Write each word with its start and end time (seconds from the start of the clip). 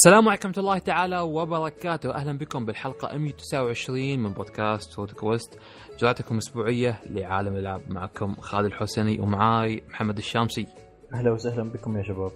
السلام 0.00 0.28
عليكم 0.28 0.48
ورحمة 0.48 0.62
الله 0.62 0.78
تعالى 0.78 1.20
وبركاته. 1.20 2.14
أهلا 2.14 2.38
بكم 2.38 2.64
بالحلقة 2.64 3.18
129 3.18 4.18
من 4.18 4.32
بودكاست 4.32 4.92
فوت 4.92 5.12
كويست 5.12 5.58
جرعتكم 5.98 6.36
أسبوعية 6.36 7.00
لعالم 7.06 7.54
الألعاب. 7.54 7.82
معكم 7.88 8.34
خالد 8.34 8.66
الحسني 8.66 9.20
ومعاي 9.20 9.82
محمد 9.88 10.16
الشامسي. 10.16 10.66
أهلا 11.14 11.32
وسهلا 11.32 11.70
بكم 11.70 11.96
يا 11.96 12.02
شباب. 12.02 12.30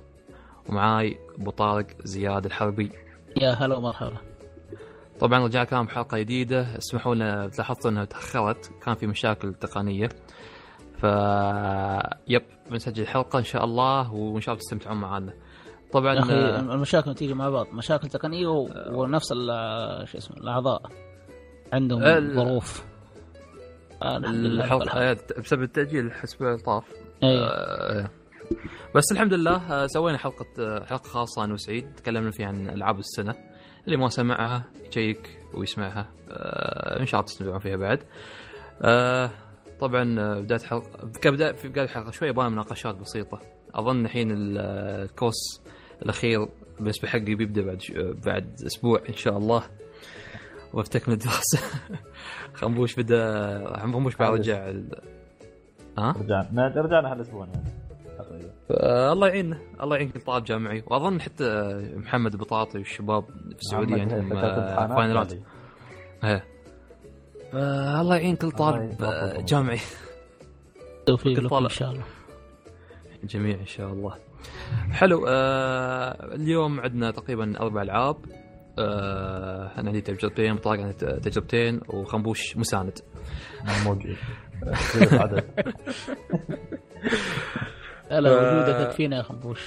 ومعاي 0.68 1.18
أبو 1.40 1.50
طارق 1.50 1.86
زياد 2.04 2.44
الحربي. 2.44 2.90
يا 3.36 3.50
هلا 3.50 3.76
ومرحبا. 3.76 4.18
طبعا 5.20 5.44
رجعنا 5.44 5.64
كلام 5.64 5.86
بحلقة 5.86 6.18
جديدة. 6.18 6.78
اسمحوا 6.78 7.14
لنا 7.14 7.50
لاحظت 7.58 7.86
إنها 7.86 8.04
تأخرت. 8.04 8.72
كان 8.82 8.94
في 8.94 9.06
مشاكل 9.06 9.54
تقنية. 9.54 10.08
ف 10.98 11.04
يب 12.28 12.42
بنسجل 12.70 13.02
الحلقة 13.02 13.38
إن 13.38 13.44
شاء 13.44 13.64
الله 13.64 14.12
وإن 14.12 14.40
شاء 14.40 14.54
الله 14.54 14.62
تستمتعون 14.64 15.00
معنا. 15.00 15.32
طبعا 15.94 16.18
أخي 16.18 16.32
آه، 16.32 16.60
المشاكل 16.60 17.14
تيجي 17.14 17.34
مع 17.34 17.48
بعض 17.50 17.66
مشاكل 17.72 18.08
تقنية 18.08 18.46
و... 18.46 18.68
ونفس 18.90 19.32
شو 20.04 20.18
اسمه 20.18 20.36
الأعضاء. 20.36 20.82
عندهم 21.72 22.02
ال- 22.02 22.34
ظروف. 22.34 22.84
آه،. 24.02 24.16
آه، 24.96 25.16
بسبب 25.38 25.62
الأسبوع 25.78 26.48
اللي 26.52 26.62
طاف. 26.62 26.84
أيوه 27.22 27.46
آه، 27.46 28.10
بس 28.94 29.12
الحمد 29.12 29.34
لله 29.34 29.72
آه، 29.72 29.86
سوينا 29.86 30.18
حلقة 30.18 30.46
آه، 30.58 30.84
حلقة 30.84 31.08
خاصة 31.08 31.44
أنا 31.44 31.52
وسعيد. 31.52 31.94
تكلمنا 31.94 32.30
فيها 32.30 32.46
عن 32.46 32.68
ألعاب 32.68 32.98
السنة. 32.98 33.34
اللي 33.86 33.96
ما 33.96 34.08
سمعها 34.08 34.64
يشيك 34.88 35.38
ويسمعها. 35.54 36.08
آه، 36.30 37.00
إن 37.00 37.06
شاء 37.06 37.20
الله 37.20 37.32
تستمتعون 37.32 37.58
فيها 37.58 37.76
بعد. 37.76 38.02
آه، 38.82 39.30
طبعا 39.80 40.16
آه، 40.20 40.40
بداية 40.40 40.58
حلقة 40.60 41.08
كبداية 41.22 41.52
في 41.52 41.68
بداية 41.68 41.84
الحلقة 41.84 42.10
شوية 42.10 42.28
يبغى 42.28 42.48
مناقشات 42.50 42.94
بسيطة. 42.94 43.40
أظن 43.74 44.04
الحين 44.04 44.30
ال- 44.30 44.58
آه، 44.58 45.02
الكوس 45.02 45.60
الأخير 46.02 46.48
بالنسبة 46.80 47.08
حقي 47.08 47.34
بيبدأ 47.34 47.62
بعد 47.62 47.80
ش- 47.82 47.90
آه، 47.90 48.14
بعد 48.26 48.62
أسبوع 48.66 49.02
إن 49.08 49.14
شاء 49.14 49.38
الله. 49.38 49.62
وافتكمل 50.72 51.14
الدراسة. 51.14 51.58
خنبوش 52.54 52.94
بدأ 52.94 53.76
خنبوش 53.80 54.16
بعد 54.16 54.32
رجع 54.32 54.68
ال- 54.68 55.00
ها؟ 55.98 56.12
رجعنا 56.18 56.68
رجعنا 56.76 57.12
هالاسبوع 57.12 57.46
يعني 57.46 57.64
آه، 58.70 59.12
الله 59.12 59.28
يعيننا. 59.28 59.58
الله 59.82 59.96
يعين 59.96 60.08
كل 60.08 60.20
طالب 60.20 60.44
جامعي. 60.44 60.82
وأظن 60.86 61.20
حتى 61.20 61.74
محمد 61.96 62.36
بطاطي 62.36 62.78
والشباب 62.78 63.24
في 63.24 63.58
السعودية 63.58 64.00
عندهم 64.00 64.32
آه، 64.32 64.86
فاينلات 64.96 65.32
هذه. 65.32 65.42
إيه. 66.24 66.44
آه، 67.54 68.00
الله 68.00 68.16
يعين 68.16 68.36
كل 68.36 68.50
طالب. 68.50 69.02
آه، 69.02 69.40
جامعي. 69.40 69.78
توفيق 71.06 71.36
كل 71.36 71.44
لكم 71.44 71.48
طالب. 71.48 71.64
إن 71.64 71.70
شاء 71.70 71.90
الله. 71.90 72.04
جميع 73.24 73.60
إن 73.60 73.66
شاء 73.66 73.92
الله. 73.92 74.14
حلو 74.90 75.26
آه 75.28 76.34
اليوم 76.34 76.80
عندنا 76.80 77.10
تقريبا 77.10 77.60
أربع 77.60 77.82
ألعاب 77.82 78.16
آه 78.78 79.70
أنا 79.78 79.86
عندي 79.88 80.00
تجربتين 80.00 80.54
بطاقة 80.54 80.82
عندي 80.82 80.92
تجربتين 81.20 81.80
وخنبوش 81.88 82.56
مساند 82.56 82.98
موجود 83.86 84.16
لا 88.10 88.20
لا. 88.20 88.30
وجودك 88.62 88.80
يكفينا 88.88 89.16
يا 89.16 89.22
خنبوش 89.22 89.60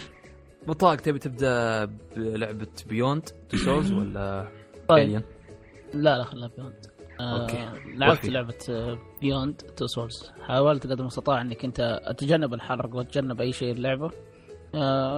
بطاقة 0.67 0.95
تبي 0.95 1.19
تبدأ 1.19 1.85
بلعبة 2.15 2.67
Beyond 2.89 3.29
Two 3.49 3.57
Souls 3.57 3.91
ولا 3.91 4.47
طيب؟ 4.87 5.21
لا 5.93 6.17
لا 6.17 6.23
خلنا 6.23 6.49
Beyond. 6.57 6.85
آه 7.19 7.47
لعبت 7.95 8.17
وفي. 8.19 8.29
لعبة 8.29 8.55
Beyond 9.21 9.55
Two 9.55 9.87
Souls 9.87 10.31
حاولت 10.47 10.83
قدر 10.87 10.99
المستطاع 10.99 11.41
انك 11.41 11.65
انت 11.65 11.99
أتجنب 12.03 12.53
الحرق 12.53 12.95
وأتجنب 12.95 13.41
أي 13.41 13.51
شيء 13.51 13.71
اللعبة 13.71 14.05
آه 14.05 14.11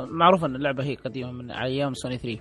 معروف 0.06 0.46
إن 0.46 0.56
اللعبة 0.56 0.84
هي 0.84 0.96
قديمة 0.96 1.32
من 1.32 1.52
أيام 1.52 1.94
سوني 1.94 2.18
3 2.18 2.40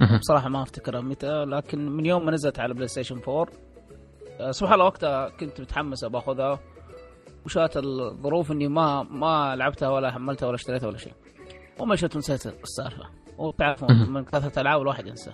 مهم. 0.00 0.18
بصراحة 0.18 0.48
ما 0.48 0.62
أفتكرها 0.62 1.00
متى 1.00 1.44
لكن 1.44 1.88
من 1.88 2.06
يوم 2.06 2.26
ما 2.26 2.32
نزلت 2.32 2.60
على 2.60 2.74
بلاي 2.74 2.88
ستيشن 2.88 3.20
4 3.28 3.46
آه، 4.40 4.50
سبحان 4.50 4.74
الله 4.74 4.84
وقتها 4.84 5.28
كنت 5.28 5.60
متحمس 5.60 6.04
باخذها 6.04 6.60
وشات 7.46 7.76
الظروف 7.76 8.52
إني 8.52 8.68
ما 8.68 9.02
ما 9.02 9.56
لعبتها 9.56 9.88
ولا 9.88 10.10
حملتها 10.10 10.46
ولا 10.46 10.54
اشتريتها 10.54 10.86
ولا 10.86 10.96
شيء. 10.98 11.12
ومشيت 11.78 12.16
ونسيت 12.16 12.46
السالفة. 12.46 13.04
وتعرف 13.38 13.84
مهم. 13.84 14.12
من 14.12 14.24
كثرة 14.24 14.52
الالعاب 14.54 14.80
الواحد 14.82 15.06
ينسى. 15.06 15.32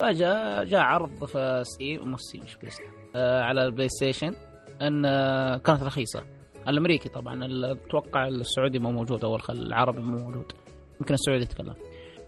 فجاء 0.00 0.64
جاء 0.64 0.80
عرض 0.80 1.24
في 1.24 1.62
Steam 1.64 2.08
مو 2.08 2.16
Steam 2.16 2.42
مش 2.44 2.56
بلاي 2.56 2.70
ستيشن 2.70 2.90
آه 3.16 3.42
على 3.42 3.64
البلاي 3.64 3.88
ستيشن 3.88 4.34
إن 4.82 5.04
آه 5.04 5.56
كانت 5.56 5.82
رخيصة. 5.82 6.22
الأمريكي 6.68 7.08
طبعا 7.08 7.40
أتوقع 7.72 8.28
السعودي 8.28 8.78
مو 8.78 8.90
موجود 8.92 9.24
أو 9.24 9.36
العربي 9.50 10.02
مو 10.02 10.18
موجود. 10.18 10.52
يمكن 11.00 11.14
السعودي 11.14 11.42
يتكلم. 11.42 11.74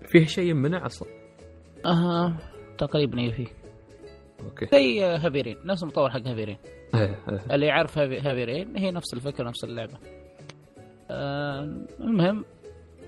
فيه 0.07 0.25
شيء 0.25 0.45
يمنع 0.51 0.87
أصلا؟ 0.87 1.09
أها 1.87 2.39
تقريبا 2.79 3.21
هي 3.21 3.33
فيه. 3.33 3.47
okay. 4.45 4.67
زي 4.73 5.03
Heavy 5.05 5.31
Rain. 5.31 5.57
نفس 5.65 5.83
المطور 5.83 6.11
حق 6.11 6.21
Heavy 6.27 6.42
Rain. 6.42 6.57
إيه، 6.95 7.01
إيه. 7.29 7.55
اللي 7.55 7.67
يعرف 7.67 7.99
Heavy- 7.99 8.19
Heavy 8.21 8.52
Rain 8.52 8.77
هي 8.77 8.91
نفس 8.91 9.15
الفكرة 9.15 9.49
نفس 9.49 9.65
اللعبة. 9.65 9.99
آه 11.11 11.61
المهم 12.01 12.45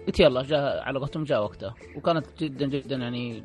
قلت 0.07 0.21
يلا 0.21 0.43
جاء 0.43 0.83
على 0.83 0.99
قولتهم 0.99 1.25
جاء 1.25 1.43
وقتها. 1.43 1.75
وكانت 1.97 2.27
جدا 2.43 2.67
جدا 2.67 2.97
يعني 2.97 3.45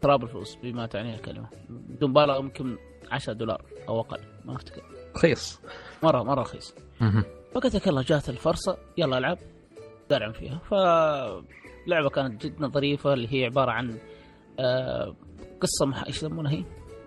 تراب 0.00 0.22
الفلوس 0.22 0.56
بما 0.62 0.86
تعنيه 0.86 1.14
الكلمة. 1.14 1.48
بدون 1.70 2.10
مبالغة 2.10 2.38
يمكن 2.38 2.76
10 3.10 3.32
دولار 3.32 3.62
أو 3.88 4.00
أقل 4.00 4.20
ما 4.44 4.56
أفتكر. 4.56 4.82
رخيص. 5.16 5.60
مره 6.02 6.22
مرة 6.22 6.40
رخيص. 6.40 6.74
فقلت 7.54 7.74
لك 7.76 7.86
يلا 7.86 8.02
جات 8.02 8.28
الفرصة. 8.28 8.76
يلا 8.98 9.18
العب. 9.18 9.38
دارعم 10.10 10.32
فيها. 10.32 10.58
فلعبه 10.70 12.08
كانت 12.14 12.46
جدا 12.46 12.68
ظريفه 12.68 13.12
اللي 13.12 13.28
هي 13.34 13.44
عبارة 13.44 13.70
عن 13.70 13.98
آه 14.60 15.16
قصة 15.60 15.86
مح... 15.86 16.04
إيش 16.06 16.16
يسمونها 16.16 16.52
هي؟ 16.52 16.64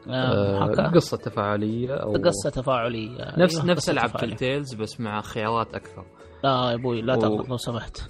آه 0.08 0.12
آه، 0.12 0.60
محاكاة. 0.60 0.88
قصة 0.92 1.18
تفاعلية 1.18 1.94
أو 1.94 2.14
قصة 2.14 2.50
تفاعلية. 2.50 3.34
نفس 3.40 3.56
أيوة، 3.56 3.66
نفس 3.68 3.82
قصة 3.84 3.92
ألعاب 3.92 4.10
تفاعلية. 4.10 4.36
تيلز 4.36 4.74
بس 4.74 5.00
مع 5.00 5.22
خيارات 5.22 5.74
أكثر. 5.76 6.06
لا 6.44 6.50
يا 6.50 6.74
أبوي 6.74 7.02
لا 7.02 7.16
تغلط 7.16 7.50
لو 7.50 7.58
سمحت. 7.58 7.98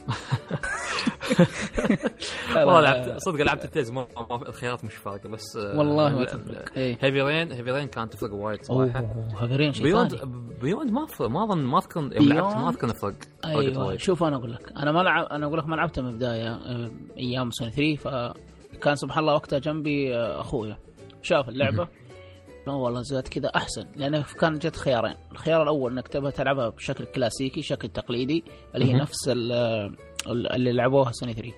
والله 2.56 2.82
لعبت 2.82 3.16
صدق 3.22 3.42
لعبت 3.42 3.66
تيلز 3.66 3.92
ما 3.92 4.08
الخيارات 4.48 4.86
مش 4.86 4.96
فارقة 4.96 5.30
بس 5.30 5.58
آه، 5.58 5.78
والله 5.78 6.10
ما 6.10 6.26
تفرق 6.26 6.70
Heavy 6.76 7.22
Rain 7.22 7.52
Heavy 7.52 7.72
Rain 7.72 7.88
كانت 7.88 8.14
تفرق 8.14 8.34
وايد 8.34 8.64
صراحة. 8.66 9.06
Heavy 9.40 9.59
Rain 9.59 9.74
شيء 9.74 9.84
Beyond 9.84 10.20
Beyond 10.62 10.92
ما 10.92 11.08
ما 11.20 11.44
اظن 11.44 11.58
ما 11.58 11.78
أذكر 11.78 12.02
لعبت 12.02 12.56
ما؟ 12.56 12.70
أذكر 12.70 12.88
فرق 12.94 13.14
أيوه 13.46 13.86
وايد. 13.86 14.00
شوف 14.00 14.24
أنا 14.24 14.36
أقول 14.36 14.52
لك. 14.54 14.72
أنا 14.78 14.92
ما 14.92 15.00
لعب 15.00 15.26
أنا 15.26 15.46
أقول 15.46 15.60
لك 15.60 15.68
ما 15.68 15.76
لعبتها 15.76 16.02
من 16.02 16.10
البداية 16.10 16.50
آه، 16.54 16.92
أيام 17.18 17.52
سوني 17.52 17.72
3 17.72 18.34
فكان 18.76 18.96
سبحان 18.96 19.20
الله 19.20 19.34
وقتها 19.34 19.60
جنبي 19.60 20.16
آه، 20.16 20.42
أخويا. 20.42 20.78
شاف 21.22 21.50
اللعبة 21.50 21.88
لا 22.68 22.74
والله 22.74 23.02
زاد 23.02 23.28
كذا 23.28 23.48
أحسن 23.56 23.86
لأنه 23.96 24.26
كان 24.40 24.60
جت 24.60 24.76
خيارين. 24.76 25.16
الخيار 25.32 25.64
الأول 25.64 25.92
إنك 25.92 26.08
تبغى 26.08 26.32
تلعبها 26.32 26.70
بشكل 26.70 27.06
كلاسيكي 27.06 27.62
شكل 27.62 27.88
تقليدي 27.90 28.44
اللي 28.76 28.86
هي. 28.86 28.94
نفس 28.94 29.28
ال- 29.30 29.52
ال- 30.28 30.52
اللي 30.52 30.72
لعبوها 30.74 31.12
سوني 31.12 31.34
3 31.34 31.54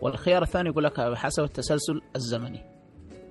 والخيار 0.00 0.42
الثاني 0.42 0.68
يقول 0.68 0.84
لك 0.84 1.00
حسب 1.14 1.44
التسلسل 1.44 2.00
الزمني. 2.16 2.60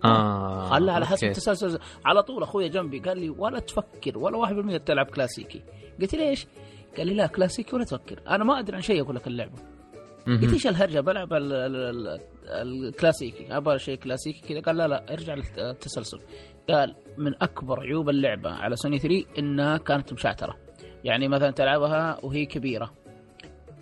آه 0.05 0.69
خلها 0.69 0.93
على 0.93 1.05
حسب. 1.05 1.27
التسلسل 1.27 1.79
على 2.05 2.23
طول 2.23 2.43
أخويا 2.43 2.67
جنبي 2.67 2.99
قال 2.99 3.17
لي 3.19 3.29
ولا 3.29 3.59
تفكر 3.59 4.17
ولا 4.17 4.37
1% 4.37 4.77
تلعب 4.77 5.05
كلاسيكي. 5.05 5.61
قلت 6.01 6.15
ليش؟ 6.15 6.47
قال 6.97 7.07
لي 7.07 7.13
لا 7.13 7.27
كلاسيكي 7.27 7.75
ولا 7.75 7.85
تفكر. 7.85 8.19
أنا 8.27 8.43
ما 8.43 8.59
أدري 8.59 8.75
عن 8.75 8.81
شيء 8.81 9.01
أقول 9.01 9.15
لك 9.15 9.27
اللعبة. 9.27 9.57
قلت. 10.27 10.53
إيش 10.53 10.67
الهرجة؟ 10.67 10.99
بلعب 10.99 11.33
ال- 11.33 11.53
ال- 11.53 12.07
ال- 12.07 12.19
الكلاسيكي. 12.87 13.57
أبغى 13.57 13.79
شيء 13.79 13.95
كلاسيكي 13.95 14.39
كذا. 14.53 14.61
قال 14.61 14.77
لا 14.77 14.87
لا 14.87 15.13
ارجع 15.13 15.33
للتسلسل 15.33 16.19
قال 16.69 16.95
من 17.17 17.33
أكبر 17.41 17.79
عيوب 17.79 18.09
اللعبة 18.09 18.49
على 18.49 18.75
سوني 18.75 18.99
3 18.99 19.25
إنها 19.39 19.77
كانت 19.77 20.13
مشعترة. 20.13 20.57
يعني 21.03 21.27
مثلا 21.27 21.51
تلعبها 21.51 22.25
وهي 22.25 22.45
كبيرة. 22.45 22.91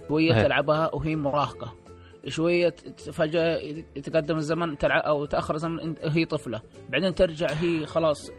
شوية 0.07 0.33
إيه. 0.35 0.43
تلعبها 0.43 0.95
وهي 0.95 1.15
مراهقة. 1.15 1.73
شوية 2.27 2.75
فجأة 3.13 3.57
يتقدم 3.95 4.37
الزمن 4.37 4.77
تلعب 4.77 5.01
أو 5.01 5.25
تأخر 5.25 5.55
الزمن 5.55 5.95
هي 6.03 6.25
طفلة. 6.25 6.61
بعدين 6.89 7.15
ترجع 7.15 7.47
هي 7.51 7.85
خلاص. 7.85 8.31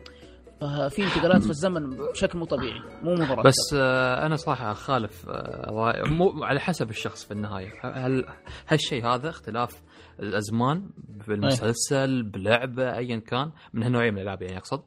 ففي 0.61 1.03
انتقالات 1.05 1.43
في 1.43 1.51
الزمن 1.51 1.91
بشكل 1.91 2.39
مو 2.39 2.45
طبيعي 2.45 2.81
مو 3.03 3.15
مبرر 3.15 3.43
بس 3.43 3.75
آه 3.75 4.27
أنا 4.27 4.37
صراحة 4.37 4.73
أخالف 4.73 5.29
آه 5.29 6.03
مو 6.07 6.45
على 6.45 6.61
حسب 6.61 6.91
الشخص 6.91 7.25
في 7.25 7.31
النهاية. 7.31 7.73
هل 7.83 8.25
هالشيء 8.69 9.07
هذا 9.07 9.29
اختلاف 9.29 9.83
الأزمان 10.21 10.91
بالمسلسل 11.27 12.23
بلعبة 12.23 12.97
ايا 12.97 13.19
كان. 13.19 13.53
من 13.73 13.83
هالنوعية 13.83 14.11
من 14.11 14.19
الألعاب 14.19 14.43
يعني 14.43 14.57
أقصد. 14.59 14.83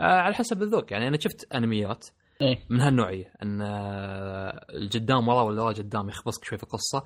آه 0.00 0.02
على 0.02 0.34
حسب 0.34 0.62
الذوق. 0.62 0.92
يعني 0.92 1.08
أنا 1.08 1.18
شفت 1.20 1.54
أنميات 1.54 2.06
إيه. 2.42 2.58
من 2.70 2.80
هالنوعية. 2.80 3.32
إن 3.42 3.60
آه، 3.62 4.66
القدام 4.70 5.28
ورا 5.28 5.42
ولا 5.42 5.62
ورا 5.62 5.72
قدام 5.72 6.08
يخبصك 6.08 6.44
شوي 6.44 6.58
في 6.58 6.64
القصة. 6.64 7.02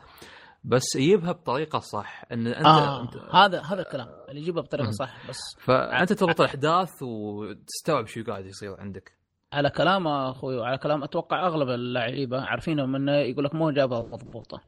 بس 0.64 0.96
يجيبها 0.96 1.32
بطريقة 1.32 1.78
صح. 1.78 2.24
إن 2.32 2.46
انت, 2.46 2.66
آه 2.66 3.02
انت 3.02 3.16
هذا 3.34 3.62
هذا 3.62 3.82
الكلام. 3.82 4.08
اللي 4.28 4.40
يجيبها 4.40 4.62
بطريقة. 4.62 4.90
صح. 4.90 5.28
بس 5.28 5.38
فأنت 5.64 6.12
تربط 6.12 6.40
الأحداث 6.40 7.02
وتستوعب 7.02 8.06
شو 8.06 8.24
قاعد 8.24 8.46
يصير 8.46 8.80
عندك. 8.80 9.12
على 9.52 9.70
كلام 9.70 10.08
أخوي 10.08 10.56
وعلى 10.56 10.78
كلام 10.78 11.02
أتوقع 11.02 11.46
أغلب 11.46 11.68
اللعيبة 11.68 12.40
عارفينه 12.40 12.84
إنه 12.84 13.12
يقول 13.12 13.44
لك 13.44 13.54
مو 13.54 13.70
جابها 13.70 14.02
مضبوطة. 14.02 14.60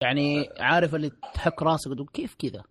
يعني 0.00 0.48
عارف 0.58 0.94
اللي 0.94 1.10
تحك 1.34 1.62
راسك 1.62 1.90
وتقول 1.90 2.08
كيف 2.12 2.34
كذا؟ 2.34 2.62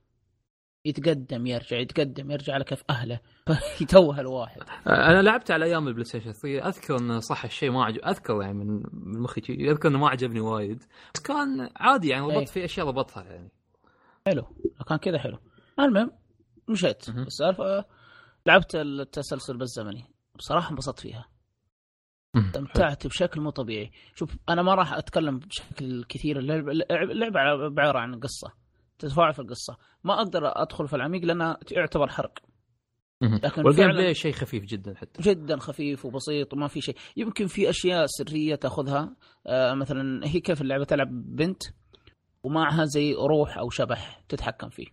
يتقدم 0.86 1.48
يرجع 1.48 1.78
يتقدم 1.78 2.32
يرجع 2.32 2.54
على 2.54 2.64
كيف 2.64 2.84
أهله. 2.90 3.20
يتوه 3.82 4.20
الواحد. 4.20 4.62
أنا 4.88 5.22
لعبت 5.22 5.52
على 5.52 5.66
أيام 5.66 5.88
البلاي 5.88 6.06
ستيشن 6.06 6.32
3 6.32 6.68
أذكر 6.68 7.00
انه 7.00 7.20
صح 7.20 7.44
الشيء 7.46 7.72
ما 7.72 7.86
عجب 7.86 8.06
أذكر 8.06 8.42
يعني 8.42 8.54
من 8.54 8.84
من 8.94 9.20
مخي 9.20 9.42
أذكر 9.50 9.90
إنه 9.90 10.00
ما 10.00 10.10
عجبني 10.10 10.40
وايد. 10.40 10.84
بس 11.16 11.22
كان 11.22 11.70
عادي 11.76 12.08
يعني 12.08 12.26
إيه. 12.26 12.38
ضبطت 12.38 12.50
في 12.50 12.66
أشياء 12.66 12.92
ضبطها 12.92 13.24
يعني. 13.24 13.52
حلو. 14.28 14.44
كان 14.88 14.98
كذا 14.98 15.20
حلو. 15.20 15.38
المهم 15.80 16.12
مشيت. 16.70 17.10
السالفة 17.10 17.86
لعبت 18.46 18.76
التسلسل 18.76 19.58
بالزمني. 19.58 20.06
بصراحة 20.36 20.72
انبسطت 20.72 21.00
فيها. 21.00 21.26
استمتعت 22.46 23.08
بشكل 23.08 23.42
مو 23.42 23.50
طبيعي. 23.50 23.92
شوف 24.16 24.38
أنا 24.50 24.62
ما 24.62 24.76
راح 24.76 24.94
أتكلم 24.94 25.40
بشكل 25.40 26.04
كثير. 26.04 26.40
اللعبه 26.40 26.72
اللعبة 26.92 27.40
عبارة 27.40 28.00
عن 28.00 28.20
قصة 28.20 28.54
تتفاعل 29.00 29.34
في 29.34 29.40
القصة. 29.40 29.78
ما 30.04 30.14
أقدر 30.22 30.62
أدخل 30.62 30.88
في 30.88 30.96
العميق 30.96 31.24
لأنها 31.26 31.58
تعتبر 31.68 32.08
حرق. 32.08 32.40
لكن 33.22 33.66
وال 33.66 33.73
game 33.73 33.88
فعلاً- 33.88 33.94
play 33.94 34.14
شيء 34.14 34.32
خفيف 34.34 34.64
جدا 34.64 34.96
حتى. 34.96 35.22
جدا 35.24 35.58
خفيف 35.58 36.06
وبسيط 36.06 36.54
وما 36.54 36.68
في 36.68 36.82
شيء. 36.82 36.96
يمكن 37.18 37.48
في 37.48 37.70
أشياء 37.70 38.06
سرية 38.06 38.56
تأخذها. 38.56 39.16
آه 39.48 39.74
مثلا 39.74 40.28
هي 40.28 40.40
كيف 40.40 40.62
اللعبة 40.62 40.84
تلعب 40.84 41.08
بنت 41.36 41.64
ومعها 42.44 42.86
زي 42.86 43.14
روح 43.14 43.58
أو 43.58 43.70
شبح 43.70 44.22
تتحكم 44.30 44.70
فيه. 44.70 44.86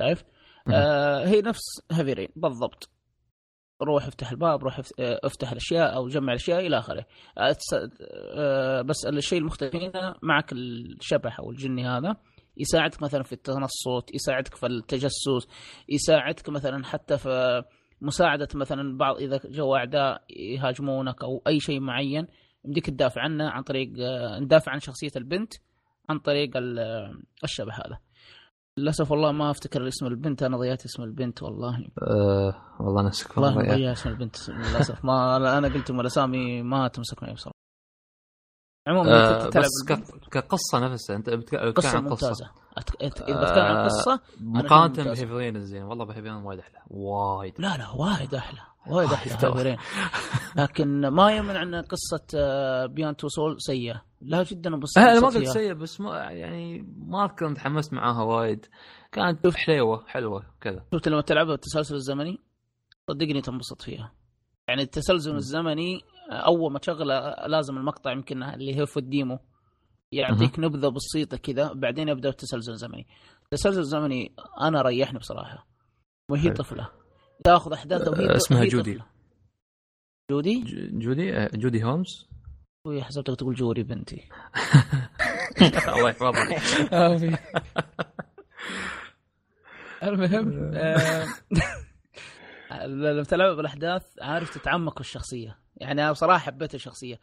شايف؟ 0.00 0.24
آه 0.72 1.26
هي 1.26 1.40
نفس 1.40 1.62
Heavy 1.92 2.12
Rain 2.12 2.28
بالضبط. 2.36 2.90
روح 3.82 4.06
افتح 4.06 4.30
الباب 4.30 4.64
روح 4.64 4.78
آه، 4.78 5.20
افتح 5.24 5.50
الأشياء 5.50 5.96
أو 5.96 6.08
جمع 6.08 6.32
الأشياء 6.32 6.66
إلى 6.66 6.78
آخره. 6.78 7.04
آه، 7.38 7.56
آه، 8.36 8.82
بس 8.82 9.06
الشيء 9.06 9.38
المختلف 9.38 9.76
هنا 9.76 10.14
معك 10.22 10.52
الشبح 10.52 11.38
أو 11.40 11.50
الجني 11.50 11.86
هذا 11.88 12.16
يساعدك 12.56 13.02
مثلا 13.02 13.22
في 13.22 13.32
التنصت 13.32 14.14
يساعدك 14.14 14.54
في 14.54 14.66
التجسس 14.66 15.48
يساعدك 15.88 16.48
مثلا 16.48 16.84
حتى 16.84 17.18
في 17.18 17.62
مساعدة 18.00 18.48
مثلا 18.54 18.96
بعض 18.98 19.16
إذا 19.16 19.40
جو 19.44 19.76
أعداء 19.76 20.22
يهاجمونك 20.30 21.22
أو 21.24 21.42
أي 21.46 21.60
شيء 21.60 21.80
معين 21.80 22.26
يمديك 22.64 22.86
تدافع 22.90 23.20
عنه 23.20 23.48
عن 23.50 23.62
طريق 23.62 23.88
ندافع 24.40 24.72
عن 24.72 24.80
شخصية 24.80 25.10
البنت 25.16 25.52
عن 26.08 26.18
طريق 26.18 26.56
ال- 26.56 27.22
الشبح 27.44 27.80
هذا. 27.86 27.98
للأسف 28.78 29.10
والله 29.10 29.32
ما 29.32 29.50
أفتكر 29.50 29.88
اسم 29.88 30.06
البنت 30.06 30.42
أنا 30.42 30.56
ضيعت 30.56 30.84
اسم 30.84 31.02
البنت 31.02 31.42
والله. 31.42 31.88
آه 32.02 32.76
والله 32.80 33.02
نسك 33.08 33.30
والله 33.38 33.56
والله 33.56 33.74
ضيع 33.76 33.92
اسم 33.92 34.08
البنت 34.08 34.48
للأسف. 34.48 35.04
ما 35.04 35.36
أنا 35.58 35.68
قلت 35.68 35.90
أم 35.90 36.00
الأسامي 36.00 36.62
ما 36.62 36.88
تمسك 36.88 37.22
معي 37.22 37.34
بصراحة. 37.34 37.52
عموما 38.88 39.48
تلعب 39.50 39.64
بس 39.64 40.08
كقصة 40.30 40.78
نفسها 40.78 41.16
أنت 41.16 41.30
بتتكلم 41.30 41.66
عن 41.84 42.08
قصة. 42.08 42.28
ممتازة. 42.28 42.50
أت- 42.80 42.92
أت- 43.06 43.22
إذا 43.22 43.42
بتكلم 43.42 43.64
عن 43.64 43.76
آه، 43.76 43.84
قصة 43.84 44.20
مقارنه. 44.40 45.04
ب 45.04 45.10
Heavy 45.10 45.38
Rain 45.38 45.60
زين 45.60 45.82
والله 45.82 46.04
ب 46.04 46.07
Heavy 46.07 46.21
Rain 46.21 46.32
وايد 46.32 46.58
أحلى 46.60 46.78
وايد. 46.90 47.54
لا 47.58 47.76
لا 47.76 47.90
وايد 47.90 48.34
أحلى 48.34 48.60
وايد 48.86 49.12
أحلى. 49.12 49.32
Heavy 49.48 49.64
Rain 49.64 49.76
لكن 50.56 51.08
ما 51.08 51.32
يمنع 51.36 51.62
إن 51.62 51.74
قصة 51.74 52.26
Beyond 52.86 53.16
Two 53.16 53.28
Souls 53.28 53.56
سيئة. 53.58 54.02
لا 54.20 54.42
جدا 54.42 54.76
بس 54.80 54.98
آه، 54.98 55.02
أنا 55.02 55.20
ما 55.20 55.26
قلت. 55.28 55.48
سيء 55.48 55.72
بس 55.72 56.00
ما 56.00 56.16
يعني 56.16 56.82
ما 56.98 57.24
أذكر 57.24 57.54
تحمست 57.54 57.92
معاها 57.92 58.22
وايد. 58.22 58.66
كانت 59.12 59.56
حليوه 59.56 60.04
حلوة 60.06 60.42
كذا. 60.60 60.84
شفت 60.94 61.08
لما 61.08 61.20
تلعبها 61.20 61.50
بالتسلسل 61.52 61.94
الزمني؟ 61.94 62.38
صدقني 63.10 63.40
تنبسط 63.40 63.82
فيها. 63.82 64.12
يعني 64.68 64.82
التسلسل 64.82 65.34
الزمني 65.34 66.00
أول 66.32 66.72
ما 66.72 66.78
تشغله 66.78 67.34
لازم 67.46 67.76
المقطع 67.76 68.12
يمكن 68.12 68.42
اللي 68.42 68.80
هو 68.80 68.86
في 68.86 68.96
ال 68.96 69.04
demo 69.04 69.38
يعطيك 70.12 70.58
نبذة 70.58 70.88
بسيطة 70.88 71.36
كذا 71.36 71.72
بعدين 71.72 72.08
يبدأ 72.08 72.28
التسلسل 72.28 72.72
الزمني. 72.72 73.06
التسلسل 73.44 73.80
الزمني 73.80 74.34
أنا 74.60 74.82
ريحني 74.82 75.18
بصراحة. 75.18 75.66
وهي 76.30 76.42
حلو. 76.42 76.54
طفلة. 76.54 76.88
تاخذ 77.44 77.72
احداثها 77.72 78.08
وهي 78.10 78.30
آه، 78.30 78.36
اسمها 78.36 78.60
وهي 78.60 78.68
جودي. 78.68 78.92
طفلة. 78.94 79.06
جودي؟ 80.30 80.64
جودي؟ 80.98 81.32
آه، 81.36 81.50
جودي 81.54 81.84
هولمز؟ 81.84 82.28
وي 82.86 83.02
حسبتك 83.02 83.36
تقول 83.36 83.54
جوري 83.54 83.82
بنتي. 83.82 84.28
الله 85.88 86.08
يحفظك 86.10 86.62
المهم 90.02 90.70
آه، 90.74 91.26
لما 92.86 93.22
تلعب 93.22 93.56
بالأحداث 93.56 94.02
عارف 94.20 94.58
تتعمق 94.58 94.94
في 94.94 95.00
الشخصية. 95.00 95.58
يعني 95.76 96.02
أنا 96.02 96.12
بصراحة 96.12 96.38
حبيت 96.38 96.74
الشخصية. 96.74 97.20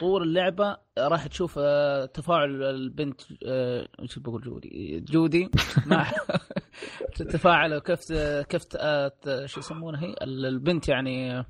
طول 0.00 0.22
اللعبة 0.22 0.76
راح 0.98 1.26
تشوف 1.26 1.58
آه، 1.58 2.04
تفاعل 2.04 2.62
البنت 2.62 3.20
آه، 3.46 3.88
إيش 4.00 4.18
بقول 4.18 4.42
جودي 4.42 5.00
جودي 5.00 5.50
مع 5.86 6.12
تتفاعل 7.14 7.78
كيف 7.86 8.12
كيف 8.48 8.62
آه، 8.76 9.46
شو 9.46 9.60
يسمونها 9.60 10.02
هي؟ 10.02 10.14
البنت 10.22 10.88
يعني 10.88 11.44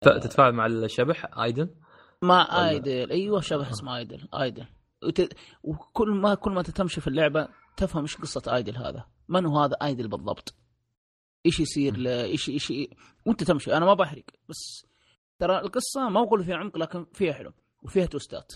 تتفاعل 0.00 0.52
مع 0.52 0.66
الشبح 0.66 1.38
ايدن 1.38 1.68
مع 2.22 2.68
آيدل. 2.68 3.10
أيوه 3.10 3.40
شبه 3.40 3.70
اسمه 3.70 3.96
آيدل 3.96 4.28
آيدل. 4.34 4.66
وت... 5.04 5.34
وكل 5.62 6.10
ما 6.10 6.34
كل 6.34 6.52
ما 6.52 6.62
تمشي 6.62 7.00
في 7.00 7.08
اللعبة 7.08 7.48
تفهم 7.76 8.02
إيش 8.02 8.16
قصة 8.16 8.54
آيدل 8.54 8.76
هذا. 8.76 9.06
من 9.28 9.46
هو 9.46 9.60
هذا 9.60 9.76
آيدل 9.82 10.08
بالضبط؟ 10.08 10.54
إيش 11.46 11.60
يصير 11.60 12.08
إيش 12.08 12.48
إيش 12.48 12.72
وأنت 13.26 13.44
تمشي. 13.44 13.76
أنا 13.76 13.86
ما 13.86 13.94
بحرق 13.94 14.24
بس 14.48 14.91
ترى 15.42 15.58
القصة 15.58 16.08
ما 16.08 16.22
بقول 16.24 16.44
فيها 16.44 16.56
عمق 16.56 16.78
لكن 16.78 17.06
فيها 17.12 17.32
حلو 17.32 17.52
وفيها 17.82 18.06
توستات. 18.06 18.52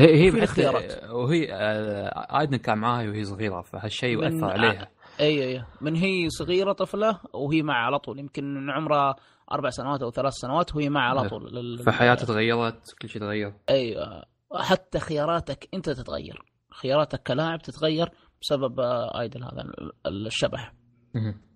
هي 0.00 0.14
هي 0.32 0.44
اختيارات. 0.44 1.04
وهي 1.10 1.52
آه، 1.52 2.40
آيدن 2.40 2.56
كان 2.56 2.78
معاها 2.78 3.08
وهي 3.08 3.24
صغيرة 3.24 3.60
فهالشيء 3.62 4.16
من- 4.16 4.36
أثر 4.44 4.50
عليها. 4.50 4.88
اي 5.20 5.44
أي. 5.56 5.64
من 5.80 5.96
هي 5.96 6.30
صغيرة 6.30 6.72
طفلة 6.72 7.20
وهي 7.34 7.62
معه 7.62 7.86
على 7.86 7.98
طول 7.98 8.18
يمكن 8.18 8.54
من 8.54 8.70
عمرها 8.70 9.16
أربع 9.52 9.70
سنوات 9.70 10.02
أو 10.02 10.10
ثلاث 10.10 10.32
سنوات 10.32 10.76
وهي 10.76 10.88
معه 10.88 11.08
على 11.18 11.28
طول 11.28 11.54
لل- 11.54 11.78
فحياته 11.78 12.26
تغيرت 12.26 12.94
كل 13.02 13.08
شيء 13.08 13.20
تغير. 13.22 13.54
أيوه. 13.68 14.24
حتى 14.54 14.98
خياراتك 15.00 15.68
أنت 15.74 15.90
تتغير. 15.90 16.42
خياراتك 16.70 17.22
كلاعب 17.22 17.62
تتغير 17.62 18.10
بسبب 18.42 18.80
آه، 18.80 19.20
ايدل 19.20 19.44
هذا 19.44 19.60
ال- 20.06 20.26
الشبح. 20.26 20.74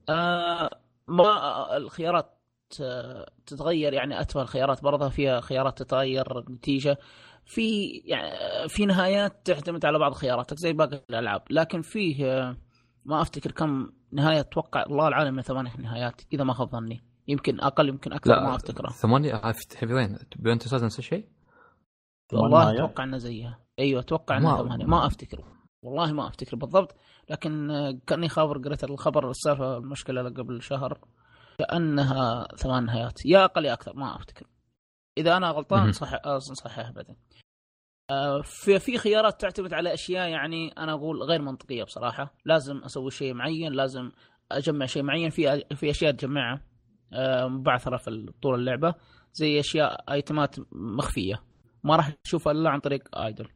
آه 0.09 0.71
ما 1.09 1.77
الخيارات 1.77 2.25
آه، 2.25 2.36
تتغير 3.47 3.93
يعني 3.93 4.21
اتفه 4.21 4.43
الخيارات 4.43 4.83
برضها 4.83 5.09
فيها 5.09 5.41
خيارات 5.41 5.79
تتغير 5.83 6.39
النتيجه 6.39 6.99
في 7.45 7.87
يعني 8.05 8.69
في 8.69 8.87
نهايات 8.87 9.47
تعتمد 9.47 9.85
على 9.85 9.99
بعض 9.99 10.13
خياراتك 10.13 10.57
زي 10.59 10.73
باقي 10.73 11.03
الألعاب 11.11 11.43
لكن 11.51 11.83
فيه 11.83 12.57
ما 13.05 13.23
أفتكر 13.23 13.53
كم 13.53 13.93
نهاية 14.13 14.41
أتوقع 14.41 14.83
الله 14.83 15.09
العالم 15.09 15.35
من 15.35 15.43
ثمانية 15.43 15.77
نهايات 15.77 16.21
إذا 16.33 16.45
ما 16.45 16.53
خاب 16.53 16.69
ظني. 16.71 17.05
يمكن 17.29 17.61
أقل 17.61 17.89
يمكن 17.89 18.13
أكثر 18.13 18.31
لا 18.31 18.41
ما 18.43 18.57
أفتكره. 18.57 18.89
ثمانية 18.91 19.35
آه، 19.35 19.53
في 19.53 19.87
بيون 20.39 20.59
تسال 20.59 20.85
نفس 20.85 20.99
الشيء 20.99 21.29
والله؟ 22.33 22.75
أتوقع 22.75 23.05
إنه 23.05 23.19
زيها. 23.19 23.59
أيوه 23.79 24.01
أتوقع 24.01 24.39
ما- 24.39 24.51
انها 24.51 24.63
ثمانية. 24.63 24.85
ما 24.85 25.07
أفتكر. 25.07 25.45
والله 25.83 26.13
ما 26.13 26.29
أفتكر 26.29 26.57
بالضبط. 26.57 26.97
لكن 27.31 27.71
آه، 27.71 27.99
كأني 28.07 28.29
خابر 28.29 28.59
قريت 28.59 28.85
الخبر 28.85 29.31
السالفة 29.31 29.77
المشكلة 29.77 30.23
قبل 30.23 30.63
شهر. 30.63 30.99
كأنها 31.59 32.49
ثمان 32.57 32.85
نهايات. 32.85 33.27
يا 33.27 33.45
أقل 33.45 33.65
يا 33.65 33.73
أكثر 33.73 33.97
ما 33.97 34.17
أفتكر. 34.17 34.47
إذا 35.19 35.37
أنا 35.37 35.51
غلطان. 35.51 35.93
صح 35.93 36.39
صحح 36.39 36.91
بعدين 36.91 37.17
في 38.43 38.79
في 38.79 38.99
خيارات 38.99 39.41
تعتمد 39.41 39.75
على 39.75 39.95
أشياء 39.95 40.29
يعني 40.29 40.69
أنا 40.69 40.93
أقول 40.93 41.23
غير 41.23 41.43
منطقية 41.43 41.85
بصراحة. 41.85 42.35
لازم 42.45 42.85
أسوي 42.85 43.11
شيء 43.11 43.35
معين 43.35 43.73
لازم 43.73 44.11
أجمع 44.53 44.87
شيء 44.87 45.03
معين. 45.03 45.31
في 45.31 45.65
في 45.75 45.91
أشياء 45.91 46.13
تجمعها. 46.13 46.61
آه، 47.13 47.47
مبعثرة 47.47 47.97
في 47.97 48.33
طول 48.43 48.55
اللعبة. 48.61 48.95
زي 49.33 49.61
أشياء 49.61 50.13
آيتمات 50.13 50.57
مخفية. 50.73 51.43
ما 51.85 51.97
راح 51.97 52.11
تشوفها 52.11 52.53
إلا 52.53 52.71
عن 52.71 52.81
طريق 52.81 53.19
آيدل. 53.19 53.49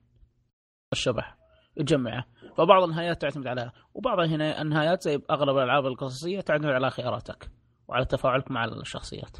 الشبح. 0.92 1.36
تجمعه 1.76 2.24
فبعض 2.56 2.82
النهايات 2.82 3.22
تعتمد 3.22 3.46
عليها. 3.46 3.72
وبعض 3.94 4.18
هنا 4.18 4.62
النهايات 4.62 5.02
زي 5.02 5.22
أغلب 5.30 5.56
الألعاب 5.56 5.86
القصصية 5.86 6.40
تعتمد 6.40 6.66
على 6.70 6.90
خياراتك. 6.90 7.50
وعلى 7.90 8.04
تفاعلك 8.04 8.50
مع 8.50 8.64
الشخصيات. 8.64 9.36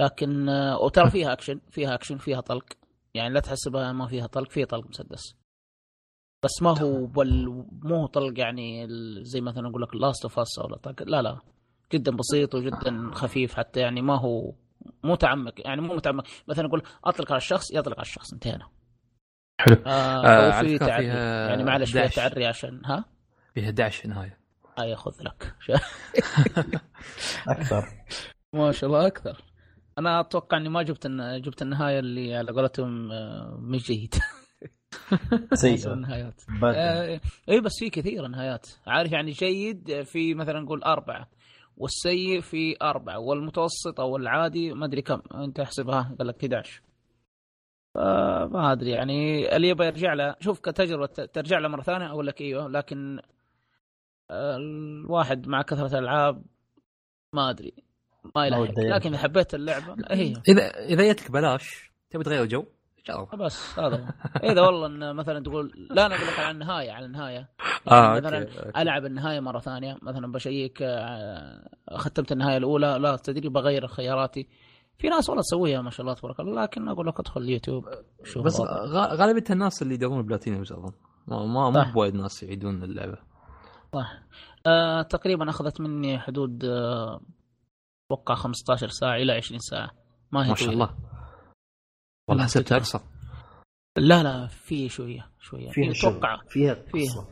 لكن 0.00 0.48
آه، 0.48 0.78
وترى 0.78 1.10
فيها 1.16 1.32
اكشن 1.32 1.60
فيها 1.70 1.94
اكشن 1.94 2.16
فيها 2.16 2.40
طلق. 2.40 2.64
يعني 3.14 3.34
لا 3.34 3.40
تحسبها 3.40 3.92
ما 3.92 4.06
فيها 4.06 4.26
طلق 4.26 4.50
فيها 4.50 4.66
طلق 4.66 4.86
مسدس. 4.86 5.36
بس 6.44 6.62
ما 6.62 6.78
هو 6.80 7.06
بل 7.06 7.64
مو 7.82 8.06
طلق 8.06 8.40
يعني 8.40 8.86
زي 9.24 9.40
مثلا 9.40 9.68
أقول 9.68 9.82
لك 9.82 9.94
Last 9.94 10.22
of 10.24 10.38
Us 10.38 10.58
ولا 10.58 10.76
طلق 10.76 11.02
لا 11.02 11.22
لا. 11.22 11.38
جدا 11.92 12.16
بسيط 12.16 12.54
وجدا 12.54 13.10
خفيف 13.14 13.54
حتى. 13.54 13.80
يعني 13.80 14.02
ما 14.02 14.18
هو 14.18 14.52
مو 15.04 15.12
متعمق 15.12 15.52
يعني 15.58 15.80
مو 15.80 15.94
متعمق. 15.94 16.24
مثلا 16.48 16.66
أقول 16.66 16.82
أطلق 17.04 17.32
على 17.32 17.38
الشخص 17.38 17.70
يطلق 17.74 17.94
على 17.96 18.06
الشخص 18.06 18.32
انتهينا. 18.32 18.68
حلو. 19.60 19.76
آه 19.86 20.26
آه، 20.26 20.48
وفي 20.48 20.78
تعري. 20.78 21.02
فيها 21.04 21.48
يعني 21.48 21.64
معلش 21.64 21.92
فيها 21.92 22.02
داش. 22.02 22.14
تعري 22.14 22.46
عشان 22.46 22.84
ها؟ 22.84 23.04
فيها 23.54 23.64
11 23.64 24.08
نهاية. 24.08 24.38
ياخذ 24.78 25.22
لك. 25.22 25.54
أكثر. 27.48 27.88
ما 28.52 28.72
شاء 28.72 28.90
الله 28.90 29.06
أكثر. 29.06 29.42
أنا 29.98 30.20
أتوقع 30.20 30.56
إني 30.56 30.68
ما 30.68 30.82
جبت 30.82 31.06
جبت 31.16 31.62
النهاية 31.62 31.98
اللي 31.98 32.36
على 32.36 32.52
قولتهم 32.52 33.12
آه، 33.12 33.58
مش 33.60 33.86
جيد. 33.86 34.14
سيء 35.54 35.92
النهايات. 35.92 36.42
آه، 36.64 37.20
اي 37.48 37.60
بس 37.60 37.72
في 37.78 37.90
كثير 37.90 38.26
نهايات 38.26 38.66
عارف 38.86 39.12
يعني 39.12 39.30
جيد 39.30 40.02
في 40.02 40.34
مثلا 40.34 40.60
نقول 40.60 40.82
أربعة 40.82 41.28
والسيء 41.76 42.40
في 42.40 42.76
أربعة 42.82 43.18
والمتوسط 43.18 44.00
أو 44.00 44.16
العادي 44.16 44.72
ما 44.72 44.86
أدري 44.86 45.02
كم. 45.02 45.22
أنت 45.34 45.60
احسبها 45.60 46.14
قال 46.18 46.28
لك 46.28 46.44
11 46.44 46.82
فما 47.94 48.72
أدري 48.72 48.90
يعني. 48.90 49.56
اللي 49.56 49.68
يبغى 49.68 49.86
يرجع 49.86 50.12
له 50.14 50.36
شوف 50.40 50.60
كتجربة 50.60 51.06
ترجع 51.06 51.58
له 51.58 51.68
مرة 51.68 51.82
ثانية 51.82 52.06
أقول 52.06 52.26
لك 52.26 52.40
إيوه 52.40 52.68
لكن 52.68 53.18
آه، 53.18 53.22
الواحد 54.32 55.48
مع 55.48 55.62
كثرة 55.62 55.98
الألعاب 55.98 56.42
ما 57.32 57.50
أدري 57.50 57.74
ما 58.36 58.46
يلحق. 58.46 58.78
لكن 58.78 59.14
إذا 59.14 59.18
حبيت 59.18 59.54
اللعبة 59.54 59.96
هي 60.10 60.32
إذا 60.48 60.70
إذا 60.84 61.12
جتك 61.12 61.30
بلاش 61.30 61.92
تبي 62.10 62.24
تغير 62.24 62.44
جو؟ 62.46 62.64
جرب 63.06 63.38
بس 63.38 63.78
هذا. 63.78 64.14
إذا 64.44 64.60
والله 64.60 64.86
إن 64.86 65.16
مثلا 65.16 65.40
تقول 65.40 65.72
لا 65.90 66.06
أنا 66.06 66.14
أقول 66.14 66.26
لك 66.26 66.38
على 66.38 66.50
النهاية 66.50 66.92
على 66.92 67.06
النهاية. 67.06 67.48
آه 67.88 68.14
مثلا 68.14 68.38
أوكي. 68.38 68.82
ألعب 68.82 69.04
النهاية 69.04 69.40
مرة 69.40 69.58
ثانية 69.58 69.96
مثلا 70.02 70.32
بشيك 70.32 70.78
آه، 70.82 71.68
ختمت 71.96 72.32
النهاية 72.32 72.56
الأولى 72.56 72.98
لا 73.00 73.16
تدري 73.16 73.48
بغير 73.48 73.86
خياراتي. 73.86 74.48
في 74.98 75.08
ناس 75.08 75.28
والله 75.28 75.42
تسويها 75.42 75.82
ما 75.82 75.90
شاء 75.90 76.00
الله 76.00 76.14
تبارك 76.14 76.40
الله 76.40 76.62
لكن 76.62 76.88
أقول 76.88 77.06
لك 77.06 77.20
أدخل 77.20 77.40
اليوتيوب 77.40 77.88
شوف 78.24 78.44
بس 78.44 78.60
غالبيه 78.90 79.44
الناس 79.50 79.82
اللي 79.82 79.94
يدورون 79.94 80.22
platinums 80.22 80.72
اظن 80.72 80.92
ما 81.28 81.46
ما 81.46 81.70
مو 81.70 81.80
صح. 81.80 81.92
بوايد 81.94 82.14
ناس 82.14 82.42
يعيدون 82.42 82.82
اللعبة. 82.82 83.18
صح 83.94 84.22
آه 84.66 85.02
تقريبا 85.02 85.50
أخذت 85.50 85.80
مني 85.80 86.18
حدود 86.18 86.64
آه، 86.64 87.20
أتوقع 88.12 88.34
15 88.34 88.88
ساعة 88.88 89.14
إلى 89.16 89.32
20 89.32 89.58
ساعة. 89.60 89.90
ما 90.32 90.44
هي 90.46 90.48
ما 90.48 90.54
شاء. 90.54 90.70
الله. 90.70 90.96
والله 92.28 92.44
حسبتها 92.44 92.76
أقصر. 92.76 93.00
لا 93.98 94.22
لا 94.22 94.46
في 94.46 94.88
شوية 94.88 95.30
شوية. 95.40 95.70
فيها 95.70 95.90
أتوقع 95.90 96.42
فيها 96.48 96.74
فيها. 96.74 97.10
قصة. 97.10 97.26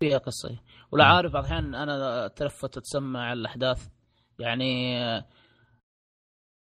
فيها 0.00 0.18
قصة. 0.18 0.58
ولا 0.92 1.04
عارف 1.04 1.36
أحيانا 1.36 1.82
أنا 1.82 2.28
تلفت 2.28 2.76
وتسمع 2.76 3.32
الأحداث. 3.32 3.88
يعني 4.38 5.02
آه، 5.04 5.24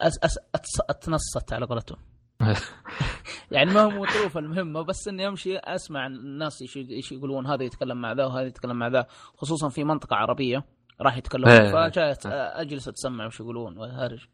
أس 0.00 0.18
أس 0.24 0.38
أتس 0.54 0.80
أتنصت 0.90 1.52
على 1.52 1.66
قولتهم. 1.66 1.98
يعني 3.50 3.70
ما 3.70 3.80
هو 3.80 3.90
مطروف 3.90 4.38
المهمة 4.38 4.82
بس 4.82 5.08
إني 5.08 5.28
أمشي 5.28 5.56
أسمع 5.56 6.06
الناس 6.06 6.62
إيش 6.90 7.12
يقولون 7.12 7.46
هذا 7.46 7.64
يتكلم 7.64 8.00
مع 8.00 8.12
ذا 8.12 8.24
وهذا 8.24 8.46
يتكلم 8.46 8.76
مع 8.76 8.88
ذا 8.88 9.06
خصوصا 9.36 9.68
في 9.68 9.84
منطقة 9.84 10.16
عربية 10.16 10.64
راح 11.00 11.16
يتكلمون. 11.16 11.50
إيه. 11.50 11.72
فجاءت 11.72 12.26
أجلس 12.26 12.88
أتسمع 12.88 13.26
وش 13.26 13.40
يقولون 13.40 13.78
وهرج. 13.78 14.26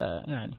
آه، 0.00 0.24
يعني. 0.26 0.58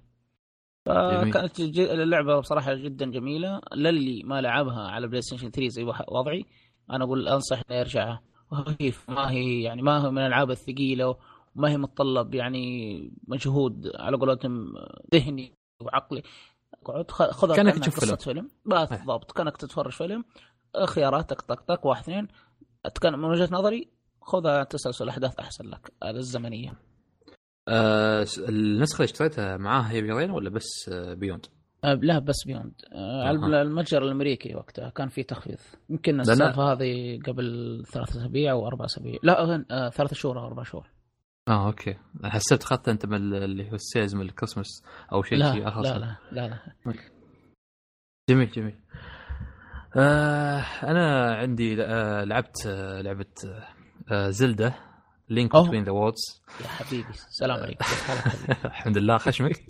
فكانت 0.85 1.59
اللعبة 1.59 2.39
بصراحة 2.39 2.73
جدا 2.73 3.11
جميلة. 3.11 3.61
للي 3.75 4.23
ما 4.23 4.41
لعبها 4.41 4.87
على 4.87 5.07
بلاي 5.07 5.21
ستيشن 5.21 5.51
3 5.51 5.67
زي 5.67 5.83
وضعي 6.07 6.45
أنا 6.91 7.03
أقول 7.03 7.27
أنصح 7.27 7.61
إنه 7.69 7.79
يرجعها 7.79 8.21
وخفيف 8.51 9.09
ما 9.09 9.31
هي 9.31 9.61
يعني 9.61 9.81
ما 9.81 10.05
هي 10.05 10.11
من 10.11 10.17
الألعاب 10.17 10.51
الثقيلة 10.51 11.17
وما 11.55 11.69
هي 11.69 11.77
متطلب 11.77 12.35
يعني 12.35 13.13
مجهود 13.27 13.91
على 13.95 14.17
قولتهم 14.17 14.73
ذهني 15.13 15.53
وعقلي. 15.81 16.23
اقعد 16.73 17.11
خ- 17.11 17.31
خذها 17.31 17.55
كأنك 17.55 17.73
كأنها 17.73 17.87
تشوف 17.87 17.99
فيلم. 17.99 18.15
فيلم. 18.15 18.49
بالضبط 18.65 19.31
كأنك 19.31 19.57
تتفرج 19.57 19.91
فيلم. 19.91 20.23
خياراتك 20.87 21.41
طق 21.41 21.61
طق 21.61 21.85
واحد 21.85 22.01
اثنين. 22.03 22.27
كان 23.01 23.13
من 23.19 23.23
وجهة 23.25 23.49
نظري 23.51 23.89
خذها 24.21 24.63
تسلسل 24.63 25.03
الاحداث 25.03 25.39
أحسن 25.39 25.65
لك 25.65 25.91
الزمنية. 26.03 26.73
آه 27.67 28.23
س- 28.23 28.39
النسخة 28.39 28.95
اللي 28.97 29.05
اشتريتها 29.11 29.57
معاها 29.57 29.91
heavy 29.91 30.01
rain 30.01 30.31
ولا 30.31 30.49
بس 30.49 30.89
آه، 30.93 31.13
بيوند؟ 31.13 31.45
أه، 31.83 31.93
لا 31.93 32.19
بس 32.19 32.35
بيوند 32.45 32.73
أه، 32.93 33.23
على 33.27 33.57
أها. 33.57 33.61
المتجر 33.61 34.03
الأمريكي 34.03 34.55
وقتها 34.55 34.89
كان 34.89 35.07
في 35.09 35.23
تخفيض. 35.23 35.57
يمكن. 35.89 36.19
السالفة 36.19 36.63
هذه 36.73 37.19
قبل 37.27 37.83
ثلاثة 37.93 38.19
أسابيع 38.21 38.51
أو 38.51 38.67
أربع 38.67 38.85
أسابيع. 38.85 39.19
لا 39.23 39.41
أه، 39.43 39.65
أه، 39.71 39.89
ثلاثة 39.89 40.15
شهور 40.15 40.39
أو 40.39 40.47
أربع 40.47 40.63
شهور. 40.63 40.87
آه 41.47 41.67
أوكي. 41.67 41.97
حسبت 42.23 42.63
اخذت 42.63 42.89
أنت 42.89 43.05
من 43.05 43.15
ال- 43.17 43.43
اللي 43.43 43.71
هو 43.71 43.75
ال 43.75 43.82
sales 43.82 44.15
من 44.15 44.21
الكريسماس 44.21 44.83
أو 45.13 45.23
شيء 45.23 45.37
لا 45.37 45.53
شيء 45.53 45.67
آخر 45.67 45.81
لا, 45.81 45.89
سنة. 45.93 46.17
لا 46.31 46.47
لا 46.47 46.59
لا. 46.85 46.93
جميل 48.29 48.51
جميل. 48.51 48.75
آه 49.95 50.59
أنا 50.83 51.35
عندي 51.35 51.83
آه 51.83 52.23
لعبت 52.23 52.65
آه 52.67 53.01
لعبة 53.01 53.25
آه 54.11 54.29
Zelda 54.29 54.73
Link. 55.29 55.49
Between 55.55 55.83
the 55.83 55.91
Worlds 55.91 56.41
يا 56.61 56.67
حبيبي 56.67 57.09
السلام 57.09 57.59
عليكم؟ 57.63 57.85
الحمد 58.65 58.97
لله 58.97 59.17
خشمك. 59.17 59.59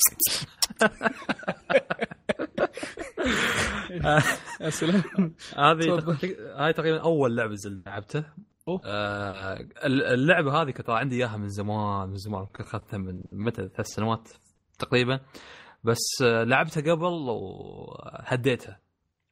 هذه 5.58 6.18
هاي 6.56 6.74
تقريبا 6.74 7.02
أول 7.02 7.36
لعبة 7.38 7.56
Zelda 7.56 7.92
لعبتها. 7.92 8.34
آه 8.86 9.66
اللعبة 9.86 10.62
هذه 10.62 10.72
كنت 10.72 10.90
عندي 10.90 11.16
إياها 11.16 11.38
من 11.38 11.50
زمان 11.50 12.10
من 12.10 12.16
زمان 12.18 12.46
كنت 12.46 12.68
أخذتها 12.68 12.98
من 12.98 13.22
متى؟ 13.32 13.68
ثلاث 13.68 13.88
سنوات 13.88 14.30
تقريبا. 14.80 15.20
بس 15.84 16.22
آه 16.24 16.44
لعبتها 16.44 16.82
قبل 16.82 17.04
وهديتها. 17.06 18.80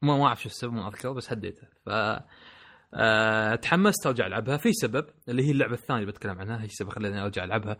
ما 0.01 0.17
ما 0.17 0.25
أعرف 0.25 0.41
شو 0.41 0.49
السبب 0.49 0.73
ما 0.73 0.87
أذكر 0.87 1.13
بس 1.13 1.31
هديتها. 1.31 1.69
ف 1.85 1.89
آه 2.93 3.55
تحمست 3.55 4.07
أرجع 4.07 4.27
ألعبها. 4.27 4.57
في 4.57 4.73
سبب 4.73 5.05
اللي 5.29 5.43
هي 5.47 5.51
اللعبة 5.51 5.73
الثانية 5.73 6.01
اللي 6.01 6.11
بتكلم 6.11 6.39
عنها 6.39 6.61
هي 6.61 6.65
السبب 6.65 6.89
خلاني 6.89 7.21
أرجع 7.23 7.43
ألعبها. 7.43 7.77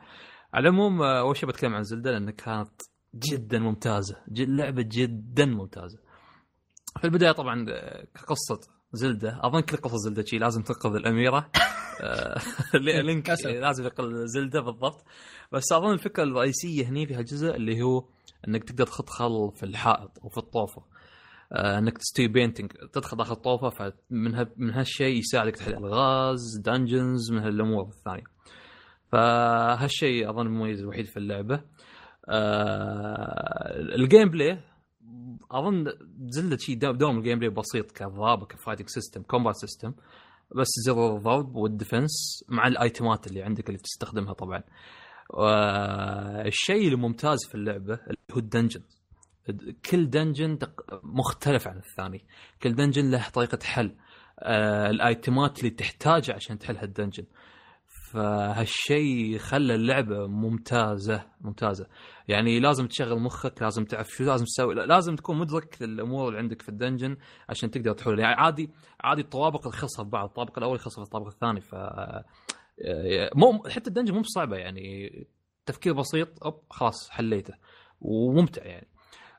على 0.53 0.69
العموم 0.69 1.01
آه، 1.01 1.19
أول 1.19 1.37
شيء 1.37 1.49
بتكلم 1.49 1.75
عن 1.75 1.83
زلدة 1.83 2.11
لأن 2.11 2.29
كانت 2.29 2.81
جدا 3.15 3.59
ممتازة. 3.59 4.17
لعبة 4.27 4.81
جدا 4.91 5.45
ممتازة. 5.45 5.99
في 6.99 7.05
البداية 7.05 7.31
طبعا 7.31 7.65
آه، 7.69 8.03
كقصة 8.15 8.59
Zelda. 8.93 9.39
أظن 9.43 9.59
كل 9.59 9.77
قصه 9.77 9.97
Zelda 9.97 10.23
شي 10.25 10.37
لازم 10.37 10.61
تنقذ 10.61 10.95
الأميرة. 10.95 11.49
آه، 12.01 12.37
Link. 13.03 13.29
لازم 13.45 13.83
ينقذ 13.83 14.25
Zelda 14.25 14.61
بالضبط. 14.61 15.03
بس 15.51 15.71
أظن 15.71 15.93
الفكرة 15.93 16.23
الرئيسية 16.23 16.85
هني 16.89 17.07
في 17.07 17.15
هالجزء 17.15 17.55
اللي 17.55 17.81
هو 17.81 18.03
إنك 18.47 18.63
تقدر 18.63 18.85
تخش 18.85 19.51
في 19.55 19.63
الحائط 19.63 20.19
أو 20.23 20.29
في 20.29 20.37
الطوفة. 20.37 20.83
آه، 21.53 21.77
إنك 21.77 21.97
تستوي 21.97 22.27
painting. 22.27 22.71
تدخل 22.93 23.17
داخل 23.17 23.33
الطوفة 23.33 23.69
فمن 23.69 24.45
من 24.57 24.69
هالشيء 24.73 25.17
يساعدك 25.19 25.55
تحل 25.55 25.73
الغاز 25.73 26.57
dungeons 26.65 27.31
من 27.31 27.39
هالأمور 27.39 27.87
الثانية. 27.87 28.23
فهالشيء 29.11 30.29
أظن 30.29 30.45
المميز 30.47 30.79
الوحيد 30.81 31.05
في 31.05 31.17
اللعبة. 31.17 31.61
آه 32.29 33.79
ال 33.95 34.29
gameplay 34.29 34.59
أظن 35.51 35.93
Zelda 36.27 36.57
شيء 36.57 36.77
دو- 36.77 36.91
دوم 36.91 37.17
ال 37.17 37.39
gameplay 37.39 37.49
بسيط 37.49 37.91
كضرابه 37.91 38.45
ك 38.45 38.50
fighting 38.50 38.87
system 38.89 39.21
combat 39.21 39.55
system. 39.55 39.93
بس 40.55 40.67
زر 40.85 41.15
الضرب 41.15 41.55
وال 41.55 41.75
defense 41.75 42.43
مع 42.49 42.67
الأيتمات 42.67 43.27
اللي 43.27 43.43
عندك 43.43 43.67
اللي 43.67 43.79
تستخدمها 43.79 44.33
طبعا. 44.33 44.63
والشيء 45.29 46.87
الممتاز 46.87 47.37
في 47.47 47.55
اللعبة 47.55 47.93
اللي 47.93 48.17
هو 48.31 48.37
ال 48.37 48.42
dungeon. 48.42 48.81
كل 49.91 50.09
dungeon 50.09 50.59
مختلف 51.03 51.67
عن 51.67 51.77
الثاني. 51.77 52.25
كل 52.63 52.75
dungeon 52.75 53.11
له 53.11 53.29
طريقة 53.29 53.59
حل. 53.63 53.95
آه 54.39 54.89
الأيتمات 54.89 55.59
اللي 55.59 55.69
تحتاجها 55.69 56.35
عشان 56.35 56.59
تحل 56.59 56.77
هال 56.77 56.86
dungeon. 56.86 57.23
فهالشيء 58.13 59.37
خلى 59.37 59.75
اللعبة 59.75 60.27
ممتازة 60.27 61.25
ممتازة. 61.41 61.87
يعني 62.27 62.59
لازم 62.59 62.87
تشغل 62.87 63.19
مخك 63.19 63.61
لازم 63.61 63.85
تعرف 63.85 64.07
شو 64.09 64.23
لازم 64.23 64.45
تسوي 64.45 64.75
لازم 64.75 65.15
تكون 65.15 65.37
مدرك 65.37 65.81
للامور 65.81 66.27
اللي 66.27 66.39
عندك 66.39 66.61
في 66.61 66.69
ال 66.69 66.75
dungeon 66.75 67.17
عشان 67.49 67.71
تقدر 67.71 67.93
تحل. 67.93 68.19
يعني 68.19 68.35
عادي 68.35 68.69
عادي 69.01 69.21
الطوابق 69.21 69.59
تخلصها 69.59 70.03
ببعض 70.03 70.27
الطابق 70.27 70.57
الأول 70.57 70.75
يخلصها 70.75 71.03
في 71.03 71.07
الطابق 71.07 71.27
الثاني 71.27 71.61
ف 71.61 71.75
مو 73.35 73.63
حتى 73.69 73.87
ال 73.87 73.90
dungeon 73.90 74.13
مو 74.13 74.21
بصعبة 74.21 74.57
يعني 74.57 75.09
تفكير 75.65 75.93
بسيط 75.93 76.43
أوب 76.43 76.63
خلاص 76.69 77.09
حليته 77.09 77.53
وممتع 78.01 78.65
يعني. 78.65 78.87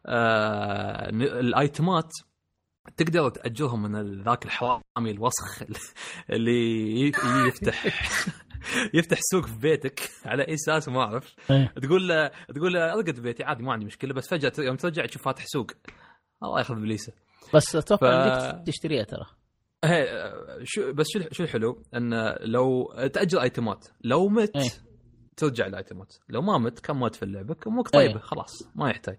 آه 0.06 1.10
الأيتمات 1.40 2.12
تقدر 2.96 3.30
تأجرهم 3.30 3.82
من 3.82 4.22
ذاك 4.22 4.44
الحرامي 4.44 5.10
الوسخ 5.10 5.62
اللي 6.30 7.12
يفتح. 7.46 7.86
يفتح 8.94 9.18
سوق 9.20 9.46
في 9.46 9.58
بيتك 9.58 10.10
على 10.26 10.48
أي 10.48 10.54
أساس 10.54 10.88
ما 10.88 11.00
أعرف. 11.00 11.34
إيه. 11.50 11.74
تقول 11.82 12.08
له 12.08 12.30
تقول 12.54 12.72
له 12.72 12.92
ارقد 12.92 13.20
بيتي 13.20 13.44
عادي 13.44 13.62
ما 13.62 13.72
عندي 13.72 13.84
مشكلة 13.84 14.14
بس 14.14 14.28
فجأة 14.28 14.52
يوم 14.58 14.76
ترجع 14.76 15.06
تشوف 15.06 15.22
فاتح 15.22 15.44
سوق. 15.46 15.70
الله 16.42 16.58
ياخذ 16.58 16.74
بليسه 16.74 17.12
بس 17.54 17.76
أتوقع 17.76 18.10
ف- 18.10 18.54
إنك 18.54 18.66
تشتريها 18.66 19.04
ترى. 19.04 19.26
هي 19.84 20.32
شو 20.64 20.92
بس 20.92 21.06
شو 21.08 21.20
شو 21.32 21.42
الحلو؟ 21.42 21.82
إن 21.96 22.34
لو 22.40 22.92
تاجر 23.12 23.42
ايتمات 23.42 23.86
لو 24.04 24.28
مت 24.28 24.56
إيه. 24.56 24.68
ترجع 25.36 25.66
الايتمات 25.66 26.12
لو 26.28 26.42
ما 26.42 26.58
مت 26.58 26.80
كم 26.80 27.00
مات 27.00 27.14
في 27.14 27.22
اللعبة؟ 27.22 27.56
امورك 27.66 27.88
طيبة 27.88 28.12
إيه. 28.14 28.18
خلاص 28.18 28.68
ما 28.74 28.90
يحتاج. 28.90 29.16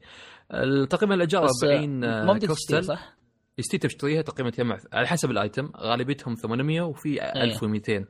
تقريبا 0.90 1.16
الاجار 1.16 1.44
بس 1.44 1.64
40 1.64 2.04
آه، 2.04 2.26
ما 2.26 2.34
بدك 2.34 2.40
تشتري 2.50 2.56
كريستال 2.78 2.86
صح؟ 2.86 3.18
يستوي 3.58 3.78
تشتريها 3.78 4.22
تقريبا 4.22 4.50
تجمع 4.50 4.78
على 4.94 5.08
حسب 5.08 5.32
ال 5.32 5.40
item 5.40 5.72
غالبيتهم 5.78 6.36
800 6.36 6.82
وفي 6.82 7.24
1200 7.44 8.06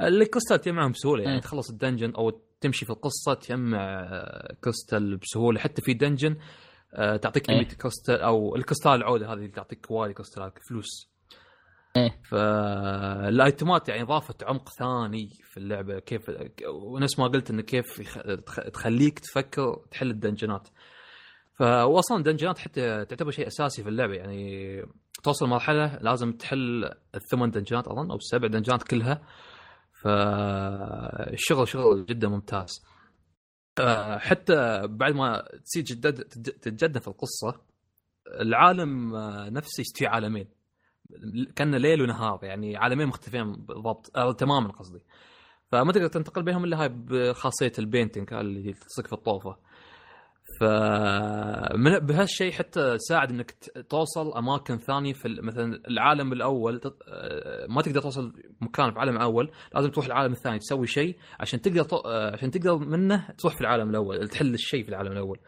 الكريستال 0.00 0.60
تجمعهم 0.60 0.92
بسهولة 0.92 1.24
يعني. 1.24 1.40
تخلص 1.40 1.70
ال 1.70 1.75
dungeon 1.75 2.14
أو 2.14 2.30
تمشي 2.60 2.84
في 2.84 2.90
القصة 2.90 3.34
تجمع 3.34 3.78
آه، 3.78 4.56
كريستال 4.64 5.16
بسهولة 5.16 5.60
حتى 5.60 5.82
في 5.82 5.94
dungeon 5.94 6.36
آه، 6.94 7.16
تعطيك. 7.16 7.46
كميه 7.46 7.64
كريستال 7.64 8.20
أو 8.20 8.56
الكريستال 8.56 8.92
العودة 8.92 9.26
هذه 9.26 9.36
اللي 9.36 9.48
تعطيك 9.48 9.90
وايد 9.90 10.12
كريستالات 10.12 10.58
فلوس 10.68 11.10
إيه. 11.96 12.20
فالايتمات 12.30 13.88
يعني 13.88 14.02
اضافت 14.02 14.44
عمق 14.44 14.68
ثاني 14.68 15.28
في 15.44 15.56
اللعبة 15.56 15.98
كيف 15.98 16.22
ونفس 16.68 17.18
ما 17.18 17.26
قلت 17.26 17.50
إنه 17.50 17.62
كيف 17.62 18.00
تخليك 18.72 19.18
تفكر 19.18 19.80
تحل 19.90 20.10
الدنجنات 20.10 20.68
ف 21.54 21.62
واصلا 21.62 22.18
الدنجنات 22.18 22.58
حتى 22.58 23.04
تعتبر 23.04 23.30
شيء 23.30 23.46
أساسي 23.46 23.82
في 23.82 23.88
اللعبة 23.88 24.14
يعني 24.14 24.82
توصل 25.22 25.46
مرحلة 25.48 25.98
لازم 26.00 26.32
تحل 26.32 26.92
الثمان 27.14 27.50
دنجنات 27.50 27.88
أظن 27.88 28.10
أو 28.10 28.16
السبع 28.16 28.48
دنجنات 28.48 28.82
كلها 28.82 29.22
فالشغل 30.02 31.68
شغل 31.68 32.06
جدا 32.06 32.28
ممتاز. 32.28 32.84
آه، 33.80 34.18
حتى 34.18 34.86
بعد 34.86 35.14
ما 35.14 35.42
تصير 35.64 35.82
جدد 35.82 36.24
تتج- 36.24 36.58
تتجدد 36.60 36.98
في 36.98 37.08
القصة 37.08 37.60
العالم 38.40 39.14
آه، 39.14 39.48
نفسه 39.48 39.80
يستوي 39.80 40.08
عالمين. 40.08 40.48
كان 41.56 41.74
ليل 41.74 42.02
ونهار 42.02 42.38
يعني 42.42 42.76
عالمين 42.76 43.06
مختلفين 43.06 43.52
بالضبط. 43.52 44.16
أو 44.16 44.32
تماما 44.32 44.72
قصدي. 44.72 45.00
فما 45.72 45.92
تقدر 45.92 46.06
تنتقل 46.06 46.42
بينهم 46.42 46.64
إلا 46.64 46.82
هاي 46.82 46.88
بخاصية 46.88 47.72
ال 47.78 47.84
painting 47.84 48.32
اللي 48.32 48.72
تصك 48.72 49.06
في 49.06 49.12
الطوفة. 49.12 49.56
ف 50.60 50.64
من 51.74 51.98
بهالشيء 51.98 52.52
حتى 52.52 52.98
ساعد 52.98 53.30
إنك 53.30 53.54
توصل 53.88 54.32
أماكن 54.36 54.78
ثانية 54.78 55.12
في 55.12 55.28
مثلا 55.42 55.80
العالم 55.88 56.32
الأول 56.32 56.80
آه، 57.08 57.66
ما 57.68 57.82
تقدر 57.82 58.00
توصل 58.00 58.32
مكان 58.60 58.90
في 58.90 58.96
العالم 58.96 59.16
الأول 59.16 59.50
لازم 59.74 59.90
تروح 59.90 60.06
العالم 60.06 60.32
الثاني 60.32 60.58
تسوي 60.58 60.86
شيء 60.86 61.16
عشان 61.40 61.60
تقدر 61.60 61.86
آه، 62.04 62.32
عشان 62.32 62.50
تقدر 62.50 62.78
منه 62.78 63.30
تروح 63.38 63.54
في 63.54 63.60
العالم 63.60 63.90
الأول 63.90 64.28
تحل 64.28 64.54
الشيء 64.54 64.82
في 64.82 64.88
العالم 64.88 65.12
الأول. 65.12 65.38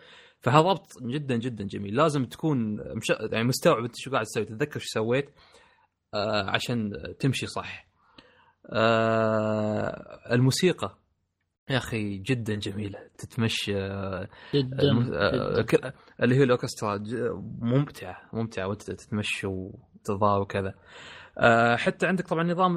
فهذا 0.40 0.68
ربط 0.68 1.02
جدا 1.02 1.36
جدا 1.36 1.64
جميل. 1.64 1.96
لازم 1.96 2.24
تكون 2.24 2.74
مش... 2.96 3.10
يعني 3.32 3.44
مستوعب 3.44 3.84
انت 3.84 3.94
شو 3.96 4.10
قاعد 4.10 4.24
تسوي 4.24 4.44
تتذكر 4.44 4.80
شو 4.80 4.86
سويت 4.88 5.30
آه 6.14 6.50
عشان 6.50 6.92
تمشي 7.18 7.46
صح. 7.46 7.86
الموسيقى. 10.32 11.01
يا 11.70 11.76
أخي 11.76 12.18
جدا 12.18 12.54
جميلة. 12.54 12.98
تتمشى 13.18 13.72
جدا, 14.54 14.82
الم- 14.82 15.12
آه، 15.14 15.60
جداً. 15.72 15.92
اللي 16.22 16.34
هي 16.36 16.42
الاوركسترا 16.42 16.98
ممتعة 17.60 18.16
ممتعة. 18.32 18.66
وأنت 18.68 18.82
تتمشى 18.82 19.46
وتضارب 19.46 20.42
وكذا. 20.42 20.74
آه، 21.38 21.76
حتى 21.76 22.06
عندك 22.06 22.28
طبعا 22.28 22.44
نظام 22.44 22.74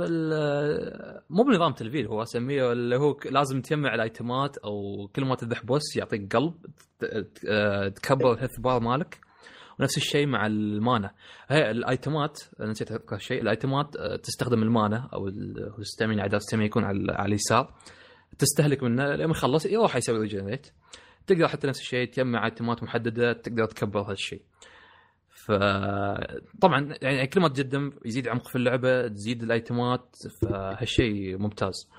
مو 1.30 1.44
بنظام 1.44 1.74
levelling 1.74 2.08
هو 2.08 2.22
أسميه 2.22 2.72
اللي 2.72 2.98
هو 2.98 3.18
لازم 3.32 3.62
تجمع 3.62 3.96
الأيتمات 3.96 4.58
أو 4.58 5.08
كل 5.16 5.26
ما 5.26 5.36
تذبح 5.36 5.66
boss 5.66 5.96
يعطيك 5.98 6.36
قلب 6.36 6.54
تكبر 7.96 8.34
ال 8.34 8.37
health 8.37 8.60
bar 8.60 8.80
مالك. 8.80 9.20
ونفس 9.80 9.98
الشيء 9.98 10.28
مع 10.28 10.46
ال 10.48 10.60
mana 10.60 11.12
هي 11.48 11.72
الأيتمات 11.72 12.40
نسيت 12.60 12.92
أذكر 12.92 13.18
شيء 13.18 13.42
الأيتمات 13.42 13.96
آه، 13.96 14.16
تستخدم 14.16 14.64
ال 14.64 14.73
mana 14.73 15.10
أو 15.14 15.28
ال 15.80 15.85
stamina 15.85 16.24
عدد 16.24 16.34
ال 16.36 16.39
stamina 16.39 16.66
يكون 16.68 16.84
على 16.84 17.26
اليسار. 17.26 17.74
تستهلك 18.40 18.84
منه 18.84 19.16
لما 19.16 19.32
يخلص 19.32 19.66
يروح 19.66 19.96
يسوي 19.96 20.20
regenerate 20.20 20.68
تقدر 21.28 21.48
حتى 21.48 21.68
نفس 21.68 21.80
الشيء 21.80 22.08
تجمع 22.12 22.46
ايتمات 22.46 22.84
محددة 22.84 23.34
تقدر 23.34 23.66
تكبر 23.66 24.02
هالشيء 24.02 24.42
فطبعا 25.46 26.96
يعني 27.02 27.28
كل 27.28 27.42
ما 27.42 27.48
تقدم 27.48 27.92
يزيد 28.06 28.28
عمق 28.28 28.48
في 28.48 28.56
اللعبة 28.56 29.08
تزيد 29.08 29.44
الايتمات 29.44 30.16
فهالشيء 30.42 31.38
ممتاز. 31.38 31.90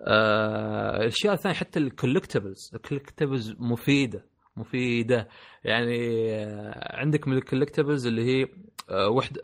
آه 0.00 0.96
الأشياء 0.96 1.34
الثانية 1.34 1.56
حتى 1.56 1.78
ال 1.78 1.85
collectibles 1.85 2.70
ال 2.74 2.80
collectibles 2.80 3.54
مفيدة 3.58 4.24
مفيدة. 4.56 5.28
يعني 5.64 6.30
آه 6.34 6.96
عندك 6.96 7.28
من 7.28 7.36
ال 7.36 7.41
collectibles 7.41 8.06
اللي 8.06 8.24
هي 8.24 8.48
آه 8.90 9.08
وحده 9.08 9.40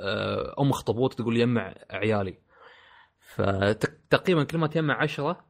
أم 0.60 0.70
اخطبوط 0.70 1.14
تقول 1.14 1.36
يجمع 1.36 1.74
عيالي. 1.90 2.38
فتقريبا 3.20 4.44
كل 4.44 4.58
ما 4.58 4.66
تجمع 4.66 5.02
عشرة 5.02 5.44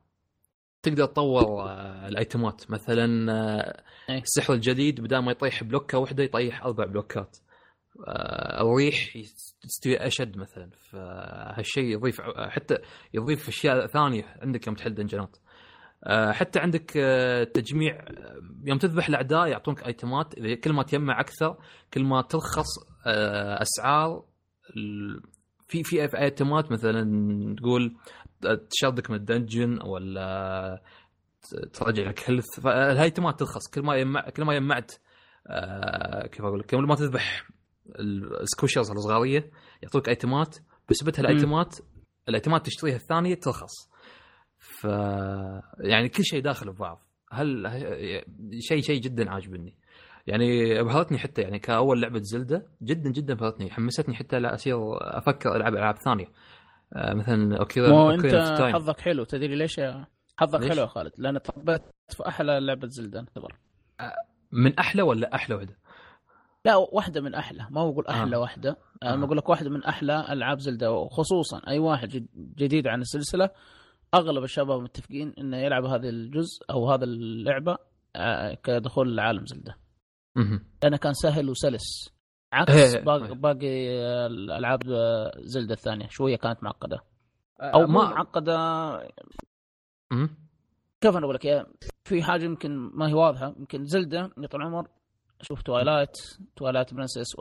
تقدر 0.84 1.06
تطور 1.06 1.62
آه، 1.62 2.08
الأيتمات. 2.08 2.70
مثلا 2.70 3.32
آه، 3.32 3.82
إيه. 4.10 4.22
السحر 4.22 4.54
الجديد 4.54 5.00
بدل 5.00 5.18
ما 5.18 5.30
يطيح 5.30 5.64
بلوكة 5.64 5.98
واحدة 5.98 6.22
يطيح 6.22 6.64
أربع 6.64 6.84
بلوكات. 6.84 7.36
آه، 8.08 8.62
الريح 8.62 9.18
تستوي 9.62 9.96
أشد 9.96 10.36
مثلا. 10.38 10.70
فهالشيء 10.90 11.84
يضيف 11.84 12.20
حتى 12.36 12.78
يضيف 13.14 13.48
أشياء 13.48 13.86
ثانية 13.86 14.24
عندك 14.42 14.66
يوم 14.66 14.76
تحل 14.76 14.94
دنجنات 14.94 15.36
حتى 16.30 16.58
عندك 16.58 16.90
تجميع 17.54 18.04
يوم 18.64 18.78
تذبح 18.78 19.08
الأعداء 19.08 19.46
يعطونك 19.46 19.86
أيتمات. 19.86 20.34
كل 20.64 20.72
ما 20.72 20.82
تجمع 20.82 21.20
أكثر 21.20 21.56
كل 21.94 22.04
ما 22.04 22.22
ترخص 22.22 22.66
أسعار 23.06 24.24
في 25.68 25.82
في 25.82 26.18
أيتمات 26.18 26.72
مثلا 26.72 27.04
تقول 27.56 27.96
تشردك 28.70 29.10
من 29.10 29.16
ال 29.16 29.24
dungeon 29.24 29.78
ولا 29.82 30.82
ترجع 31.72 32.08
لك 32.08 32.30
health 32.30 32.60
فالايتمات 32.60 33.38
ترخص 33.38 33.70
كل 33.74 33.82
ما 33.82 33.96
يجمع 33.96 34.30
كل 34.30 34.44
ما 34.44 34.58
جمعت 34.58 34.92
آه 35.46 36.26
كيف 36.26 36.42
أقول 36.42 36.58
لك؟ 36.60 36.66
كل 36.66 36.82
ما 36.82 36.94
تذبح 36.94 37.48
السكوشرز 38.40 38.90
الصغارية 38.90 39.50
يعطوك 39.82 40.08
ايتمات 40.08 40.56
بسبتها 40.90 41.22
الايتمات 41.22 41.76
الايتمات 42.28 42.66
تشتريها 42.66 42.96
الثانية 42.96 43.34
ترخص 43.34 43.90
ف 44.58 44.84
يعني 45.80 46.08
كل 46.08 46.24
شيء 46.24 46.42
داخل 46.42 46.72
في 46.72 46.78
بعض. 46.78 47.00
هل 47.32 47.66
شيء 48.60 48.80
شيء 48.80 49.00
جدا 49.00 49.30
عاجبني. 49.30 49.74
يعني 50.26 50.80
ابهرتني 50.80 51.18
حتى 51.18 51.42
يعني 51.42 51.58
كأول 51.58 52.02
لعبة 52.02 52.20
زلدة 52.22 52.66
جدا 52.82 53.10
جدا 53.10 53.34
ابهرتني 53.34 53.70
حمستني 53.70 54.14
حتى 54.14 54.38
لا 54.38 54.54
أصير 54.54 54.76
أفكر 55.00 55.56
ألعب 55.56 55.74
ألعاب 55.74 55.94
ثانية. 55.98 56.26
مثلا 56.92 57.58
اوكيرا 57.58 57.88
مو 57.88 58.10
أنت. 58.10 58.26
حظك 58.74 59.00
حلو 59.00 59.24
تدري 59.24 59.54
ليش 59.54 59.78
يا- 59.78 60.06
حظك 60.36 60.60
ليش؟ 60.60 60.70
حلو 60.70 60.80
يا 60.80 60.86
خالد 60.86 61.12
لأن 61.18 61.38
طبيت 61.38 61.82
في 62.08 62.28
أحلى 62.28 62.60
لعبة 62.60 62.88
زلدة 62.88 63.20
انتظر 63.20 63.54
من 64.52 64.78
أحلى 64.78 65.02
ولا 65.02 65.34
أحلى 65.34 65.54
وحده؟ 65.56 65.78
لا 66.64 66.76
واحدة 66.76 67.20
من 67.20 67.34
أحلى 67.34 67.66
ما 67.70 67.90
بقول 67.90 68.06
أحلى 68.06 68.36
آه. 68.36 68.40
واحدة 68.40 68.76
آه. 69.02 69.14
أنا 69.14 69.26
بقول 69.26 69.36
لك 69.38 69.48
واحدة 69.48 69.70
من 69.70 69.84
أحلى 69.84 70.26
ألعاب 70.32 70.58
زلدة 70.60 70.92
وخصوصا 70.92 71.60
أي 71.68 71.78
واحد 71.78 72.08
جد- 72.08 72.28
جديد 72.34 72.86
عن 72.86 73.00
السلسلة 73.00 73.50
أغلب 74.14 74.44
الشباب 74.44 74.80
متفقين 74.82 75.34
إنه 75.38 75.56
يلعب 75.56 75.84
هذا 75.84 76.08
الجزء 76.08 76.64
أو 76.70 76.90
هذا 76.92 77.04
اللعبة 77.04 77.76
آه، 78.16 78.54
كدخول 78.54 79.16
لعالم 79.16 79.46
زلدة 79.46 79.76
مهم. 80.36 80.64
لأنه 80.82 80.96
كان 80.96 81.12
سهل 81.14 81.50
وسلس 81.50 82.13
عكس 82.54 82.72
إيه. 82.72 83.00
باقي, 83.04 83.34
باقي 83.34 83.90
آه، 83.90 84.26
الألعاب 84.26 84.82
آه، 84.88 85.32
زلدة 85.38 85.74
الثانية 85.74 86.08
شوية 86.08 86.36
كانت 86.36 86.62
معقدة 86.62 87.04
أو 87.60 87.80
أو 87.80 87.86
مو 87.86 87.98
ما 87.98 88.08
معقدة. 88.08 88.56
كيف 91.00 91.16
أنا 91.16 91.24
أقول 91.24 91.34
لك 91.34 91.44
يا 91.44 91.66
في 92.04 92.22
حاجة 92.22 92.44
يمكن 92.44 92.70
ما 92.76 93.08
هي 93.08 93.14
واضحة 93.14 93.54
يمكن 93.58 93.84
زلدة 93.84 94.30
يا 94.38 94.46
طول 94.46 94.60
العمر 94.60 94.88
شوف 95.40 95.62
Twilight 95.62 96.16
Twilight 96.56 96.94
Princess 96.94 97.34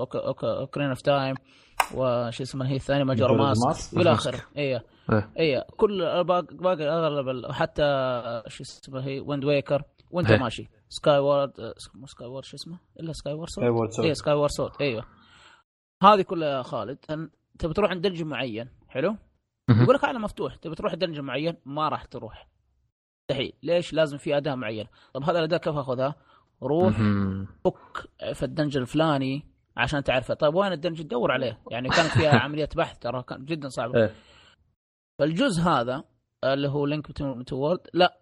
Ocarina 0.43 0.89
of 0.89 1.01
Time 1.01 1.35
وش 1.95 2.41
اسمها 2.41 2.67
هي 2.67 2.75
الثانية 2.75 3.03
Majora's 3.03 3.37
Mask. 3.37 3.97
والى 3.97 4.11
آخره 4.11 4.41
إيه 4.57 4.83
إيه. 5.11 5.29
إيه 5.39 5.65
كل 5.77 6.23
باقي 6.23 6.55
باقي 6.55 6.89
اغلب 6.89 7.51
حتى 7.51 7.83
شو 8.47 8.63
اسمها 8.63 9.05
هي 9.05 9.19
Wind 9.19 9.45
Waker 9.45 9.83
وانت 10.11 10.31
إيه. 10.31 10.39
ماشي 10.39 10.69
Skyward 10.95 11.73
مو 11.93 12.07
Skyward 12.07 12.45
شو 12.45 12.55
اسمه؟ 12.55 12.79
إلا 12.99 13.49
Skyward 13.49 13.53
Skyward 13.53 13.76
Sword 13.76 13.91
Sword. 13.91 13.99
إيه 14.05 14.13
Skyward 14.13 14.51
Sword 14.51 14.71
إيوه. 14.81 15.05
هذه 16.03 16.21
كلها 16.21 16.57
يا 16.57 16.61
خالد 16.63 16.97
تبي 17.59 17.73
تروح 17.73 17.91
عند 17.91 18.07
dungeon 18.07 18.27
معين 18.27 18.69
حلو. 18.87 19.17
يقول 19.69 19.95
لك 19.95 20.03
عالم 20.03 20.21
مفتوح 20.21 20.55
تبي 20.55 20.75
تروح 20.75 20.93
dungeon 20.93 21.21
معين 21.23 21.57
ما 21.65 21.89
راح 21.89 22.05
تروح. 22.05 22.47
مستحيل. 23.21 23.53
ليش؟ 23.63 23.93
لازم 23.93 24.17
في 24.17 24.37
أداة 24.37 24.55
معينة. 24.55 24.89
طب 25.13 25.23
هذا 25.23 25.39
الأداة 25.39 25.57
كيف 25.57 25.75
أخذها؟ 25.75 26.15
روح. 26.63 26.97
فك 27.65 28.09
في 28.33 28.43
ال 28.43 28.48
dungeon 28.48 28.81
الفلاني 28.81 29.43
عشان 29.77 30.03
تعرفه. 30.03 30.33
طيب 30.33 30.55
وين 30.55 30.71
ال 30.71 30.75
dungeon؟ 30.75 31.07
دور 31.07 31.31
عليه. 31.31 31.61
يعني 31.71 31.89
كانت 31.89 32.11
فيها 32.11 32.39
عملية 32.43 32.69
بحث 32.75 32.99
ترى 32.99 33.23
كان 33.23 33.45
جدا 33.45 33.69
صعبه 33.69 33.99
إيه. 33.99 34.13
فالجزء 35.19 35.61
هذا 35.61 36.03
اللي 36.43 36.67
هو 36.69 36.85
Link 36.85 37.11
to 37.47 37.55
World 37.55 37.87
لا 37.93 38.19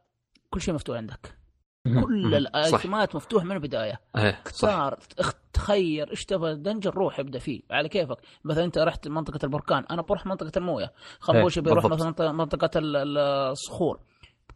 كل 0.50 0.62
شيء 0.62 0.74
مفتوح 0.74 0.98
عندك. 0.98 1.41
كل 1.86 2.36
الايتمات 2.36 3.16
مفتوح 3.16 3.44
من 3.44 3.52
البداية. 3.52 4.00
إيه، 4.18 4.42
صح. 4.46 4.52
صار 4.52 5.00
إخ- 5.22 5.34
تخير 5.54 6.10
إيش 6.12 6.26
تبغى؟ 6.26 6.52
ال 6.52 6.57
dungeon 6.57 6.92
روح 6.92 7.20
ابدأ 7.20 7.40
فيه. 7.40 7.62
على 7.72 7.90
كيفك. 7.90 8.18
مثلا 8.44 8.64
أنت 8.64 8.78
رحت 8.78 9.08
منطقة 9.08 9.40
البركان. 9.44 9.86
أنا 9.92 10.02
بروح 10.02 10.26
منطقة 10.26 10.52
الموية. 10.58 10.94
خنبوش 11.20 11.58
إيه، 11.58 11.64
بيروح. 11.64 11.86
مثلا 11.86 12.32
منطقة 12.32 12.70
ال- 12.80 12.96
ال- 12.96 13.18
الصخور. 13.52 14.00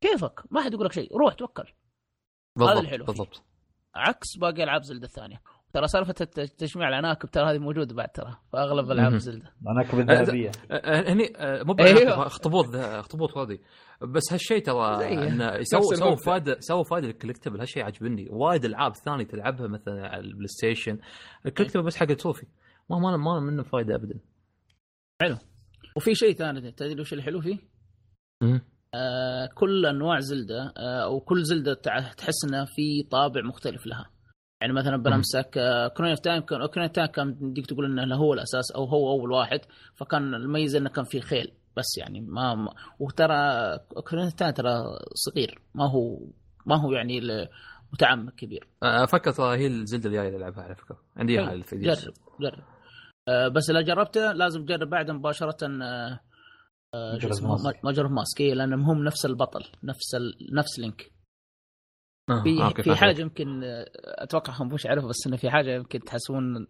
كيفك؟ 0.02 0.44
ما 0.52 0.62
حد 0.62 0.74
يقول 0.74 0.86
لك 0.86 0.92
شيء. 0.92 1.18
روح 1.18 1.34
توكل. 1.34 1.64
بالضبط 2.56 2.78
الحلو 2.78 3.06
فيه. 3.06 3.12
بالضبط. 3.12 3.44
عكس 3.96 4.38
باقي 4.38 4.64
العاب 4.64 4.84
زلدة 4.84 5.08
الثانية. 5.08 5.42
ترى 5.76 5.88
سالفة 5.88 6.14
تجميع 6.58 6.88
العناكب 6.90 7.30
ترى 7.30 7.52
هذه 7.52 7.58
موجودة 7.58 7.96
بعد 7.96 8.10
ترى 8.10 8.38
في 8.52 8.58
أغلب 8.58 8.92
ألعاب. 8.92 9.18
زلدة 9.18 9.52
العناكب 9.62 10.00
الذهبية 10.00 10.52
آه، 10.72 11.12
هني 11.14 11.34
آه، 11.38 11.64
مو 11.64 11.76
أيوه. 11.80 12.28
اخطبوط 12.28 12.76
اخطبوط 12.76 13.38
هذه 13.38 13.60
بس 14.02 14.24
هالشيء 14.34 14.64
ترى. 14.64 15.28
انه 15.28 15.62
سووا 15.62 15.96
سووا. 15.96 16.16
فائده 16.16 16.58
سووا 16.60 16.84
فائده 16.84 17.08
لل 17.08 17.16
collectible 17.16 17.60
هالشيء 17.60 17.84
عجبني 17.84 18.28
وايد 18.30 18.66
ألعاب 18.66 18.96
ثانية 18.96 19.24
تلعبها 19.26 19.68
مثلا 19.68 20.08
على 20.08 20.22
ال 20.22 20.48
PlayStation 20.48 21.00
ال 21.46 21.49
collectible 21.49 21.84
بس 21.84 21.96
حق 21.98 22.10
ال 22.10 22.15
trophy 22.15 22.46
ما 22.90 23.00
ما 23.00 23.18
ما 23.18 23.40
منه 23.40 23.64
فائده 23.64 23.96
ابدا 23.96 24.20
وفي 25.98 26.16
شيء 26.16 26.34
ثاني 26.34 26.72
تدري 26.72 27.02
وش 27.02 27.14
الحلو 27.14 27.42
فيه؟ 27.42 27.58
آه 28.94 29.50
كل 29.56 29.86
أنواع 29.86 30.20
زلدة 30.20 30.74
آه 30.78 31.04
أو 31.04 31.20
كل 31.20 31.44
زلدة 31.44 31.74
تع- 31.74 32.14
تحس 32.14 32.46
إنها 32.50 32.66
في 32.66 33.04
طابع 33.12 33.42
مختلف 33.42 33.88
لها 33.88 34.10
يعني 34.66 34.74
مثلا 34.78 34.98
بنمسك 34.98 35.58
آه 35.58 35.88
Ocarina 35.88 36.12
of 36.12 36.20
Time 36.20 36.44
of 36.52 36.72
Time 36.92 37.08
كان 37.08 37.38
يمديك 37.42 37.66
تقول 37.66 38.00
إنه 38.00 38.16
هو 38.16 38.34
الأساس 38.34 38.72
أو 38.72 38.84
هو 38.86 39.10
أول 39.12 39.32
واحد 39.32 39.60
فكان 39.96 40.34
الميزة 40.36 40.80
إنه 40.80 40.90
كان 40.90 41.06
في 41.06 41.22
خيل 41.22 41.52
بس 41.78 41.98
يعني 41.98 42.22
ما, 42.22 42.56
ما 42.56 42.74
وترى 43.00 43.38
Ocarina 44.08 44.26
of 44.26 44.34
Time 44.34 44.52
ترى 44.52 44.84
صغير 45.14 45.60
ما 45.76 45.90
هو 45.92 46.20
ما 46.66 46.76
هو 46.82 46.92
يعني 46.92 47.22
متعمق 47.94 48.34
كبير. 48.34 48.68
آه، 48.84 49.04
أفكر 49.04 49.32
ترى 49.32 49.58
هي 49.58 49.68
الزلدة 49.68 50.10
الجاية 50.10 50.28
اللي 50.28 50.38
ألعبها 50.38 50.64
على 50.64 50.76
فكرة. 50.76 50.98
عندي 51.18 51.34
اياها 51.40 51.46
حلو. 51.50 51.56
ال 51.60 51.64
3 51.64 51.78
جرب 51.86 52.14
جرب. 52.42 52.64
آه 53.28 53.48
بس 53.48 53.70
إذا 53.70 53.82
جربته 53.82 54.32
لازم 54.32 54.66
تجرب 54.66 54.90
بعد 54.90 55.12
مباشرة 55.12 55.58
آه 55.64 56.20
آه 56.94 57.12
شو 57.12 57.18
Majora's 57.18 57.32
Mask. 57.32 57.66
ما- 57.84 57.92
Majora's 57.92 58.12
Mask 58.12 58.42
إيه، 58.42 58.54
لانهم 58.54 58.82
هم 58.90 59.04
نفس 59.04 59.26
البطل 59.26 59.64
نفس 59.84 60.16
ال... 60.16 60.34
نفس 60.54 60.80
لينك 60.80 61.02
آه، 61.02 61.15
في 62.44 62.64
okay، 62.64 62.84
في. 62.84 62.96
حاجة 62.96 63.22
يمكن 63.22 63.64
آه، 63.64 63.86
أتوقع 64.06 64.54
خنبوش 64.54 64.86
يعرفها 64.86 65.08
بس 65.10 65.28
إنه 65.28 65.38
في 65.38 65.50
حاجة 65.50 65.76
يمكن 65.76 66.00
تحسبون 66.00 66.68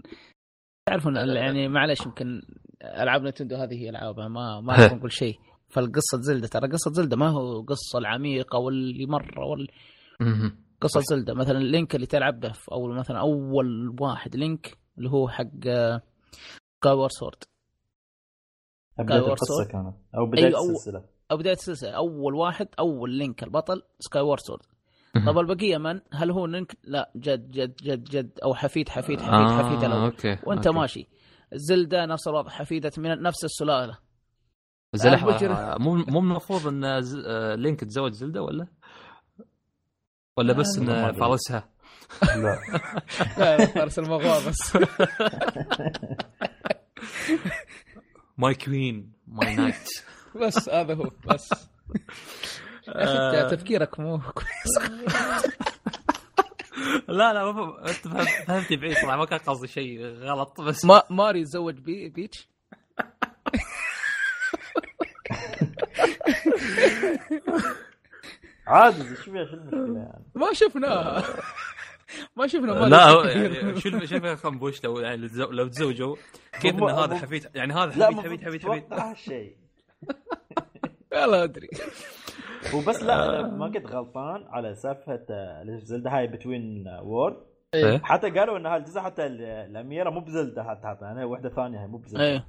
تعرفون 0.85 1.15
يعني 1.15 1.67
معلش 1.67 2.05
يمكن 2.05 2.41
ألعاب 2.83 3.23
Nintendo 3.23 3.55
هذه 3.55 3.73
هي 3.73 3.89
ألعابها 3.89 4.27
ما 4.27 4.61
ما 4.61 4.73
نقدر 4.83 4.95
نقول 4.95 5.11
شيء. 5.11 5.39
فالقصة 5.69 6.21
زلدة 6.21 6.47
ترى 6.47 6.67
قصة 6.71 6.91
زلدة 6.91 7.17
ما 7.17 7.29
هو 7.29 7.61
قصة 7.61 7.99
العميقة 7.99 8.57
واللي 8.59 9.05
مرة 9.05 9.45
وال... 9.45 9.67
قصة 10.81 10.99
زلدة. 11.09 11.33
مثلا 11.33 11.57
لينك 11.59 11.95
اللي 11.95 12.05
تلعب 12.05 12.39
به 12.39 12.51
في 12.51 12.71
أول 12.71 12.95
مثلا 12.95 13.19
أول 13.19 13.95
واحد 13.99 14.35
لينك 14.35 14.77
اللي 14.97 15.09
هو 15.09 15.27
حق 15.29 15.43
Sky 16.83 17.07
Sword 17.09 17.43
بدايه 18.99 19.19
القصة. 19.19 19.65
كانت 19.71 19.95
أو 20.17 20.25
بدايه 20.25 20.45
أيوة، 20.45 20.59
أو- 20.59 20.63
السلسلة. 20.69 21.05
أو 21.31 21.37
بدايه 21.37 21.53
السلسلة. 21.53 21.89
أول 21.91 22.35
واحد 22.35 22.67
أول 22.79 23.11
لينك 23.11 23.43
البطل 23.43 23.81
Skyward 23.99 24.39
Sword. 24.39 24.61
طب 25.25 25.37
البقية 25.39 25.77
من؟ 25.77 26.01
هل 26.13 26.31
هو 26.31 26.45
لينك؟ 26.45 26.77
لا 26.83 27.11
جد 27.15 27.51
جد 27.51 27.75
جد 27.75 28.03
جد 28.03 28.39
أو 28.43 28.53
حفيد 28.55 28.89
حفيد 28.89 29.21
حفيد 29.21 29.33
آه، 29.33 29.63
حفيد 29.63 29.83
الأول 29.83 30.03
okay 30.03 30.37
وأنت 30.43 30.67
okay. 30.67 30.79
ماشي 30.79 31.07
زلدة 31.53 32.05
نفس 32.05 32.27
الوضع 32.27 32.49
حفيدة 32.49 32.91
من 32.97 33.21
نفس 33.21 33.43
السلالة. 33.45 33.97
لحظة. 34.93 35.77
مو 35.77 35.95
مو 35.95 36.19
المفروض 36.19 36.67
إن 36.67 36.83
آه، 36.85 37.55
لينك 37.55 37.79
تزوج 37.83 38.11
زلدة 38.11 38.41
ولا؟ 38.41 38.67
ولا 40.37 40.53
بس 40.53 40.79
آه، 40.79 41.09
أدري. 41.09 41.19
فارسها؟ 41.19 41.69
لا 42.21 42.59
لا 43.37 43.65
فارس 43.65 43.99
المغوار 43.99 44.47
بس 44.47 44.77
my 48.37 48.55
queen 48.55 49.11
my 49.27 49.55
knight 49.55 49.89
بس 50.41 50.69
هذا 50.69 50.93
هو 50.93 51.09
بس 51.33 51.49
آه. 52.89 53.49
تفكيرك 53.49 53.99
مو 53.99 54.19
كويس. 54.19 54.77
لا 57.07 57.33
لا 57.33 57.51
ما 57.51 57.79
انت 57.81 58.07
فهم- 58.07 58.45
فهمتي 58.47 58.75
بعيد 58.75 58.97
صراحة 58.97 59.17
ما 59.17 59.25
كان 59.25 59.39
قصدي 59.39 59.67
شيء 59.67 60.05
غلط 60.05 60.61
بس 60.61 60.85
ما 60.85 61.03
ماريو 61.09 61.39
يتزوج 61.41 61.75
بي 61.75 62.09
بيتش؟ 62.09 62.49
عادي 68.67 69.15
شو 69.15 69.31
فيها 69.31 69.45
شو 69.45 69.53
المشكلة 69.53 69.99
يعني؟ 69.99 70.23
ما 70.35 70.53
شفناها 70.53 71.23
ما 72.35 72.47
شفنا 72.47 72.73
ماريو 72.73 72.89
لا 72.89 73.09
هو 73.09 73.23
كثير. 73.23 73.51
يعني 73.51 73.81
شو 73.81 73.89
شو 74.05 74.19
فيها 74.19 74.35
خنبوش 74.35 74.83
لو 74.83 74.99
يعني 74.99 75.27
لو- 75.35 75.67
تزوجوا؟ 75.67 76.15
كيف 76.61 76.75
إن 76.75 76.83
هذا 76.89 77.15
حفيد 77.17 77.47
يعني 77.55 77.73
هذا 77.73 77.91
حفيد 78.05 78.19
حفيد 78.19 78.43
حفيد 78.43 78.61
حفيد 78.65 78.93
هالشيء. 78.93 79.55
والله 81.11 81.43
أدري. 81.43 81.69
وبس 82.73 83.03
لا 83.03 83.25
أنا 83.39 83.47
ما 83.47 83.69
كنت 83.71 83.85
غلطان 83.87 84.43
على 84.47 84.75
سالفة 84.75 85.25
آه، 85.29 85.63
ليش 85.63 85.83
زلدة 85.83 86.09
هاي 86.17 86.27
Between 86.27 86.85
World 87.03 87.35
إيه؟ 87.73 87.97
حتى 88.03 88.29
قالوا 88.29 88.57
ان 88.57 88.65
هالجزء 88.65 88.99
حتى 88.99 89.25
ال- 89.25 89.41
الأميرة 89.41 90.09
مو 90.09 90.19
بزلدة 90.19 90.63
حتى 90.63 90.87
حتى 90.87 91.05
أنا 91.05 91.25
واحدة 91.25 91.49
ثانية 91.49 91.81
هاي 91.81 91.87
مو 91.87 91.97
بزلدة. 91.97 92.23
إيه. 92.23 92.47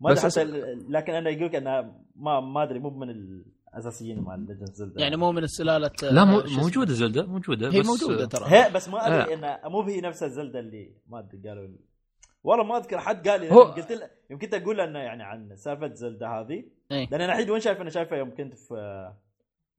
ما 0.00 0.10
أدري 0.12 0.26
بس 0.26 0.38
حتى 0.38 0.44
لكن 0.88 1.14
أنا 1.14 1.30
يقول 1.30 1.44
لك 1.46 1.54
انها 1.54 1.94
ما 2.16 2.40
ما 2.40 2.62
أدري 2.62 2.78
مو 2.78 2.90
من 2.90 3.10
الأساسيين 3.10 4.20
مال 4.20 4.40
Legend 4.46 4.72
Zelda 4.72 5.00
يعني 5.02 5.16
مو 5.16 5.32
من 5.32 5.42
السلالة 5.42 5.90
لا 6.02 6.24
مو. 6.24 6.42
موجودة 6.62 6.92
زلدة 6.92 7.26
موجودة 7.26 7.70
هي 7.70 7.80
بس- 7.80 7.86
موجودة 7.86 8.26
ترى. 8.26 8.44
هي 8.46 8.70
بس 8.74 8.88
ما 8.88 9.06
أدري 9.06 9.32
آه. 9.32 9.36
انها 9.36 9.68
مو 9.68 9.82
هي 9.82 10.00
نفس 10.00 10.22
الزلده 10.22 10.60
اللي 10.60 10.92
ما 11.08 11.18
أدري 11.18 11.48
قالوا 11.48 11.68
والله 12.44 12.64
ما 12.64 12.76
أذكر 12.76 12.98
حد 12.98 13.28
قال 13.28 13.40
لي 13.40 13.50
هو- 13.52 13.62
قلت 13.62 13.92
له 13.92 14.10
يمكن 14.30 14.62
أقول 14.62 14.80
إنه 14.80 14.98
يعني 14.98 15.22
عن 15.22 15.56
سالفة 15.56 15.94
زلدة 15.94 16.28
هذه. 16.28 16.64
إيه. 16.92 17.08
لأن 17.10 17.20
أنا 17.20 17.32
الحين 17.32 17.50
وين 17.50 17.60
شايف 17.60 17.80
أنا 17.80 17.90
شايفه 17.90 18.16
يوم 18.16 18.34
كنت 18.36 18.54
في 18.54 18.74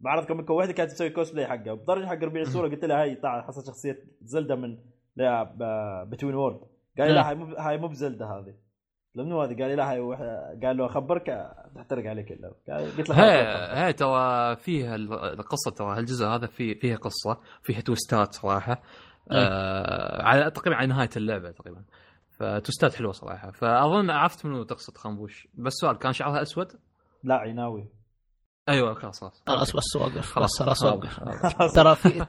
معرض 0.02 0.26
كوميكو 0.26 0.54
واحدة 0.54 0.74
كانت 0.74 0.92
تسوي 0.92 1.10
كوسبلاي 1.10 1.48
حقه. 1.48 1.72
وبدرجه 1.74 2.06
حق 2.08 2.24
ربيع 2.24 2.42
الصورة 2.42 2.68
قلت 2.70 2.86
لها 2.86 3.02
هاي 3.02 3.16
طلع 3.16 3.42
حصل 3.48 3.68
شخصية 3.68 4.00
زلدة 4.22 4.56
من 4.56 4.78
Between 6.10 6.36
World 6.36 6.60
قال 6.60 6.68
لي 6.98 7.04
إيه. 7.08 7.12
لا 7.14 7.30
هاي 7.30 7.36
مو 7.36 7.56
هاي 7.56 7.78
مو 7.78 7.88
بزلدة 7.88 8.26
هذه. 8.26 8.46
قلت 8.46 9.16
له 9.16 9.24
منو 9.24 9.42
هذه؟ 9.42 9.50
قال 9.62 9.68
لي 9.70 9.76
لا 9.76 9.92
هاي 9.92 10.00
واحدة- 10.00 10.66
قال 10.66 10.78
له 10.78 10.86
أخبرك 10.86 11.52
تحترق 11.76 12.10
عليك 12.10 12.30
قال- 12.70 12.98
قلت 12.98 13.10
له. 13.10 13.16
هي 13.16 13.86
هي 13.88 13.94
ترى 13.94 14.56
فيها 14.56 14.96
ال- 14.96 15.14
القصة 15.14 15.72
ترى 15.72 15.98
هالجزء 15.98 16.26
هذا 16.26 16.48
فيه 16.48 16.80
فيها 16.80 16.96
قصة 16.98 17.38
فيها 17.64 17.82
تويستات 17.82 18.34
صراحة. 18.34 18.82
آه 19.32 20.22
على 20.24 20.52
تقريبا 20.52 20.76
على 20.78 20.88
نهاية 20.88 21.10
اللعبة 21.18 21.52
تقريبا. 21.52 21.84
فتويستات 22.40 22.94
حلوة 22.96 23.12
صراحة. 23.12 23.52
فأظن 23.52 24.10
عرفت 24.10 24.46
منو 24.46 24.64
تقصد 24.64 24.98
خنبوش. 24.98 25.48
بس 25.54 25.74
سؤال 25.74 25.98
كان 25.98 26.14
شعرها 26.14 26.42
أسود؟ 26.42 26.68
لا 27.24 27.36
عناوي. 27.36 27.88
أيوه 28.70 28.94
خلاص 28.94 29.20
خلاص. 29.22 29.44
خلاص 29.48 29.76
بس 29.76 29.96
وقف 29.96 30.32
خلاص 30.32 30.60
خلاص 30.60 30.84
خلاص 30.84 30.94
وقف 30.94 31.10
خلاص. 31.54 31.74
ترى 31.74 31.96
في 31.96 32.26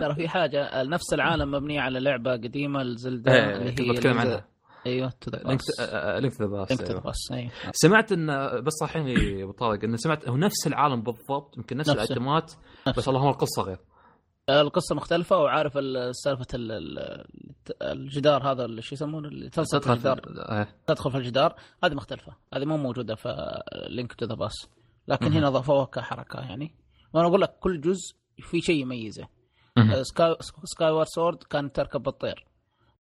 ترى 0.00 0.14
في 0.14 0.28
حاجة 0.28 0.82
نفس 0.82 1.12
العالم 1.14 1.50
مبنيه 1.50 1.80
على 1.80 2.00
لعبة 2.00 2.32
قديمة 2.32 2.82
لزلدا 2.82 3.32
إيه، 3.32 3.56
اللي 3.56 3.64
هي 3.70 3.72
تتكلم 3.72 3.90
الجزء- 3.96 4.20
عنها. 4.20 4.46
أيوه 4.86 5.12
to 5.20 5.30
the 5.30 5.38
Link 5.38 5.60
Link 6.22 6.40
the 6.40 6.46
Past 6.46 6.70
Link 6.70 6.82
to 6.86 6.92
the 6.94 7.00
Past 7.00 7.16
سمعت 7.72 8.12
إن 8.12 8.26
بس 8.62 8.72
صحيح 8.80 8.96
لي 9.04 9.42
أبو 9.42 9.52
طارق 9.52 9.84
انه 9.84 9.96
سمعت 9.96 10.28
هو 10.28 10.36
نفس 10.36 10.66
العالم 10.66 11.02
بالضبط 11.02 11.56
يمكن 11.56 11.76
نفس. 11.76 11.88
الأيتمات. 11.90 12.52
بس 12.96 13.08
اللهم 13.08 13.28
القصة 13.28 13.62
غير. 13.62 13.78
القصة 14.48 14.94
مختلفة 14.94 15.38
وعارف 15.38 15.76
ال- 15.76 16.16
سالفة 16.16 16.46
ال- 16.54 16.72
ال- 16.72 17.24
الجدار 17.82 18.50
هذا 18.52 18.64
اللي 18.64 18.82
شو 18.82 18.94
يسمونه؟ 18.94 19.28
اللي 19.28 19.48
تلصق 19.50 19.78
في 19.78 19.84
تدخل 19.84 19.92
الجدار. 19.92 20.20
في- 20.20 20.52
إيه. 20.52 20.76
تدخل 20.86 21.10
في 21.10 21.16
الجدار. 21.18 21.54
هذه 21.84 21.94
مختلفة. 21.94 22.32
هذه 22.54 22.64
مو 22.64 22.76
موجودة 22.76 23.14
في 23.14 23.60
Link 23.88 24.12
to 24.12 24.26
the 24.26 24.34
Past 24.34 24.68
لكن 25.08 25.32
هنا 25.32 25.50
ضافوها 25.50 25.84
كحركة 25.84 26.40
يعني. 26.40 26.74
وأنا 27.14 27.28
أقول 27.28 27.40
لك 27.40 27.58
كل 27.60 27.80
جزء 27.80 28.14
في 28.40 28.60
شيء 28.60 28.80
يميزه. 28.82 29.28
Sky 30.02 30.36
Skyward 30.64 31.04
Sword 31.04 31.42
كان 31.42 31.72
تركب 31.72 32.02
بالطير. 32.02 32.46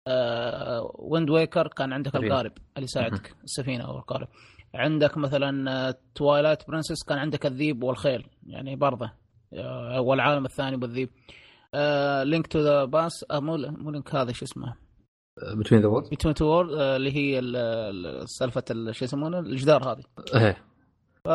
آه 0.07 0.91
Wind 0.95 1.29
Waker 1.29 1.67
كان 1.67 1.93
عندك. 1.93 2.15
القارب 2.15 2.51
اللي 2.77 2.83
يساعدك 2.83 3.35
السفينة 3.43 3.83
أو 3.85 3.97
القارب. 3.97 4.27
عندك 4.75 5.17
مثلا 5.17 5.91
Twilight 6.15 6.67
Princess 6.67 7.03
كان 7.07 7.17
عندك 7.17 7.45
الذيب 7.45 7.83
والخيل. 7.83 8.27
يعني 8.47 8.75
برضه 8.75 9.05
آه 9.05 9.11
والعالم 9.99 10.45
الثاني 10.45 10.77
بالذيب 10.77 11.09
Link 12.23 12.47
to 12.47 12.59
the 12.59 12.85
Past 12.85 13.25
مو 13.31 13.57
مو 13.57 13.91
Link 13.91 14.15
هذا 14.15 14.31
شو 14.31 14.45
اسمه؟ 14.45 14.75
Between 15.59 15.81
the 15.81 15.87
World 15.87 16.09
Between 16.11 16.35
Two 16.35 16.45
Wor- 16.45 16.65
اللي 16.95 17.11
هي 17.15 17.39
ال- 17.39 17.55
ال- 17.55 18.29
سالفة 18.29 18.63
ال- 18.71 18.95
شو 18.95 19.05
يسمونه؟ 19.05 19.39
الجدار 19.39 19.91
هذه. 19.91 20.03
إيه. 20.35 20.57
ف 21.25 21.27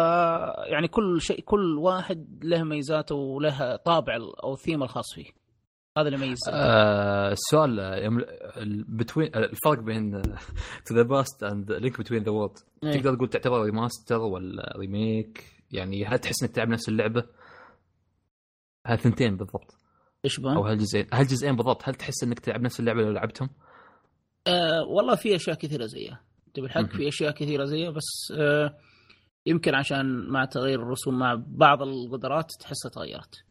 يعني 0.72 0.88
كل 0.88 1.20
شيء 1.20 1.40
كل 1.40 1.78
واحد 1.78 2.44
له 2.44 2.62
ميزاته 2.62 3.14
وله 3.14 3.76
طابع 3.76 4.16
أو 4.44 4.52
الثيم 4.54 4.82
الخاص 4.82 5.14
فيه. 5.14 5.24
هذا 5.98 6.08
اللي 6.08 6.26
يميز. 6.26 6.38
آه، 6.52 7.32
السؤال 7.32 7.76
between 8.88 9.30
الفرق 9.36 9.80
بين 9.80 10.22
to 10.86 10.94
the 10.94 11.02
Past 11.02 11.42
and 11.42 11.72
Link 11.72 12.00
Between 12.00 12.22
the 12.22 12.30
World. 12.30 12.52
تقدر 12.82 13.14
تقول 13.14 13.28
تعتبر 13.28 13.62
remaster 13.62 14.18
ولا 14.18 14.74
remake 14.78 15.44
يعني 15.72 16.04
هل 16.04 16.18
تحس 16.18 16.42
إنك 16.42 16.52
تلعب 16.52 16.68
نفس 16.68 16.88
اللعبة؟ 16.88 17.24
هالثنتين 18.86 19.36
بالضبط 19.36 19.74
إيش 20.24 20.38
أو 20.38 20.44
بها؟ 20.44 20.72
هالجزئين 20.72 21.06
هالجزئين 21.12 21.56
بالضبط 21.56 21.88
هل 21.88 21.94
تحس 21.94 22.24
إنك 22.24 22.38
تلعب 22.38 22.60
نفس 22.60 22.80
اللعبة 22.80 23.02
لو 23.02 23.12
لعبتهم؟ 23.12 23.50
آه 24.46 24.82
والله 24.82 25.14
في 25.16 25.36
أشياء 25.36 25.56
كثيرة 25.56 25.86
زيها 25.86 26.20
تبي 26.54 26.66
الحق. 26.66 26.86
في 26.86 27.08
أشياء 27.08 27.30
كثيرة 27.30 27.64
زيها 27.64 27.90
بس 27.90 28.32
آه 28.38 28.76
يمكن 29.46 29.74
عشان 29.74 30.28
مع 30.28 30.44
تغيير 30.44 30.82
الرسوم 30.82 31.18
مع 31.18 31.42
بعض 31.46 31.82
القدرات 31.82 32.52
تحسها 32.60 32.90
تغيرت 32.90 33.44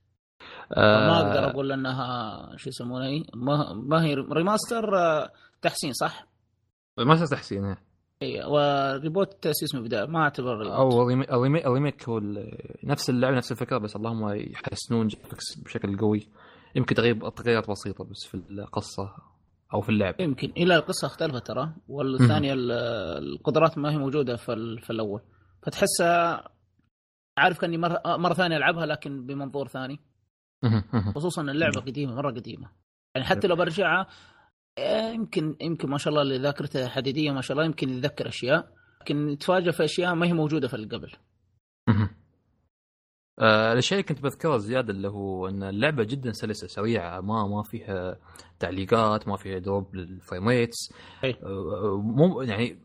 ما 0.78 1.18
أقدر 1.18 1.50
أقول 1.50 1.72
إنها 1.72 2.40
شو 2.58 2.70
يسمونها 2.70 3.08
إيه؟ 3.08 3.24
ما 3.36 3.74
ما 3.74 4.04
هي 4.04 4.14
remaster 4.14 4.98
آه، 4.98 5.32
تحسين 5.62 5.94
صح؟ 5.94 6.28
ما 6.98 7.16
صار 7.16 7.28
تحسين 7.28 7.66
إيه. 7.66 7.78
اي 8.22 8.44
و 8.46 8.60
reboot 8.60 9.44
تاسيس 9.44 9.76
من 9.76 9.82
البداية 9.82 10.06
ما 10.06 10.20
اعتبر 10.24 10.58
reboot. 10.58 10.74
أو 10.76 11.02
ال 11.02 11.06
rema- 11.06 11.26
ال 11.32 11.38
rema- 11.38 11.66
ال 11.66 11.72
remake 11.72 12.10
هو 12.10 12.18
ال- 12.18 12.78
نفس 12.84 13.10
اللعبة 13.10 13.38
نفس 13.38 13.52
الفكرة 13.52 13.78
بس 13.78 13.96
اللهم 13.96 14.30
يحسنون 14.34 15.08
graphics 15.08 15.44
بشكل 15.66 15.98
قوي. 15.98 16.28
يمكن 16.76 16.96
تغيير 16.96 17.30
تغييرات 17.30 17.70
بسيطة 17.70 18.04
بس 18.04 18.28
في 18.32 18.36
القصة 18.36 19.16
أو 19.74 19.82
في 19.82 19.90
اللعب. 19.90 20.16
يمكن. 20.20 20.52
إلى 20.58 20.76
القصة 20.76 21.06
اختلفت 21.08 21.48
ترى 21.48 21.74
والثانية 21.88 22.54
ال- 22.54 22.72
القدرات 23.24 23.78
ما 23.78 23.92
هي 23.92 23.98
موجودة 23.98 24.36
في, 24.36 24.54
ال- 24.54 24.80
في 24.82 24.90
الأول. 24.90 25.22
فتحسها 25.64 26.50
عارف 27.38 27.60
كاني 27.60 27.78
مره 27.78 28.02
مرة 28.06 28.34
ثانية 28.34 28.58
ألعبها 28.58 28.86
لكن 28.86 29.26
بمنظور 29.26 29.68
ثاني. 29.68 30.00
خصوصا 31.16 31.42
اللعبة 31.42 31.82
قديمة 31.82 32.16
مرة 32.16 32.32
قديمة. 32.32 32.70
يعني 33.16 33.28
حتى 33.28 33.48
لو 33.48 33.56
برجعها 33.56 34.08
يمكن 35.14 35.56
يمكن 35.62 35.90
ما 35.90 35.98
شاء 35.98 36.10
الله 36.10 36.22
اللي 36.22 36.38
ذاكرته 36.38 36.88
حديدية 36.88 37.32
ما 37.32 37.42
شاء 37.42 37.58
الله 37.58 37.66
يمكن 37.66 37.90
يتذكر 37.90 38.28
أشياء 38.28 38.72
لكن 39.02 39.30
يتفاجئ 39.30 39.72
في 39.72 39.84
أشياء 39.84 40.16
ما 40.16 40.28
هي 40.28 40.34
موجودة 40.34 40.68
في 40.68 40.74
اللي 40.74 40.88
قبل. 40.88 41.12
آه، 43.40 43.74
الشيء 43.74 43.98
اللي 43.98 44.08
كنت 44.08 44.24
بذكره 44.24 44.58
زيادة 44.58 44.94
اللي 44.94 45.08
هو 45.08 45.48
إن 45.48 45.64
اللعبة 45.64 46.04
جدا 46.04 46.32
سلسة 46.32 46.68
سريعة 46.68 47.22
ما 47.22 47.48
ما 47.48 47.64
فيها 47.64 48.20
تعليقات 48.60 49.28
ما 49.28 49.38
فيها 49.38 49.60
drop 49.60 49.96
لل 49.96 50.11
frame 50.11 50.50
rates. 50.50 50.94
آه، 51.24 52.02
مو 52.04 52.42
يعني 52.42 52.80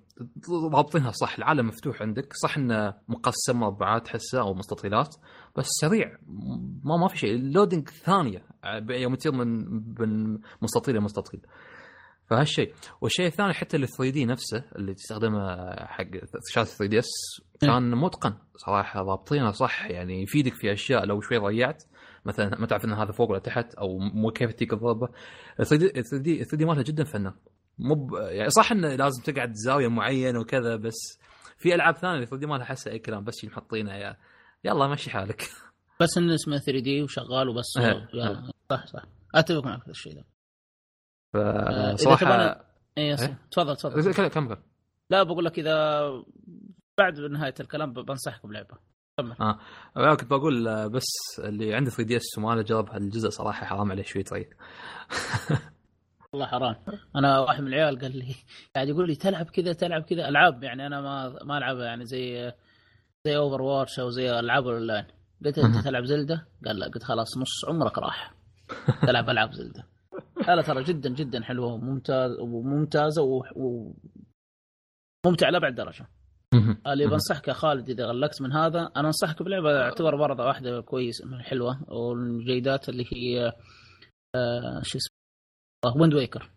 ضابطينها 0.72 1.10
صح 1.10 1.36
العالم 1.38 1.66
مفتوح 1.66 2.02
عندك. 2.02 2.32
صح 2.32 2.56
إنه 2.56 2.94
مقسم 3.08 3.60
مربعات 3.60 4.04
تحسه 4.04 4.40
أو 4.40 4.54
مستطيلات 4.54 5.16
بس 5.56 5.66
سريع. 5.80 6.18
ما 6.84 6.96
ما 6.96 7.08
في 7.08 7.18
شيء. 7.18 7.34
ال 7.34 7.41
loading 7.41 7.88
ثانية 7.88 8.44
يوم 8.90 9.14
تصير 9.14 9.32
من 9.32 9.64
من 10.00 10.38
مستطيل 10.62 10.94
لمستطيل. 10.96 11.40
فهالشيء. 12.30 12.74
والشيء 13.00 13.26
الثاني 13.26 13.52
حتى 13.52 13.76
ال 13.76 13.88
3D 13.88 14.24
نفسه 14.26 14.64
اللي 14.76 14.94
تستخدمه 14.94 15.56
حق 15.86 16.06
شاشة 16.52 16.64
3 16.64 16.86
دي 16.86 16.98
اس 16.98 17.08
كان 17.60 17.90
متقن 17.90 18.34
صراحة 18.56 19.02
ضابطينه 19.02 19.50
صح 19.50 19.84
يعني 19.90 20.22
يفيدك 20.22 20.54
في 20.54 20.72
أشياء 20.72 21.04
لو 21.04 21.20
شوي 21.20 21.38
ضيعت. 21.38 21.82
مثلا 22.24 22.58
ما 22.60 22.66
تعرف 22.66 22.84
إن 22.84 22.92
هذا 22.92 23.12
فوق 23.12 23.30
ولا 23.30 23.38
تحت 23.38 23.74
أو 23.74 23.98
مو 23.98 24.30
كيف 24.30 24.52
تجيك 24.52 24.72
الضربة. 24.72 25.08
3 25.56 25.76
دي 25.76 25.88
3 25.88 26.18
دي 26.18 26.36
3 26.44 26.56
دي 26.56 26.64
مالها 26.64 26.82
جدا 26.82 27.04
فنان. 27.04 27.34
مو 27.78 27.94
ب- 27.94 28.14
يعني 28.14 28.50
صح 28.50 28.72
إنه 28.72 28.94
لازم 28.96 29.22
تقعد 29.22 29.52
زاوية 29.52 29.88
معينة 29.88 30.40
وكذا 30.40 30.76
بس 30.76 31.18
في 31.58 31.74
ألعاب 31.74 31.96
ثانية 31.96 32.24
3 32.24 32.36
دي 32.36 32.46
مالها 32.46 32.64
احسها 32.64 32.92
اي 32.92 32.98
كلام 32.98 33.24
بس 33.24 33.44
محطينه 33.44 33.92
يا 33.94 34.16
يلا 34.64 34.88
مشي 34.88 35.10
حالك. 35.10 35.42
بس 36.00 36.18
إنه 36.18 36.34
اسمه 36.34 36.58
3 36.58 36.80
دي 36.80 37.02
وشغال 37.02 37.48
وبس. 37.48 37.76
إيه، 37.78 38.08
صح 38.70 38.86
صح. 38.86 39.02
أتفق 39.34 39.64
معك 39.64 39.82
في 39.82 39.88
الشيء 39.90 40.12
إذا 40.12 40.24
فصراحة 41.34 42.64
اي 42.98 43.10
إيه؟ 43.10 43.38
تفضل 43.50 43.76
تفضل. 43.76 44.12
كم 44.14 44.28
كم 44.28 44.48
كم 44.54 44.60
لا 45.10 45.22
بقول 45.22 45.44
لك 45.44 45.58
إذا 45.58 46.00
بعد 46.98 47.20
نهاية 47.20 47.54
الكلام 47.60 47.92
بنصحك 47.92 48.46
بلعبة. 48.46 48.78
أنا 49.96 50.14
كنت 50.14 50.30
بقول 50.30 50.68
آه، 50.68 50.86
بس 50.86 51.04
اللي 51.38 51.74
عنده 51.74 51.90
3DS 51.90 52.38
وما 52.38 52.54
له 52.54 52.62
جرب 52.62 52.90
هالجزء 52.90 53.28
صراحة 53.28 53.66
حرام 53.66 53.90
عليه 53.90 54.02
شوي 54.02 54.22
طريق 54.22 54.48
والله 56.32 56.46
حرام. 56.46 56.76
أنا 57.16 57.38
واحد 57.38 57.60
من 57.60 57.68
العيال 57.68 57.98
قال 58.00 58.16
لي 58.18 58.34
قاعد 58.74 58.88
يقول 58.88 59.06
لي 59.08 59.14
تلعب 59.14 59.46
كذا 59.50 59.72
تلعب 59.72 60.02
كذا. 60.02 60.28
ألعاب 60.28 60.62
يعني 60.64 60.86
أنا 60.86 61.00
ما 61.00 61.38
ما 61.44 61.58
ألعبها 61.58 61.84
يعني 61.84 62.04
زي 62.04 62.52
زي 63.26 63.36
Overwatch 63.36 63.98
أو 64.00 64.10
زي 64.10 64.38
ألعاب 64.38 64.66
اونلاين 64.66 65.04
قلت 65.44 65.58
أنت 65.58 65.78
تلعب 65.84 66.04
Zelda؟ 66.04 66.46
قال 66.66 66.78
لا. 66.78 66.86
قلت 66.86 67.02
خلاص 67.02 67.38
نص 67.38 67.64
عمرك 67.68 67.98
راح. 67.98 68.34
تلعب 69.06 69.30
ألعاب 69.30 69.52
Zelda. 69.52 69.86
لا 70.46 70.56
لا 70.56 70.62
ترى 70.62 70.82
جدا 70.82 71.08
جدا 71.14 71.42
حلوة 71.42 71.66
وممتاز 71.66 72.38
وممتازة 72.40 73.22
و... 73.22 73.42
و... 73.56 73.94
ممتع 75.26 75.48
لابعد 75.48 75.74
درجة. 75.74 76.06
اللي 76.86 77.06
بنصحك 77.06 77.48
يا 77.48 77.52
خالد 77.52 77.90
إذا 77.90 78.06
غلقت 78.06 78.42
من 78.42 78.52
هذا 78.52 78.90
أنا 78.96 79.06
أنصحك 79.06 79.42
بلعبة 79.42 79.82
أعتبر 79.82 80.16
برضه 80.16 80.44
واحدة 80.44 80.80
كويس 80.80 81.22
حلوة 81.40 81.92
والجيدات 81.92 82.88
اللي 82.88 83.04
هي 83.12 83.52
آه 84.34 84.80
شو 84.82 84.98
اسمه؟ 84.98 86.00
Wind 86.02 86.14
Waker 86.14 86.50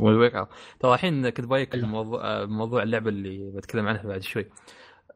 وال 0.00 0.09
Wake- 0.09 0.32
ترى 0.80 0.94
الحين 0.94 1.28
كنت 1.30 1.46
بايك. 1.46 1.74
موضوع 1.74 2.24
آه، 2.24 2.44
موضوع 2.44 2.82
اللعبة 2.82 3.08
اللي 3.08 3.52
بتكلم 3.56 3.88
عنها 3.88 4.02
بعد 4.02 4.22
شوي. 4.22 4.50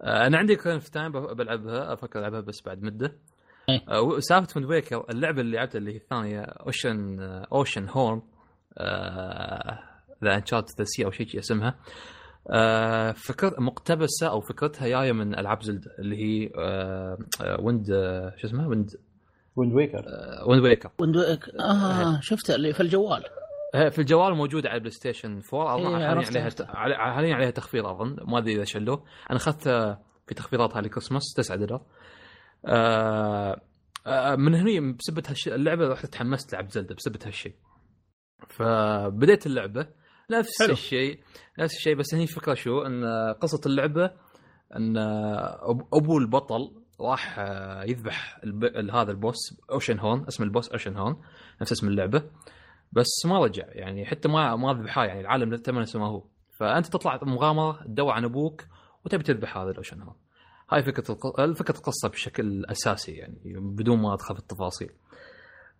آه، 0.02 0.26
أنا 0.26 0.38
عندي 0.38 0.56
كان 0.56 0.78
في 0.78 0.90
time 0.90 1.12
بلعبها 1.12 1.92
أفكر 1.92 2.18
ألعبها 2.18 2.40
بس 2.40 2.62
بعد 2.62 2.82
مدة. 2.82 3.18
إيه. 3.68 3.80
آه، 3.88 4.18
سالفة 4.18 4.52
Wind 4.56 4.70
Waker 4.70 5.04
اللعبة 5.10 5.40
اللي 5.40 5.56
لعبتها 5.56 5.78
اللي 5.78 5.92
هي 5.92 5.96
الثانية 5.96 6.40
Ocean 6.40 7.20
Oceanhorn 7.52 8.22
the 10.24 10.34
Uncharted 10.34 10.78
the 10.78 10.84
Sea 10.84 11.04
أو 11.04 11.10
شيء 11.10 11.38
اسمها. 11.38 11.74
آه، 12.50 13.12
فكر 13.12 13.60
مقتبسة 13.60 14.28
أو 14.28 14.40
فكرتها 14.40 14.88
جاية 14.88 15.12
من 15.12 15.38
ألعاب 15.38 15.62
Zelda 15.62 15.90
اللي 15.98 16.16
هي 16.16 16.50
آه، 16.58 17.16
Wind 17.60 17.90
آه، 17.90 18.34
شو 18.36 18.46
اسمها؟ 18.46 18.66
Wind 18.66 18.90
Wind 19.56 19.72
Waker 19.74 20.04
Wind 20.46 20.62
Waker 20.62 20.90
Wind 21.00 21.16
Waker 21.16 21.52
آه 21.60 22.20
شفته 22.22 22.54
اللي 22.54 22.72
في 22.72 22.80
الجوال. 22.80 23.24
آه، 23.74 23.88
في 23.88 23.98
الجوال 23.98 24.34
موجودة 24.34 24.68
على 24.68 24.76
ال 24.76 24.90
PlayStation 24.92 25.40
4 25.54 25.74
أظن 25.76 25.96
إيه، 25.96 26.08
حاليا 26.08 26.50
عليها 26.74 27.12
حاليا 27.14 27.34
عليها 27.34 27.50
تخفيض 27.50 27.86
أظن. 27.86 28.16
ما 28.26 28.38
أدري 28.38 28.54
إذا 28.54 28.64
شلوه. 28.64 29.04
أنا 29.30 29.36
اخذت 29.36 29.68
في 30.26 30.34
تخفيضات 30.36 30.76
هذه 30.76 30.86
كريسماس 30.86 31.22
9 31.36 31.56
دولار. 31.56 31.82
آه، 32.66 33.60
آه، 34.06 34.36
من 34.36 34.54
هني 34.54 34.92
بسبه 34.92 35.22
هالشيء 35.28 35.54
اللعبة 35.54 35.88
رحت 35.88 36.06
تحمست 36.06 36.52
لعب 36.52 36.70
زلدة 36.70 36.94
بسبه 36.94 37.18
هالشيء 37.26 37.54
فبديت 38.48 39.46
اللعبة 39.46 39.86
نفس 40.30 40.62
حلو. 40.62 40.72
الشيء 40.72 41.20
نفس 41.58 41.76
الشيء 41.76 41.94
بس 41.96 42.14
هني 42.14 42.26
فكره 42.26 42.54
شو؟ 42.54 42.82
إن 42.82 43.04
قصة 43.40 43.60
اللعبة 43.66 44.10
إن 44.76 44.96
أبو 45.94 46.18
البطل 46.18 46.82
راح 47.00 47.38
آه، 47.38 47.84
يذبح 47.84 48.38
الب... 48.44 48.64
ال- 48.64 48.90
هذا 48.90 49.10
البوس 49.10 49.36
أوشن 49.72 49.98
هون 49.98 50.26
اسم 50.28 50.42
البوس 50.44 50.68
أوشن 50.70 50.96
هون 50.96 51.22
نفس 51.62 51.72
اسم 51.72 51.88
اللعبة. 51.88 52.30
بس 52.92 53.06
ما 53.26 53.38
رجع 53.44 53.64
يعني 53.68 54.06
حتى 54.06 54.28
ما 54.28 54.56
ما 54.56 54.72
ذبحاه 54.72 55.04
يعني 55.04 55.20
العالم 55.20 55.56
تم 55.56 55.78
نفسه 55.78 55.98
ما 55.98 56.06
هو. 56.06 56.24
فأنت 56.58 56.86
تطلع 56.86 57.20
مغامرة 57.22 57.82
تدور 57.84 58.12
عن 58.12 58.24
أبوك 58.24 58.64
وتبي 59.04 59.22
تذبح 59.22 59.56
هذا 59.58 59.70
الأوشن 59.70 60.02
هون 60.02 60.14
هاي 60.70 60.82
فكرة. 60.82 61.14
فكرة 61.54 61.76
القصة 61.78 62.08
بشكل 62.08 62.64
أساسي 62.66 63.12
يعني 63.12 63.38
بدون 63.44 63.98
ما 63.98 64.14
أدخل 64.14 64.34
في 64.34 64.40
التفاصيل. 64.40 64.90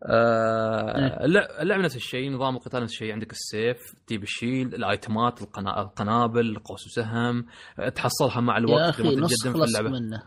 آه 0.03 1.25
اللع- 1.27 1.61
اللعبة 1.63 1.83
نفس 1.83 1.97
الشيء 1.97 2.31
نظام 2.33 2.57
القتال 2.57 2.83
نفس 2.83 2.93
الشيء. 2.93 3.13
عندك 3.13 3.33
السيف 3.33 3.95
تجيب 4.07 4.23
الشيل 4.23 4.75
الأيتمات 4.75 5.43
القنا... 5.43 5.81
القنابل 5.83 6.59
قوس 6.65 6.87
وسهم. 6.87 7.47
تحصلها 7.95 8.41
مع 8.41 8.59
الوقت 8.59 8.81
يا 8.85 8.89
أخي 8.91 9.03
لما 9.03 9.21
نص 9.21 9.31
تتقدم 9.43 9.59
في 9.59 9.65
اللعبة. 9.65 9.89
منه. 9.91 10.23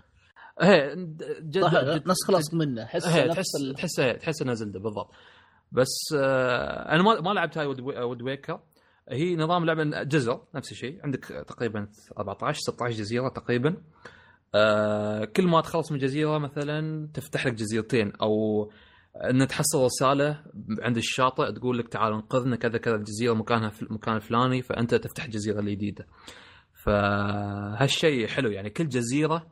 إيه 0.62 0.94
جد... 1.42 1.62
صح 1.62 1.84
جد... 1.84 2.08
نص 2.08 2.26
خلص 2.28 2.54
منه. 2.54 2.86
حس 2.86 3.04
تحس 3.04 3.56
ال... 3.62 3.76
تحس 3.76 3.96
تحس 4.22 4.42
إنها 4.42 4.54
زلدة 4.54 4.80
بالضبط. 4.80 5.12
بس 5.72 5.90
آه 6.18 6.92
أنا 6.96 7.04
ما 7.04 7.22
ما 7.22 7.30
لعبت 7.34 7.58
هاي 7.58 7.66
وود 7.66 8.22
ويكر. 8.22 8.60
هي 9.10 9.36
نظام 9.36 9.66
لعبة 9.66 10.04
جزر 10.04 10.42
نفس 10.56 10.72
الشيء. 10.72 11.00
عندك 11.04 11.26
تقريبا 11.48 11.88
14 12.20 12.60
16 12.60 12.96
جزيرة 12.98 13.30
تقريبا. 13.30 13.70
آه 13.70 13.76
كل 15.36 15.48
ما 15.48 15.62
تخلص 15.62 15.92
من 15.92 15.98
جزيرة 15.98 16.38
مثلا 16.38 17.08
تفتح 17.14 17.48
لك 17.48 17.54
جزيرتين 17.54 18.12
أو 18.22 18.72
إن 19.30 19.48
تحصل 19.48 19.84
رسالة 19.84 20.44
عند 20.82 20.98
الشاطئ 20.98 21.52
تقول 21.54 21.78
لك 21.78 21.88
تعال 21.88 22.14
انقذنا 22.14 22.56
كذا 22.56 22.78
كذا 22.78 22.96
الجزيرة 22.96 23.34
مكانها 23.34 23.70
في 23.70 23.82
المكان 23.82 24.16
الفلاني 24.16 24.62
فأنت 24.62 24.96
تفتح 24.96 25.28
جزيرة 25.28 25.60
الجديده 25.60 26.08
فهالشيء 26.86 28.28
حلو 28.28 28.50
يعني 28.52 28.70
كل 28.70 28.88
جزيرة 28.88 29.48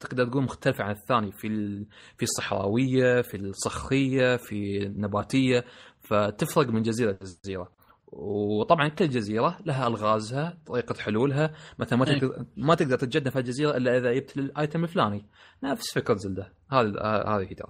تقدر 0.00 0.26
تقول 0.28 0.42
مختلفة 0.42 0.84
عن 0.84 0.90
الثاني 0.90 1.32
في. 1.32 1.48
في 2.16 2.22
الصحراوية 2.22 3.22
في 3.22 3.36
الصخرية 3.36 4.36
في 4.36 4.82
النباتية 4.86 5.64
فتفرق 6.00 6.68
من 6.68 6.82
جزيرة 6.82 7.12
لجزيرة 7.12 7.72
وطبعا 8.12 8.88
كل 8.88 9.08
جزيرة 9.08 9.58
لها 9.66 9.86
ألغازها 9.86 10.58
طريقة 10.66 10.94
حلولها. 10.94 11.50
مثلا 11.78 11.98
ما 11.98 12.08
أي. 12.10 12.20
تقدر 12.20 12.44
ما 12.56 12.74
تقدر 12.74 12.96
تتجدى 12.98 13.30
في 13.30 13.38
الجزيرة 13.38 13.76
إلا 13.76 13.96
إذا 13.98 14.12
جبت 14.12 14.36
الأيتم 14.36 14.82
الفلاني. 14.84 15.26
نفس 15.62 15.94
فكرة 15.94 16.14
زلدة. 16.14 16.52
هذه 16.70 16.88
هذه 17.26 17.40
هي 17.50 17.54
ترى 17.54 17.68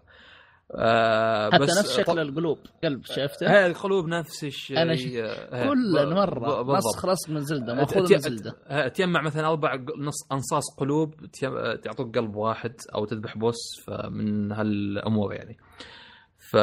آه 0.76 1.50
حتى 1.50 1.62
بس 1.62 1.78
نفس 1.78 1.96
شكل 1.96 2.04
طب- 2.04 2.18
القلوب. 2.18 2.58
قلب 2.84 3.04
شفته؟ 3.04 3.50
هي 3.50 3.66
القلوب 3.66 4.06
نفس 4.08 4.44
الشيء. 4.44 4.82
أنا 4.82 4.96
ش- 4.96 5.06
آه، 5.16 5.68
كل 5.68 5.92
ب- 6.06 6.08
مرة 6.12 6.62
بالضبط. 6.62 6.96
خلص 6.96 7.28
من 7.30 7.40
زلدة 7.40 7.74
مأخوذ 7.74 8.12
من 8.12 8.18
زلدة. 8.18 8.88
تجمع 8.88 9.22
مثلا 9.22 9.48
أربع 9.48 9.74
نص 9.98 10.32
أنصاص 10.32 10.64
قلوب 10.78 11.14
تعطوك 11.82 12.18
قلب 12.18 12.36
واحد 12.36 12.74
أو 12.94 13.04
تذبح 13.04 13.38
boss 13.38 13.56
فمن 13.86 14.52
هالأمور 14.52 15.32
يعني. 15.34 15.56
ف 16.54 16.56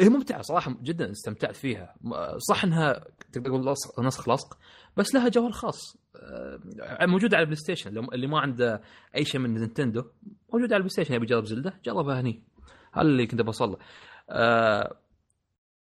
هي 0.00 0.08
ممتعة 0.08 0.42
صراحة 0.42 0.76
جدا 0.82 1.10
استمتعت 1.10 1.56
فيها. 1.56 1.94
صح 2.48 2.64
إنها 2.64 3.04
تقدر 3.32 3.50
تقول 3.50 3.74
نسخ 4.06 4.28
لصق 4.28 4.58
بس 4.96 5.14
لها 5.14 5.28
جوهر 5.28 5.52
خاص. 5.52 5.96
آه، 6.16 7.06
موجودة 7.06 7.36
على 7.36 7.42
ال 7.42 7.56
PlayStation. 7.56 7.98
اللي 7.98 8.26
ما 8.26 8.40
عنده 8.40 8.82
أي 9.16 9.24
شيء 9.24 9.40
من 9.40 9.54
Nintendo 9.54 10.04
موجودة 10.52 10.74
على 10.74 10.82
ال 10.82 10.88
PlayStation. 10.88 11.14
يبي 11.14 11.24
يجرب 11.24 11.44
Zelda 11.44 11.80
جربها 11.84 12.20
هني. 12.20 12.42
هذا 12.92 13.02
اللي 13.02 13.26
كنت 13.26 13.42
بوصل 13.42 13.70
له. 13.70 13.78
آه 14.30 14.96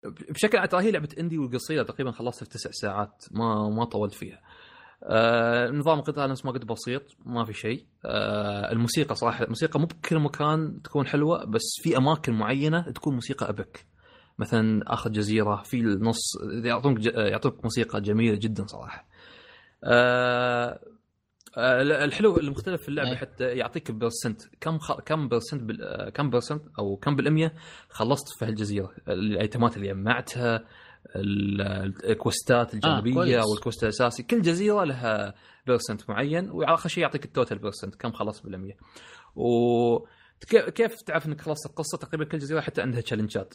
بشكل 0.05 0.69
ترى 0.69 0.83
هي 0.83 0.91
لعبة 0.91 1.09
indie 1.21 1.39
وقصيره 1.39 1.83
تقريبا 1.83 2.11
خلصتها 2.11 2.45
في 2.45 2.51
تسع 2.51 2.71
ساعات. 2.71 3.25
ما 3.31 3.69
ما 3.69 3.85
طولت 3.85 4.15
فيها. 4.15 4.41
آه 5.09 5.71
نظام 5.71 5.99
القتال 5.99 6.31
نفس 6.31 6.45
ما 6.45 6.51
قلت 6.53 6.65
بسيط 6.65 7.03
ما 7.27 7.45
في 7.45 7.53
شيء. 7.53 7.85
آه 8.05 8.73
الموسيقى 8.73 9.15
صراحة 9.15 9.45
الموسيقى 9.45 9.81
مو 9.81 9.87
بكل 9.87 10.19
مكان 10.19 10.83
تكون 10.83 11.07
حلوة 11.07 11.45
بس 11.45 11.63
في 11.83 11.97
أماكن 11.97 12.33
معينة 12.33 12.91
تكون 12.91 13.15
موسيقى 13.15 13.49
epic. 13.49 13.87
مثلا 14.39 14.83
آخر 14.93 15.11
جزيرة 15.11 15.63
في 15.63 15.81
النص 15.81 16.21
يعطونك 16.65 16.99
ج- 16.99 17.13
يعطوك 17.17 17.65
موسيقى 17.65 18.01
جميلة 18.01 18.37
جدا 18.37 18.67
صراحة. 18.67 19.07
آه 19.85 20.81
آه، 21.59 21.83
الحلو 21.83 22.37
المختلف 22.39 22.83
في 22.83 22.89
اللعبة 22.89 23.11
أي. 23.11 23.17
حتى 23.17 23.45
يعطيك 23.45 23.91
percent 23.91 24.43
كم 24.61 24.79
خ... 24.79 25.01
كم 25.01 25.29
percent 25.29 25.63
بال... 25.63 26.09
كم 26.15 26.31
percent 26.31 26.63
أو 26.79 26.97
كم 26.97 27.17
بالمية 27.17 27.55
خلصت 27.91 28.39
في 28.39 28.45
هالجزيرة؟ 28.45 28.91
الأيتمات 29.09 29.77
اللي 29.77 29.89
جمعتها 29.89 30.65
الكويستات 31.17 32.75
الجانبية 32.75 33.15
كويس. 33.15 33.35
أو 33.45 33.55
ال 33.55 33.59
quest 33.59 33.83
الأساسي. 33.83 34.23
كل 34.23 34.43
جزيرة 34.43 34.85
لها 34.85 35.35
percent 35.67 36.11
معين 36.11 36.51
وآخر 36.51 36.89
شيء 36.89 37.03
يعطيك 37.03 37.25
ال 37.25 37.30
total 37.30 37.59
percent 37.59 37.95
كم 37.95 38.13
خلصت 38.13 38.45
بالمية. 38.45 38.77
و 39.37 39.99
كيف- 40.49 40.71
كيف 40.71 41.03
تعرف 41.03 41.27
إنك 41.27 41.41
خلصت 41.41 41.67
القصة؟ 41.71 41.99
تقريبا 41.99 42.25
كل 42.25 42.39
جزيرة 42.39 42.61
حتى 42.61 42.83
عندها 42.83 43.01
تشالنجات 43.01 43.55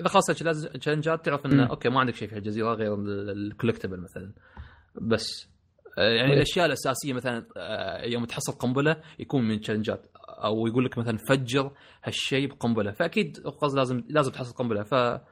إذا 0.00 0.08
خلصت 0.08 0.42
التشالنجات 0.46 1.24
تعرف 1.26 1.46
إنه. 1.46 1.66
أوكي 1.70 1.88
ما 1.88 2.00
عندك 2.00 2.14
شيء 2.14 2.28
في 2.28 2.36
الجزيره 2.38 2.74
غير 2.74 2.94
ال 3.32 3.38
collectible 3.38 4.00
مثلا. 4.00 4.32
بس 5.02 5.26
آه، 5.98 6.02
يعني 6.02 6.26
كويس. 6.28 6.36
الأشياء 6.36 6.66
الأساسية 6.66 7.12
مثلا 7.12 7.46
آه، 7.56 8.04
يوم 8.04 8.24
تحصل 8.24 8.52
قنبلة 8.52 8.96
يكون 9.18 9.48
من 9.48 9.60
تشالنجات 9.60 10.06
أو 10.44 10.66
يقول 10.66 10.84
لك 10.84 10.98
مثلا 10.98 11.18
فجر 11.28 11.72
هالشيء 12.04 12.48
بقنبلة. 12.48 12.92
فأكيد 12.92 13.38
قصد 13.62 13.76
لازم 13.78 14.02
لازم 14.08 14.32
تحصل 14.32 14.52
قنبلة. 14.54 14.82
ف 14.82 14.94
آه، 14.94 15.24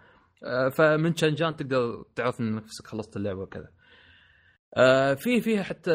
فمن 0.72 1.14
تشالنجات 1.14 1.60
تقدر 1.60 2.04
تعرف 2.16 2.40
إن 2.40 2.54
نفسك 2.54 2.86
خلصت 2.86 3.16
اللعبة 3.16 3.40
وكذا. 3.40 3.68
آه، 4.76 5.14
في 5.14 5.40
فيها 5.40 5.62
حتى 5.62 5.90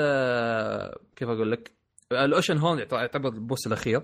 كيف 1.15 1.29
أقول 1.29 1.51
لك؟ 1.51 1.71
الأوشن 2.11 2.57
هون 2.57 2.79
يعت- 2.79 2.91
يعتبر 2.93 3.29
البوس 3.29 3.67
الأخير. 3.67 4.01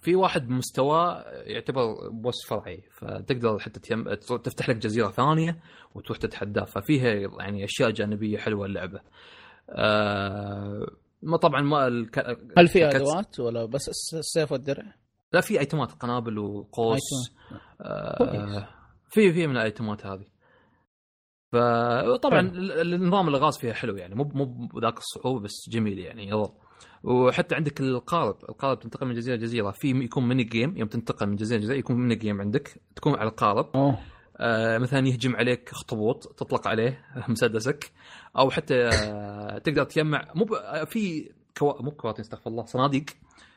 في 0.00 0.14
واحد 0.14 0.46
بمستواه 0.48 1.24
يعتبر 1.30 2.08
بوس 2.08 2.46
فرعي 2.48 2.82
فتقدر 2.92 3.58
حتى 3.58 3.80
تيم... 3.80 4.14
تفتح 4.14 4.68
لك 4.68 4.76
جزيرة 4.76 5.08
ثانية 5.10 5.60
وتروح 5.94 6.18
تتحداه. 6.18 6.64
ففيها 6.64 7.08
يعني 7.40 7.64
أشياء 7.64 7.90
جانبية 7.90 8.38
حلوة 8.38 8.66
اللعبة. 8.66 9.00
آه... 9.70 10.86
ما 11.22 11.36
طبعا 11.36 11.60
ما 11.62 11.86
الك... 11.86 12.18
هل 12.18 12.36
الكتس- 12.58 12.76
أدوات 12.76 13.40
ولا 13.40 13.64
بس 13.64 13.88
الس- 13.88 14.14
السيف 14.14 14.52
والدرع؟ 14.52 14.94
لا 15.32 15.40
في 15.40 15.60
أيتمات 15.60 15.92
قنابل 15.92 16.38
وقوس. 16.38 17.00
آه... 17.80 18.68
في 19.08 19.32
في 19.32 19.46
من 19.46 19.56
الايتمات 19.56 20.06
هذه. 20.06 20.24
فطبعا 21.52 22.40
النظام 22.82 23.28
الغاز 23.28 23.58
فيها 23.58 23.72
حلو 23.72 23.96
يعني 23.96 24.14
مو 24.14 24.24
مو 24.24 24.44
بذاك 24.44 24.98
الصعوبة 24.98 25.40
بس 25.40 25.68
جميل 25.70 25.98
يعني 25.98 26.28
يظل. 26.28 26.52
وحتى 27.04 27.54
عندك 27.54 27.80
القارب 27.80 28.36
القارب 28.48 28.78
تنتقل 28.78 29.06
من 29.06 29.14
جزيرة 29.14 29.36
لجزيرة 29.36 29.70
في 29.70 29.88
يكون 29.88 30.28
mini 30.28 30.44
game 30.44 30.76
يوم 30.76 30.88
تنتقل 30.88 31.26
من 31.26 31.36
جزيرة 31.36 31.58
لجزيرة 31.58 31.78
يكون 31.78 31.96
mini 31.96 32.14
game 32.14 32.40
عندك 32.40 32.80
تكون 32.96 33.14
على 33.14 33.28
القارب. 33.28 33.66
آه 34.40 34.78
مثلا 34.78 35.08
يهجم 35.08 35.36
عليك 35.36 35.70
اخطبوط 35.70 36.26
تطلق 36.26 36.68
عليه 36.68 37.04
مسدسك 37.28 37.92
أو 38.38 38.50
حتى 38.50 38.88
آه 38.88 39.58
تقدر 39.58 39.84
تجمع 39.84 40.32
مو 40.34 40.54
آه، 40.54 40.84
في 40.84 41.32
كوا... 41.58 41.82
مو 41.82 41.90
كواتن 41.90 42.20
استغفر 42.20 42.50
الله 42.50 42.64
صناديق. 42.64 43.04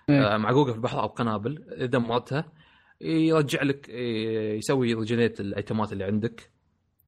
إيه. 0.10 0.34
آه 0.36 0.38
معقوقه 0.38 0.72
في 0.72 0.78
البحر 0.78 1.02
أو 1.02 1.08
قنابل 1.08 1.64
إذا 1.78 1.86
دمرتها 1.86 2.46
يرجع 3.04 3.64
لك 3.64 3.90
آه، 3.90 4.54
يسوي 4.54 4.94
regenerate 4.94 5.40
الأيتمات 5.40 5.94
اللي 5.94 6.04
عندك 6.04 6.52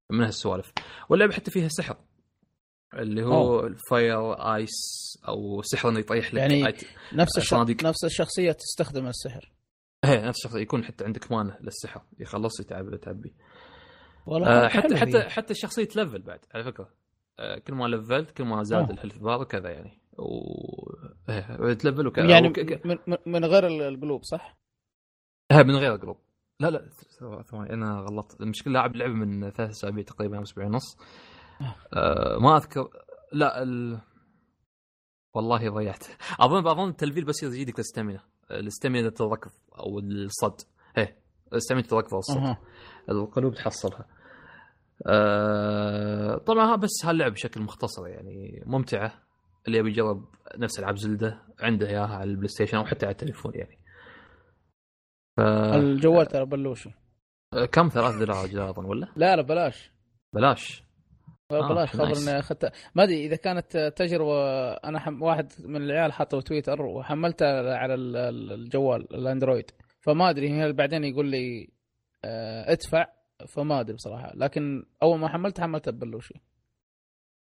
من 0.10 0.24
هالسوالف 0.24 0.72
واللعبة 1.10 1.34
حتى 1.34 1.52
فيها 1.52 1.68
سحر 1.68 1.98
اللي 2.94 3.24
هو 3.26 3.66
ال 3.66 3.79
fire 3.79 4.34
ice 4.56 4.72
أو 5.28 5.62
سحر 5.62 5.90
إنه 5.90 6.00
يطيح 6.00 6.34
لك 6.34 6.40
يعني 6.40 6.66
ite- 6.66 6.86
نفس 7.14 7.38
الش... 7.38 7.50
صناديق. 7.50 7.84
نفس 7.84 8.06
الشخصية 8.06 8.52
تستخدم 8.52 9.08
السحر 9.08 9.52
إيه 10.06 10.28
نفس 10.28 10.38
الشخص 10.46 10.56
يكون 10.56 10.84
حتى 10.84 11.06
عندك 11.06 11.32
مانة 11.32 11.58
للسحر 11.62 12.02
يخلص 12.20 12.60
يتعب 12.60 12.96
تعبي 12.96 13.34
والله 14.26 14.48
آه 14.48 14.68
حتى 14.68 14.96
حتى 14.98 15.10
ذي. 15.18 15.30
حتى 15.30 15.52
الشخصيه 15.52 15.84
تلفل 15.86 16.22
بعد 16.22 16.40
على 16.54 16.64
فكرة 16.64 16.90
آه 17.40 17.58
كل 17.60 17.74
ما 17.74 17.86
لفلت 17.88 18.32
كل 18.32 18.44
ما 18.44 18.64
زاد 18.64 18.80
أوه. 18.82 18.92
ال 18.92 18.96
health 18.96 19.18
بار 19.18 19.42
وكذا 19.42 19.70
يعني 19.70 20.00
و 20.18 20.30
إيه، 21.30 21.74
تلفل 21.74 22.08
وكذا 22.08 22.26
يعني 22.30 22.48
وك- 22.48 22.86
من, 22.86 22.98
من- 23.28 23.46
غير 23.46 23.68
ال- 23.68 23.82
القلوب 23.82 24.24
صح؟ 24.24 24.58
آه، 25.60 25.64
من 25.64 25.76
غير 25.76 25.96
قلوب 25.96 26.18
لا 26.60 26.70
لا 26.70 26.90
ثواني 27.52 27.74
أنا 27.74 28.00
غلطت. 28.00 28.42
المشكلة 28.42 28.74
لاعب 28.74 28.94
اللعبه 28.94 29.14
من 29.14 29.50
ثلاث 29.50 29.70
أسابيع 29.70 30.04
تقريبا 30.04 30.38
أو 30.38 30.44
أسبوعين 30.44 30.70
ونص. 30.74 30.98
آه 31.94 32.38
ما 32.40 32.58
أذكر. 32.58 32.90
لا 33.34 33.64
ال... 33.64 34.00
والله 35.34 35.70
ضيعت. 35.70 36.06
أظن 36.40 36.68
أظن 36.68 36.90
التلفيل 36.90 37.26
بس 37.26 37.44
يزيدك 37.44 37.76
ال 37.76 37.81
stamina 37.81 38.20
ال 38.52 38.59
stamina 38.59 39.10
تركض 39.10 39.52
أو 39.80 40.00
الصد. 40.00 40.62
إيه 40.98 41.18
ال 41.52 41.56
stamina 41.56 41.88
تركض 41.88 42.14
الصد. 42.14 42.38
أها. 42.38 42.58
القلوب 43.10 43.54
تحصلها. 43.54 44.06
آه 45.08 46.38
طبعا 46.38 46.66
ها- 46.74 46.76
بس 46.76 47.06
هاللعبه 47.06 47.34
بشكل 47.34 47.62
مختصر 47.62 48.08
يعني 48.08 48.64
ممتعة. 48.66 49.14
اللي 49.68 49.78
يبي 49.78 49.90
يجرب 49.90 50.26
نفس 50.58 50.80
ألعاب 50.80 50.98
Zelda 50.98 51.42
عنده 51.60 51.88
إياها 51.88 52.16
على 52.16 52.30
ال 52.30 52.48
PlayStation 52.48 52.78
أو 52.78 52.86
حتى 52.86 53.06
على 53.06 53.12
التليفون 53.14 53.52
يعني. 53.56 53.78
ف... 55.38 55.40
الجوال 55.76 56.26
ترى 56.26 56.46
بلوشي 56.46 56.90
آه، 57.54 57.66
كم؟ 57.66 57.90
ثلاث 57.90 58.16
دولار 58.16 58.70
أظن 58.70 58.86
ولا؟ 58.86 59.08
لا 59.16 59.36
لا 59.36 59.42
بلاش. 59.42 59.92
بلاش. 60.34 60.84
آه، 61.52 61.70
بلاش 61.70 61.90
خبر. 61.90 62.04
إني 62.18 62.40
أخذتها. 62.40 62.72
ما 62.96 63.04
أدري 63.04 63.26
إذا 63.26 63.36
كانت 63.36 63.78
تجربة 63.98 64.72
أنا 64.74 65.00
حم... 65.00 65.22
واحد 65.22 65.52
من 65.60 65.82
العيال 65.82 66.14
حطوا 66.14 66.42
تويتر 66.42 66.82
وحملتها 66.82 67.78
على 67.78 67.94
ال- 67.94 68.16
ال- 68.16 68.52
الجوال 68.52 69.14
ال 69.16 69.22
Android. 69.22 69.72
فما 70.02 70.30
أدري 70.30 70.52
هل 70.62 70.74
بعدين 70.74 71.04
يقول 71.04 71.26
لي 71.26 71.70
آه، 72.26 72.72
ادفع؟ 72.72 73.06
فما 73.48 73.80
أدري 73.80 73.96
بصراحة. 73.96 74.32
لكن 74.36 74.86
أول 75.04 75.20
ما 75.20 75.28
حملتها 75.30 75.64
حملتها 75.64 75.92
ببلوشي. 75.92 76.34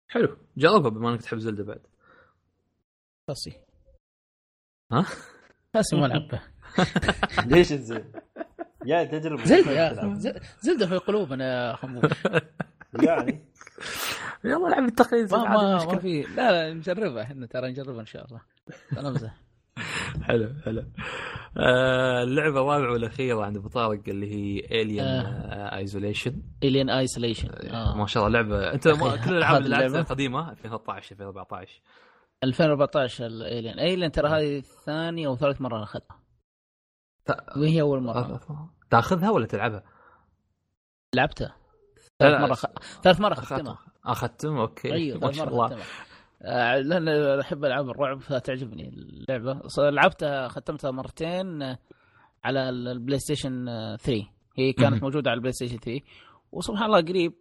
حلو. 0.08 0.38
جربها 0.58 0.90
بما 0.90 1.10
إنك 1.10 1.22
تحب 1.22 1.38
زلدة 1.38 1.64
بعد. 1.64 1.88
خاصي 3.28 3.52
ها؟ 4.92 5.06
خاصي 5.74 5.96
ما 5.96 6.06
العبها 6.06 6.52
ليش 7.52 7.70
تزين؟ 7.70 8.12
يا 8.86 9.04
تجربه 9.04 9.44
زلدة 9.44 9.72
يا 9.72 10.14
زلدة 10.62 10.88
في 10.88 10.98
قلوبنا 10.98 11.70
يا 11.70 11.76
خموش 11.76 12.12
يعني. 13.04 13.46
يلا 14.44 14.68
العب 14.68 14.84
التقييد 14.84 15.32
ما 15.34 15.38
ما, 15.38 15.86
ما 15.86 16.00
في 16.00 16.22
لا 16.22 16.52
لا 16.52 16.74
نجربها 16.74 17.24
إحنا 17.24 17.46
ترى 17.48 17.70
نجربها 17.70 18.02
إن 18.02 18.06
شاء 18.06 18.26
الله. 18.26 18.42
أنا 18.98 19.10
امزح 19.10 19.36
حلو 20.28 20.50
حلو. 20.66 20.84
آه 21.58 22.24
اللعبة 22.24 22.62
الرابعه 22.62 22.92
والأخيرة 22.92 23.46
عند 23.46 23.58
ابو 23.58 23.68
طارق 23.68 24.02
اللي 24.08 24.32
هي 24.32 24.82
Alien. 24.82 25.04
Isolation 25.76 26.42
Alien 26.64 26.90
Isolation 26.90 27.50
ما 27.72 28.06
شاء 28.08 28.28
الله 28.28 28.42
لعبه 28.42 28.74
أنت 28.74 28.88
كل 28.88 29.32
الألعاب 29.32 29.62
اللي 29.62 29.70
لعبتها؟ 29.70 30.02
قديمه 30.02 30.52
2013 30.52 31.12
2014 31.16 31.82
2014 32.44 33.26
ال 33.26 33.35
Alien 33.35 33.80
Alien 33.80 34.12
ترى 34.12 34.30
هذه 34.30 34.64
ثاني 34.86 35.28
أو 35.28 35.36
ثالث 35.36 35.62
مرة 35.62 35.84
أخذها. 35.84 36.25
ت- 37.26 37.58
وهي 37.58 37.82
أول 37.82 38.04
مرة. 38.04 38.40
تأخذها 38.90 39.30
ولا 39.32 39.46
تلعبها؟ 39.46 39.84
لعبتها. 41.16 41.56
ثالث 42.20 42.42
مرة 42.42 42.54
خ... 42.54 42.66
ثالث 43.04 43.20
مرة 43.20 43.34
ختمها 43.34 43.78
اختم 44.06 44.58
okay. 44.58 44.94
أيوه 44.94 45.20
ما 45.20 45.32
شاء 45.32 45.48
الله. 45.48 45.78
آه، 46.42 46.78
لأن 46.80 47.08
أحب 47.40 47.66
العاب 47.66 47.90
الرعب 47.90 48.20
فتعجبني 48.20 48.90
اللعبة. 48.90 49.62
لعبتها 49.78 50.48
ختمتها 50.48 50.92
مرتين 50.92 51.62
على 52.44 52.70
ال- 52.70 52.88
ال 52.88 53.20
PlayStation 53.20 53.68
آه، 53.68 53.96
3 53.96 54.28
هي 54.58 54.74
كانت. 54.74 55.04
موجودة 55.04 55.30
على 55.30 55.38
ال 55.38 55.54
PlayStation 55.54 55.78
3 55.78 56.02
وسبحان 56.52 56.86
الله 56.86 57.02
قريب 57.02 57.34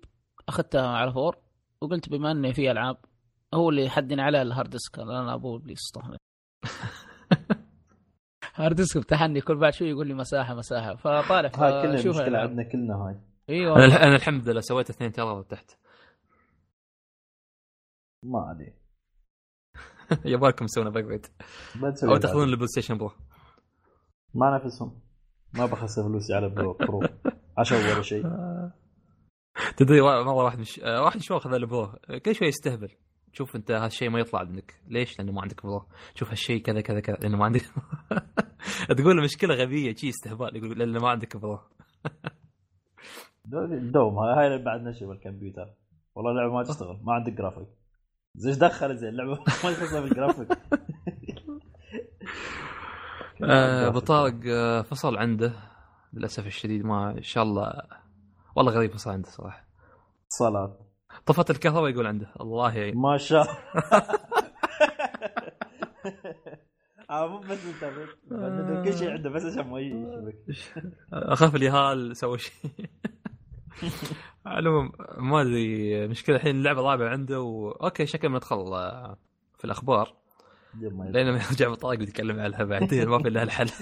أخذتها 0.48 0.88
على 0.88 1.12
four. 1.12 1.36
وقلت 1.80 2.08
بما 2.08 2.30
إني 2.30 2.52
في 2.52 2.70
ألعاب 2.70 2.96
هو 3.54 3.70
اللي 3.70 3.88
حدني 3.90 4.22
على 4.22 4.42
ال 4.42 4.48
hard 4.48 4.70
disk 4.70 4.98
أنا 4.98 5.34
ابو 5.34 5.56
ابليس 5.56 5.92
hard 8.54 8.76
disk 8.76 8.96
امتحني 8.96 9.40
كل 9.40 9.56
بعد 9.56 9.72
شوي 9.72 9.88
يقول 9.88 10.06
لي 10.06 10.14
مساحة 10.14 10.54
مساحة. 10.54 10.94
فطالع 10.96 11.50
هاي 11.54 11.82
كلها 11.82 11.96
فشوف 11.96 12.06
مشكلة 12.16 12.26
الألعاب. 12.26 12.48
عندنا 12.48 12.62
كلنا 12.72 12.94
هاي. 12.94 13.20
أيوه 13.50 13.76
أنا 13.84 14.04
أنا 14.04 14.16
الحمد 14.16 14.48
لله 14.48 14.60
سويت 14.60 14.90
اثنين 14.90 15.12
ترى 15.12 15.44
تحت. 15.48 15.70
ما 18.24 18.50
ادري 18.50 18.74
يبغالكم 20.34 20.66
تسوون 20.66 20.86
upgrade 20.86 21.26
أو. 22.04 22.16
تاخذون 22.16 22.48
ال 22.48 22.66
PlayStation 22.66 22.98
Pro. 22.98 23.10
ما 24.34 24.60
نفسهم. 24.64 25.00
ما 25.54 25.66
بخسر 25.66 26.02
فلوسي 26.02 26.34
على 26.34 26.48
Pro, 26.48 26.72
Pro. 26.72 27.00
عشان 27.58 27.76
ولا 27.78 28.02
شيء. 28.02 28.22
تدري 29.76 30.00
مره 30.00 30.32
واحد 30.44 30.58
مش 30.58 30.78
واحد 30.84 31.20
شو 31.20 31.36
اخذ 31.36 31.52
ال 31.54 31.62
Pro. 31.62 31.92
كل 32.24 32.34
شوي 32.34 32.48
يستهبل. 32.48 32.88
شوف 33.34 33.56
انت 33.56 33.70
هالشيء 33.70 34.10
ما 34.10 34.20
يطلع 34.20 34.42
منك. 34.44 34.74
ليش؟ 34.88 35.18
لأنه 35.18 35.32
ما 35.32 35.42
عندك 35.42 35.60
فضول. 35.60 35.82
شوف 36.14 36.30
هالشيء 36.30 36.62
كذا 36.62 36.80
كذا 36.80 37.00
كذا. 37.00 37.16
لأنه 37.16 37.36
ما 37.36 37.44
عندك 37.44 37.62
تقول 38.98 39.22
مشكلة 39.24 39.54
غبية 39.54 39.94
شي 39.94 40.08
استهبال 40.08 40.56
يقول 40.56 40.78
لأنه 40.78 41.00
ما 41.00 41.08
عندك 41.08 41.36
فضول. 41.36 41.58
دوم 43.92 44.18
هاي 44.18 44.62
بعد 44.62 44.80
نشر 44.80 45.06
بالكمبيوتر. 45.06 45.74
والله 46.14 46.30
اللعبة 46.30 46.52
ما 46.54 46.62
تشتغل 46.62 47.00
ما 47.02 47.12
عندك 47.14 47.32
جرافيك 47.32 47.68
زي 48.34 48.48
إيش 48.50 48.58
دخل 48.58 48.96
زين 48.96 49.08
اللعبة 49.08 49.30
ما 49.64 49.72
تخصها 49.72 50.00
بالجرافيك 50.00 50.48
ابو 53.88 53.98
طارق 53.98 54.34
فصل 54.82 55.16
عنده. 55.16 55.52
للأسف 56.12 56.46
الشديد 56.46 56.84
ما 56.84 57.10
ان 57.10 57.22
شاء 57.22 57.44
الله. 57.44 57.82
والله 58.56 58.72
غريب 58.72 58.92
فصل 58.92 59.10
عنده 59.10 59.28
صراحة. 59.28 59.64
اتصالات 60.26 60.78
طفت 61.26 61.50
الكهرباء 61.50 61.90
يقول 61.90 62.06
عنده. 62.06 62.32
الله 62.40 62.74
يعين. 62.76 62.96
ما 62.96 63.16
شاء 63.16 63.46
الله 67.10 67.26
مو 67.28 67.38
بس 67.38 67.66
انت 67.66 67.84
بس 67.84 68.08
كل 68.84 68.98
شيء 68.98 69.10
عنده 69.10 69.30
بس 69.30 69.44
عشان 69.44 69.70
ما 69.70 69.80
يشبك. 69.80 70.36
أخاف 71.12 71.54
اليهال 71.56 72.16
سوى 72.16 72.38
شيء. 72.38 72.70
العموم 74.46 74.92
ما 75.18 75.40
أدري 75.42 76.08
مشكلة 76.08 76.36
الحين 76.36 76.56
اللعبة 76.56 76.80
الرابعه 76.80 77.08
عنده 77.08 77.40
و... 77.40 77.70
okay 77.70 78.06
شكل 78.06 78.32
ندخل 78.32 78.56
آه، 78.56 79.16
في 79.58 79.64
الأخبار. 79.64 80.14
لين 80.80 81.30
ما 81.32 81.40
يرجع 81.50 81.66
ابو 81.66 81.74
طارق 81.74 81.98
بيتكلم 81.98 82.40
عنها 82.40 82.64
بعدين 82.64 83.08
ما 83.08 83.22
في 83.22 83.28
الا 83.28 83.42
الحل. 83.42 83.70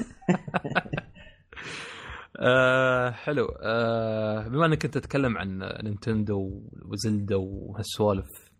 آه 2.40 3.10
حلو. 3.10 3.46
آه 3.62 4.48
بما 4.48 4.66
انك 4.66 4.84
انت 4.84 4.98
تتكلم 4.98 5.38
عن 5.38 5.58
Nintendo 5.84 6.62
و 6.90 6.98
Zelda 6.98 7.36
وهالسوالف 7.36 8.52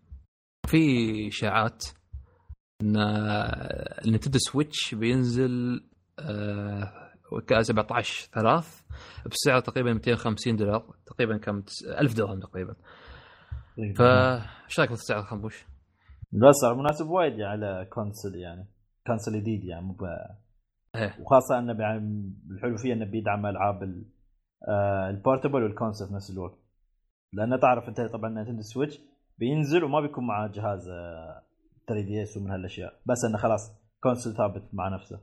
في 0.65 1.27
اشاعات 1.27 1.83
إن 2.81 2.97
ال 4.05 4.09
Nintendo 4.09 4.37
Switch 4.39 4.95
بينزل 4.95 5.83
آه 6.19 7.03
17 7.61 8.29
3 8.33 8.63
بسعر 9.31 9.59
تقريبا 9.59 9.93
250 9.93 10.55
دولار 10.55 10.95
تقريبا 11.05 11.37
كم؟ 11.37 11.63
1000 11.99 12.13
درهم 12.13 12.39
تقريبا. 12.39 12.75
ف 13.97 14.01
إيش 14.01 14.79
رأيك 14.79 14.89
بالسعر 14.89 15.19
الخنبوش؟ 15.19 15.65
بس 16.31 16.63
مناسب 16.77 17.09
وايد 17.09 17.41
على 17.41 17.87
console 17.89 18.35
يعني 18.35 18.67
console 19.07 19.41
جديد 19.41 19.63
يعني 19.63 19.85
مو 19.85 19.97
إيه. 20.95 21.15
وخاصة 21.19 21.59
انه 21.59 21.71
الحلو 22.51 22.77
فيه 22.77 22.93
انه 22.93 23.05
بيدعم 23.05 23.45
ألعاب 23.45 23.83
ال- 23.83 24.05
آه، 24.67 25.09
ال 25.09 25.15
portable 25.15 25.63
وال 25.63 25.73
console 25.73 26.07
في 26.07 26.13
نفس 26.13 26.29
الوقت. 26.31 26.57
لأنه 27.33 27.57
تعرف 27.57 27.89
أنت 27.89 28.01
طبعا 28.01 28.29
Nintendo 28.29 28.61
Switch 28.61 28.99
بينزل 29.37 29.83
وما 29.83 30.01
بيكون 30.01 30.27
معاه 30.27 30.47
جهاز 30.47 30.85
3 31.87 32.05
DS 32.05 32.37
ومن 32.37 32.51
هالأشياء. 32.51 32.93
بس 33.05 33.25
أنه 33.29 33.37
خلاص 33.37 33.71
console 34.03 34.33
ثابت 34.35 34.63
مع 34.73 34.89
نفسه. 34.89 35.19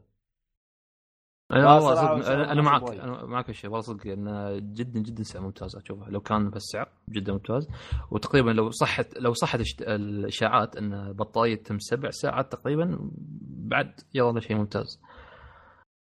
أنا 1.52 1.74
والله 1.74 1.94
صدق 1.94 2.28
أنا 2.30 2.62
معك. 2.62 2.90
أنا 2.90 3.26
معك 3.26 3.48
الشيء 3.50 3.70
والله 3.70 3.80
صدق 3.82 4.06
انه 4.06 4.58
جدا 4.58 5.00
جدا 5.00 5.22
سعر 5.22 5.42
ممتاز 5.42 5.76
أشوفه. 5.76 6.10
لو 6.10 6.20
كان 6.20 6.50
بهالسعر 6.50 6.88
جدا 7.10 7.32
ممتاز. 7.32 7.68
وتقريبا 8.10 8.50
لو 8.50 8.70
صحت 8.70 9.18
لو 9.18 9.32
صحت 9.32 9.60
الإشاعات 9.80 10.76
أن 10.76 11.12
بطارية 11.12 11.54
تتم 11.54 11.78
سبع 11.78 12.10
ساعات 12.10 12.52
تقريبا 12.52 13.10
بعد 13.48 14.00
يظل 14.14 14.42
شيء 14.42 14.56
ممتاز. 14.56 15.00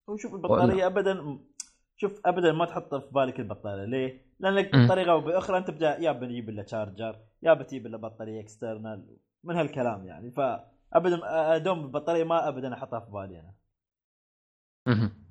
وشوف 0.07 0.33
البطارية 0.33 0.87
ابدا 0.87 1.39
شوف 1.97 2.21
ابدا 2.25 2.51
ما 2.51 2.65
تحط 2.65 2.95
في 2.95 3.09
بالك 3.11 3.39
البطارية. 3.39 3.85
ليه؟ 3.85 4.25
لأنك. 4.39 4.75
بطريقه 4.75 5.11
أو 5.11 5.21
بأخرى 5.21 5.57
أنت 5.57 5.71
بجا 5.71 5.97
يا 5.99 6.11
بتجيب 6.11 6.49
له 6.49 6.65
charger 6.65 7.19
يا 7.43 7.53
بتجيب 7.53 7.87
له 7.87 7.97
بطارية 7.97 8.41
external 8.41 9.17
من 9.43 9.55
هالكلام 9.55 10.05
يعني. 10.07 10.31
فابدا 10.31 11.57
دوم 11.57 11.79
البطاريه 11.85 12.23
ما 12.23 12.47
ابدا 12.47 12.73
أحطها 12.73 12.99
في 12.99 13.11
بالي 13.11 13.39
أنا. 13.39 13.53
مهم. 14.87 15.23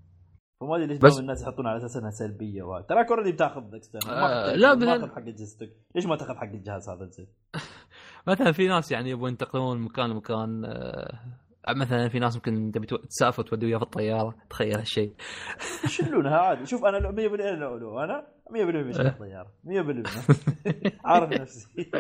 فما 0.61 0.77
أدري 0.77 0.87
ليش 0.87 0.99
بس- 0.99 1.13
دوم 1.13 1.21
الناس 1.21 1.43
يحطون 1.43 1.67
على 1.67 1.77
أساس 1.77 1.97
إنها 1.97 2.11
سلبية 2.11 2.63
وهاي 2.63 2.83
تراك 2.83 3.09
already 3.11 3.33
بتاخذ 3.33 3.75
external 3.75 4.15
آه، 4.15 4.55
لا، 4.55 4.75
ما 4.75 4.97
تاخذ 4.99 5.13
حق 5.15 5.19
اجهزتك 5.29 5.77
ليش 5.95 6.07
ما 6.07 6.17
تاخذ 6.17 6.35
حق 6.35 6.43
الجهاز 6.43 6.89
هذا؟ 6.89 7.05
زين؟ 7.07 7.27
مثلا 8.29 8.53
في 8.53 8.69
ناس 8.69 8.93
يعني 8.93 9.11
يبغون 9.11 9.31
ينتقلون 9.31 9.77
من 9.79 9.85
مكان 9.85 10.11
لمكان 10.11 10.65
آه، 10.65 11.19
مثلا 11.69 12.09
في 12.09 12.19
ناس 12.19 12.37
ممكن 12.37 12.73
تبي 12.75 12.87
تسافر 12.87 13.43
تودي 13.43 13.67
وياه 13.67 13.79
في 13.79 13.85
الطيارة. 13.85 14.35
تخيل 14.51 14.77
هالشيء. 14.77 15.13
يشلونها 15.85 16.39
عادي. 16.39 16.67
شوف 16.67 16.85
أنا 16.85 16.97
لو 16.97 17.13
100% 17.13 17.41
لو, 17.59 17.77
لو 17.77 18.01
أنا 18.01 18.27
100% 18.51 18.87
بشيل 18.89 19.07
الطيارة. 19.07 19.53
100% 19.65 21.05
عارف 21.05 21.41
نفسي. 21.41 21.67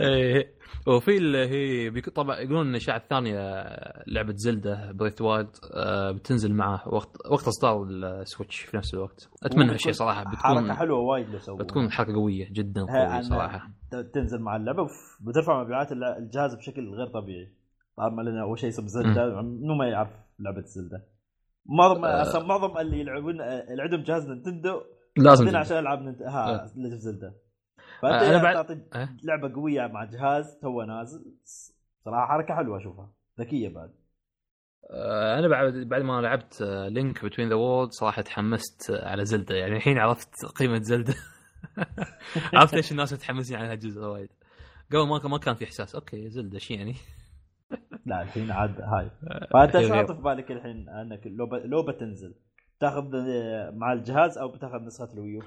إيه 0.00 0.54
وفي 0.86 1.16
اللي 1.16 1.48
هي 1.48 2.00
طبعا 2.00 2.36
يقولون 2.38 2.66
إن 2.66 2.70
الاشاعه 2.70 2.96
الثانية 2.96 3.34
لعبة 4.06 4.32
Zelda 4.36 4.92
Breath 4.92 5.20
Wild 5.20 5.56
بتنزل 6.14 6.54
معه 6.54 6.88
وقت 6.88 7.16
وقت 7.30 7.48
إصدار 7.48 7.82
ال 7.82 7.93
Switch 7.93 8.60
في 8.60 8.76
نفس 8.76 8.94
الوقت. 8.94 9.28
أتمنى 9.44 9.72
هالشيء 9.72 9.92
صراحة 9.92 10.24
حركة 10.24 10.30
بتكون 10.30 10.72
حلوة 10.74 10.98
وايد 10.98 11.28
لو 11.30 11.38
سووها. 11.38 11.62
بتكون 11.62 11.90
حركة 11.90 12.12
قوية 12.14 12.48
جدا 12.52 12.80
قوية 12.80 13.20
صراحة. 13.20 13.70
تنزل 14.14 14.40
مع 14.42 14.56
اللعبة 14.56 14.82
وبترفع 15.22 15.62
مبيعات 15.64 15.92
الجهاز 15.92 16.54
بشكل 16.54 16.88
غير 16.88 17.06
طبيعي. 17.06 17.59
طبعا 18.08 18.22
لأن 18.24 18.38
اول 18.38 18.58
شيء 18.58 18.68
اسم 18.68 18.86
Zelda. 18.86 19.42
منو 19.42 19.74
ما 19.74 19.88
يعرف 19.88 20.10
لعبة 20.38 20.60
Zelda. 20.60 21.06
معظم 21.66 22.04
آه. 22.04 22.22
أصلا 22.22 22.46
معظم 22.46 22.78
اللي 22.78 23.00
يلعبون 23.00 23.40
اللي 23.40 23.82
عندهم 23.82 24.02
جهاز 24.02 24.28
Nintendo 24.28 24.80
لازم 25.16 25.44
Zelda. 25.46 25.58
عشان 25.58 25.78
ألعاب 25.78 26.02
ننت... 26.02 26.22
ها 26.22 26.48
آه. 26.64 26.70
Legend 26.76 26.98
Zelda. 27.00 27.26
آه، 27.28 28.00
فأنت 28.02 28.22
أنا 28.22 28.30
أنا 28.30 28.42
بعد- 28.42 28.54
تعطي 28.54 28.80
آه. 28.94 29.08
لعبة 29.24 29.54
قوية 29.54 29.86
مع 29.86 30.04
جهاز 30.04 30.58
تو 30.62 30.82
نازل 30.82 31.34
صراحة 32.04 32.26
حركة 32.26 32.54
حلوة 32.54 32.78
أشوفها. 32.78 33.12
ذكية 33.40 33.68
بعد. 33.68 33.90
آه، 34.90 35.38
أنا 35.38 35.48
بعد 35.48 35.72
بعد 35.74 36.02
ما 36.02 36.20
لعبت 36.20 36.62
Link 36.88 37.24
Between 37.24 37.48
the 37.48 37.54
World 37.54 37.90
صراحة 37.92 38.22
تحمست 38.22 38.90
آه، 38.90 39.08
على 39.08 39.24
Zelda. 39.24 39.54
يعني 39.54 39.76
الحين 39.76 39.98
عرفت 39.98 40.44
قيمة 40.46 40.78
Zelda. 40.82 41.14
عرفت 42.54 42.74
ليش 42.74 42.92
الناس 42.92 43.12
متحمسين 43.12 43.56
على 43.56 43.72
هالجزء 43.72 44.00
وايد. 44.02 44.28
قبل 44.92 45.08
ما 45.08 45.28
ما 45.28 45.38
كان 45.38 45.54
في 45.54 45.64
إحساس. 45.64 45.94
أوكي 45.94 46.30
زلدا 46.30 46.58
شي 46.58 46.74
يعني؟ 46.74 46.94
لا 48.06 48.22
الحين 48.22 48.50
عاد 48.50 48.80
هاي. 48.80 49.10
فأنت 49.52 49.74
الحين 49.74 49.88
شو 49.88 49.94
غير. 49.94 50.06
حاطط 50.06 50.16
في 50.16 50.22
بالك 50.22 50.52
الحين؟ 50.52 50.88
أنك 50.88 51.26
لو 51.26 51.46
ب... 51.46 51.54
لو 51.54 51.82
بتنزل 51.86 52.34
تاخذ 52.80 53.14
آه، 53.14 53.70
مع 53.70 53.92
الجهاز 53.92 54.38
أو 54.38 54.48
بتاخذ 54.48 54.78
نسخة 54.84 55.12
الويو؟ 55.14 55.42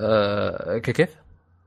آه، 0.00 0.78
ك- 0.78 0.90
كيف؟ 0.90 1.16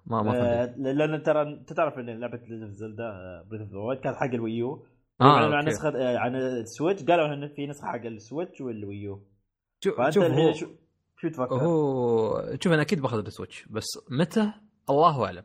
ما 0.06 0.22
ما 0.22 0.32
آه، 0.32 0.66
فهمت 0.66 0.78
لأن 0.78 1.24
ترى 1.24 1.42
أنت 1.42 1.74
تعرف 1.74 2.00
إن 2.00 2.20
لعبة 2.20 2.40
Zelda 2.72 3.12
Breath 3.52 3.74
of 3.74 3.80
the 3.80 3.88
Wild 3.88 4.00
كانت 4.00 4.16
حق 4.16 4.34
الويو. 4.34 4.86
آه 5.22 5.24
اعلنوا 5.26 5.56
عن. 5.58 5.66
نسخة 5.68 5.90
آه، 5.90 6.18
عن 6.18 6.36
السويتش 6.36 7.04
قالوا 7.04 7.34
إن 7.34 7.48
في 7.48 7.68
نسخة 7.68 7.88
حق 7.88 8.06
ال 8.06 8.14
Switch 8.14 8.62
وال 8.62 8.81
Wii 8.81 9.09
U. 9.09 9.28
شوف 9.84 9.98
فأنت 9.98 10.14
شوف 10.14 10.24
الحين 10.24 10.54
شو 10.54 10.68
شو 11.18 11.30
تفكر؟ 11.30 11.56
هو 11.56 12.56
شوف 12.62 12.74
أنا 12.74 12.82
أكيد 12.82 13.02
باخذ 13.02 13.18
السويتش 13.18 13.66
بس 13.68 13.86
متى؟ 14.12 14.54
الله 14.90 15.26
أعلم. 15.26 15.44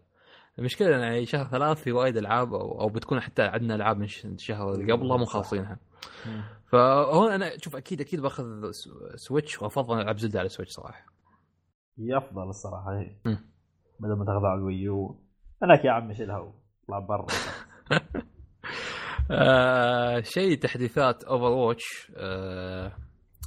المشكلة 0.58 0.88
يعني 0.88 1.26
شهر 1.26 1.44
ثلاث 1.44 1.82
في 1.82 1.92
وايد 1.92 2.16
ألعاب 2.16 2.54
أو, 2.54 2.80
أو 2.80 2.88
بتكون 2.88 3.20
حتى 3.20 3.42
عندنا 3.42 3.74
ألعاب 3.74 3.98
من 3.98 4.04
الشهر 4.24 4.74
اللي 4.74 4.92
قبله 4.92 5.16
مو. 5.16 5.24
خالصينها. 5.24 5.78
فهون 6.66 7.32
أنا 7.32 7.58
شوف 7.58 7.76
أكيد 7.76 8.00
أكيد 8.00 8.20
باخذ 8.20 8.70
سويتش 9.14 9.62
وأفضل 9.62 10.00
ألعب 10.00 10.18
زلدة 10.18 10.38
على 10.40 10.48
سويتش 10.48 10.72
صراحة 10.72 11.06
هي 11.98 12.16
افضل 12.16 12.48
الصراحة 12.48 12.98
هي 12.98 13.16
مم. 13.24 13.38
بدل 14.00 14.12
ما 14.18 14.24
تاخذ 14.24 14.44
على 14.44 14.58
الويو 14.58 15.20
انك 15.64 15.84
يا 15.84 15.90
عم 15.90 16.14
شيلها 16.14 16.38
واطلع 16.38 16.98
برا 16.98 17.26
آه 19.30 20.20
شيء 20.20 20.58
تحديثات 20.58 21.24
اوفر 21.24 21.44
Overwatch 21.44 22.12
آه 22.16 22.92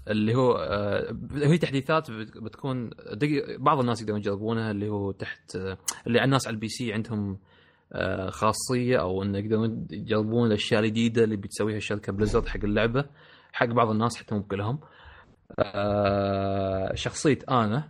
اللي 0.07 0.35
هو 0.35 0.51
آه 0.57 1.15
هي 1.33 1.57
تحديثات 1.57 2.11
بت- 2.11 2.37
بتكون 2.37 2.89
بعض 3.59 3.79
الناس 3.79 4.01
يقدرون 4.01 4.19
يجربونها 4.19 4.71
اللي 4.71 4.89
هو 4.89 5.11
تحت 5.11 5.55
آه 5.55 5.77
اللي 6.07 6.23
الناس 6.23 6.47
على 6.47 6.53
ال 6.53 6.67
PC 6.67 6.93
عندهم 6.93 7.37
آه 7.93 8.29
خاصية 8.29 8.97
أو 9.01 9.23
انه 9.23 9.37
يقدرون 9.37 9.87
يجربون 9.91 10.47
الأشياء 10.47 10.81
الجديدة 10.81 11.23
اللي 11.23 11.35
بتسويها 11.35 11.77
الشركة 11.77 12.13
Blizzard 12.13 12.47
حق 12.47 12.59
اللعبة 12.63 13.05
حق 13.53 13.65
بعض 13.65 13.89
الناس 13.89 14.17
حتى 14.17 14.35
مو 14.35 14.43
كلهم. 14.43 14.79
شخصية 16.93 17.39
أنا 17.49 17.89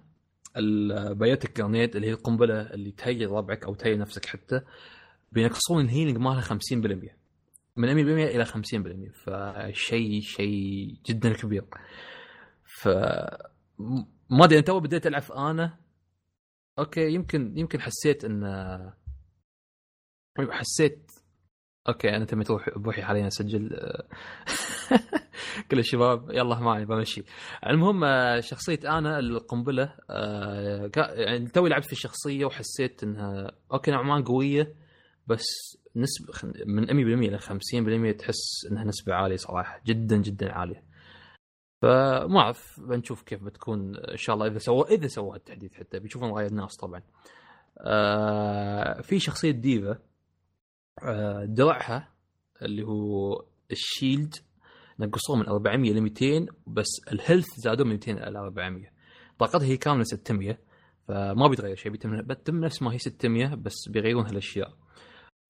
ال 0.58 0.72
biotic 0.72 1.58
grenade 1.58 1.96
اللي 1.96 2.08
هي 2.08 2.12
القنبلة 2.12 2.62
اللي 2.62 2.92
تهيل 2.92 3.26
ربعك 3.26 3.64
أو 3.66 3.74
تهيل 3.76 3.98
نفسك 3.98 4.26
حتى 4.26 4.62
بينقصون 5.32 5.86
ال 5.86 5.90
healing 5.90 6.18
مالها 6.18 6.42
50% 6.42 7.21
من 7.76 7.88
100% 7.88 8.36
إلى 8.36 8.46
50% 8.46 9.12
فشيء 9.24 10.22
شيء 10.22 10.96
جدا 11.06 11.34
كبير. 11.34 11.66
ف 12.64 12.88
ما 14.30 14.46
أدري 14.46 14.62
تو 14.62 14.80
بديت 14.80 15.08
ألعب 15.08 15.32
أنا. 15.32 15.78
أوكي 16.80 17.14
يمكن 17.14 17.58
يمكن 17.58 17.82
حسيت 17.82 18.26
إن 18.26 18.44
حسيت 20.40 21.12
أوكي 21.88 22.16
أنا 22.16 22.26
تميت 22.26 22.52
روحي 22.52 22.72
بروحي 22.72 23.02
حاليا 23.02 23.28
اسجل 23.28 23.70
كل 25.72 25.80
الشباب 25.84 26.32
يلا 26.32 26.60
معي 26.60 26.86
بمشي. 26.86 27.24
المهم 27.68 28.06
شخصية 28.42 28.98
أنا 28.98 29.20
القنبلة 29.20 29.96
آه، 30.10 30.92
يعني 30.98 31.48
توي 31.48 31.70
لعبت 31.70 31.86
في 31.86 31.92
الشخصية 31.92 32.46
وحسيت 32.46 33.04
إنها 33.04 33.52
أوكي 33.74 33.92
نوعا 33.92 34.04
ما 34.04 34.24
قوية 34.26 34.76
بس 35.28 35.46
نسبه 35.96 36.34
خ- 36.34 36.46
من 36.66 36.86
100% 36.86 36.90
إلى 37.28 37.40
50% 37.40 38.18
تحس 38.18 38.66
إنها 38.72 38.84
نسبة 38.84 39.14
عالية 39.14 39.36
صراحة 39.36 39.82
جدا 39.86 40.18
جدا 40.18 40.52
عالية. 40.52 40.84
فما 41.82 42.40
أعرف 42.40 42.80
بنشوف 42.80 43.22
كيف 43.22 43.44
بتكون 43.44 43.96
إن 43.96 44.18
شاء 44.18 44.34
الله 44.36 44.48
إذا 44.48 44.58
سووا 44.58 44.86
إذا 44.92 45.08
سووا 45.08 45.36
التحديث 45.36 45.74
حتى 45.74 46.00
بيشوفون 46.00 46.30
راي 46.32 46.46
الناس 46.48 46.76
طبعا. 46.78 47.02
آه 47.80 49.02
في 49.02 49.20
شخصية 49.20 49.52
D.Va 49.52 49.98
آه 51.04 51.46
درعها 51.46 52.12
اللي 52.62 52.84
هو 52.84 53.44
ال 53.72 53.81
shield 53.81 54.36
نقصوه 55.00 55.36
من 55.36 55.48
400 55.48 55.94
ل 55.94 56.02
200 56.02 56.46
بس 56.68 56.88
ال 57.12 57.17
health 57.17 57.48
زادوه 57.58 57.86
من 57.88 57.92
200 57.94 58.12
إلى 58.12 58.40
400 58.40 58.86
طاقتها 59.40 59.64
هي 59.66 59.78
كاملة 59.78 60.04
600 60.04 60.58
فما 61.08 61.48
بيتغير 61.48 61.76
شيء 61.76 61.92
بتم 61.92 62.56
نفس 62.66 62.82
ما 62.82 62.94
هي 62.94 62.98
600 62.98 63.56
بس 63.56 63.90
بيغيرون 63.90 64.26
هالاشياء 64.26 64.74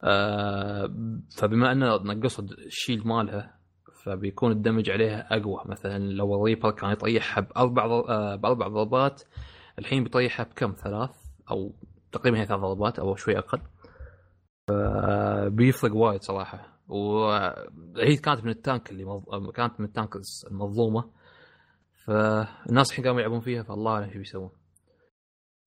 آه 0.04 0.92
فبما 1.38 1.72
أنه 1.72 1.96
نقصوا 1.96 2.44
ال 2.44 2.53
shield 2.53 3.06
مالها 3.06 3.58
فبيكون 4.04 4.52
ال 4.52 4.57
damage 4.57 4.90
عليها 4.90 5.38
أقوى. 5.38 5.62
مثلا 5.66 5.98
لو 6.00 6.36
ال 6.36 6.41
Reaper 6.41 6.72
كان 6.72 6.92
يطيحها 6.92 7.42
بأربع 7.42 7.86
آه، 7.86 8.36
بأربع 8.36 8.68
ضربات 8.68 9.24
الحين 9.80 10.04
بيطيحها 10.04 10.44
بكم؟ 10.46 10.72
ثلاث 10.78 11.10
أو 11.52 11.74
تقريبا 12.12 12.40
هي 12.42 12.46
ثلاث 12.46 12.60
ضربات 12.62 13.00
أو 13.00 13.16
شوي 13.16 13.38
أقل. 13.38 13.62
ف- 14.68 14.72
بيفرق 15.48 15.96
وايد 15.96 16.22
صراحة. 16.22 16.80
وهي 16.88 18.18
كانت 18.24 18.44
من 18.44 18.50
ال 18.50 18.58
tank 18.58 18.92
اللي 18.92 19.04
مض... 19.06 19.52
كانت 19.52 19.80
من 19.80 19.86
ال 19.86 19.91
tank 19.91 20.10
المظلومة. 20.52 21.10
فالناس 22.06 22.90
الحين 22.92 23.06
قاموا 23.06 23.20
يلعبون 23.20 23.40
فيها 23.40 23.64
فالله 23.64 23.92
أعلم 23.92 24.04
إيش 24.06 24.18
بيسوون. 24.18 24.50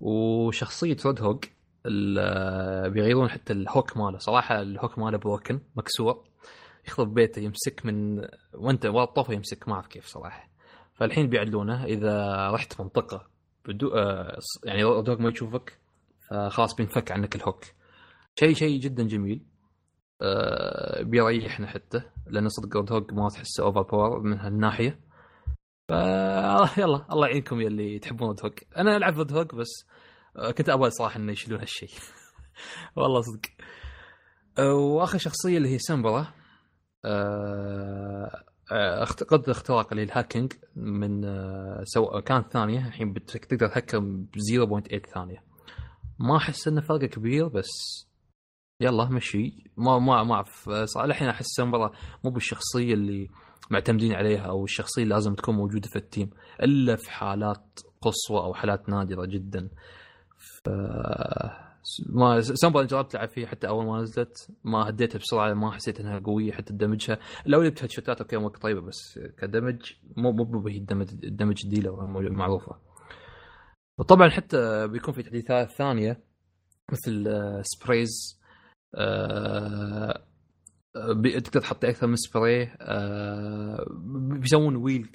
وشخصية 0.01 0.97
Roadhog 1.07 1.54
بيغيرون 2.89 3.29
حتى 3.29 3.53
ال 3.53 3.62
hook 3.62 3.97
ماله. 3.97 4.19
صراحة 4.19 4.63
ال 4.63 4.70
hook 4.70 4.99
ماله 4.99 5.19
broken 5.19 5.61
مكسور. 5.77 6.25
يخرب 6.87 7.15
بيته 7.15 7.41
يمسك 7.41 7.87
من 7.87 8.27
وانت 8.55 8.87
ورا 8.87 9.05
الطوفة 9.05 9.33
يمسك 9.35 9.69
ما 9.69 9.75
أعرف 9.75 9.87
كيف 9.87 10.07
صراحة. 10.07 10.49
فالحين 10.95 11.29
بيعدلونه. 11.29 11.85
إذا 11.85 12.51
رحت 12.51 12.81
منطقة 12.81 13.27
بدو 13.67 13.89
آه 13.89 14.39
يعني 14.65 14.85
hook 14.85 15.21
ما 15.21 15.29
يشوفك 15.29 15.79
فخلاص 16.31 16.75
بينفك 16.75 17.13
عنك 17.13 17.37
ال 17.37 17.41
hook. 17.41 17.65
شيء 18.41 18.55
شيء 18.55 18.81
جدا 18.81 19.03
جميل. 19.03 19.47
آه 20.23 21.03
بيريحنا 21.03 21.67
حتى 21.67 22.03
لأن 22.27 22.49
صدق 22.49 22.93
هوك 22.93 23.13
ما 23.13 23.29
تحسه 23.29 23.65
overpower 23.65 24.21
من 24.21 24.39
هالناحية. 24.39 25.01
ف 25.89 25.93
يلا 26.79 27.07
الله 27.13 27.27
يعينكم 27.27 27.61
يا 27.61 27.67
اللي 27.67 27.99
تحبون 27.99 28.37
هوك 28.45 28.61
أنا 28.77 28.97
ألعب 28.97 29.33
هوك 29.33 29.55
بس 29.55 29.87
كنت 30.59 30.69
أبغى 30.69 30.91
صراحة 30.91 31.17
إنه 31.21 31.33
يشيلون 31.33 31.61
هالشيء. 31.61 31.91
والله 32.97 33.21
صدق. 33.21 33.41
آه 34.59 34.75
وآخر 34.75 35.19
شخصية 35.19 35.57
اللي 35.57 35.69
هي 35.69 35.79
Sombra 35.79 36.27
آه 37.05 38.45
آه، 38.73 39.05
قد 39.05 39.49
اختراق 39.49 39.93
ال 39.93 40.00
hacking 40.00 40.53
من 40.77 41.25
آه، 41.25 41.83
سو... 41.85 42.21
كانت 42.21 42.53
ثانية 42.53 42.87
الحين 42.87 43.15
تقدر 43.15 43.69
تهكر 43.69 43.99
ب 43.99 44.29
0.8 44.37 45.13
ثانية. 45.15 45.45
ما 46.19 46.37
أحس 46.37 46.69
إنه 46.69 46.81
فرق 46.81 47.05
كبير 47.05 47.49
بس 47.49 47.71
يلا 48.81 49.05
مشي. 49.05 49.65
ما 49.77 49.99
ما 49.99 50.23
ما 50.23 50.35
أعرف 50.35 50.71
صراحة 50.85 51.07
الحين 51.07 51.29
أحس 51.29 51.47
Sombra 51.47 51.91
مو 52.25 52.31
بالشخصية 52.31 52.95
اللي 52.95 53.29
معتمدين 53.71 54.13
عليها 54.15 54.41
أو 54.47 54.65
الشخصية 54.65 55.03
اللي 55.03 55.15
لازم 55.15 55.35
تكون 55.35 55.55
موجودة 55.55 55.89
في 55.89 55.97
ال 55.97 56.04
team 56.04 56.31
إلا 56.63 56.97
في 56.97 57.11
حالات 57.11 57.81
قصوى 58.01 58.39
أو 58.39 58.55
حالات 58.55 58.89
نادرة 58.89 59.27
جدا. 59.27 59.69
ف 60.39 60.69
ما 62.09 62.41
Sombra 62.41 62.83
جربت 62.83 63.15
العب 63.15 63.29
فيها 63.29 63.47
حتى 63.47 63.69
أول 63.69 63.87
ما 63.87 64.03
نزلت. 64.03 64.51
ما 64.65 64.89
حبيتها 64.89 65.19
بسرعة 65.19 65.55
ما 65.55 65.73
حسيت 65.73 66.01
إنها 66.01 66.19
قوية 66.19 66.53
حتى 66.53 66.73
damage 66.73 67.12
ها 67.12 67.19
لو 67.47 67.63
لعبت 67.63 67.83
headshot 67.83 67.91
ات 67.91 68.21
أوكي 68.21 68.37
امورك 68.37 68.57
طيبة 68.57 68.81
بس 68.81 69.19
ك 69.39 69.47
damage 69.47 69.93
مو 70.17 70.33
مو 70.33 70.45
بهي 70.45 70.77
ال 70.77 70.84
damage 70.84 71.25
ال 71.25 71.30
damage 71.30 71.63
dealer 71.65 72.07
معروفة. 72.31 72.77
وطبعا 73.99 74.29
حتى 74.29 74.89
بيكون 74.89 75.15
في 75.15 75.23
تحديثات 75.23 75.71
ثانية 75.71 76.21
مثل 76.93 77.25
آه، 77.29 77.63
sprays 77.63 78.41
آه، 78.95 80.25
تقدر 80.95 81.61
تحط 81.61 81.85
أكثر 81.85 82.07
من 82.07 82.17
سبراي 82.17 82.71
آه، 82.81 83.87
بيسوون 84.41 84.77
ويل 84.77 85.09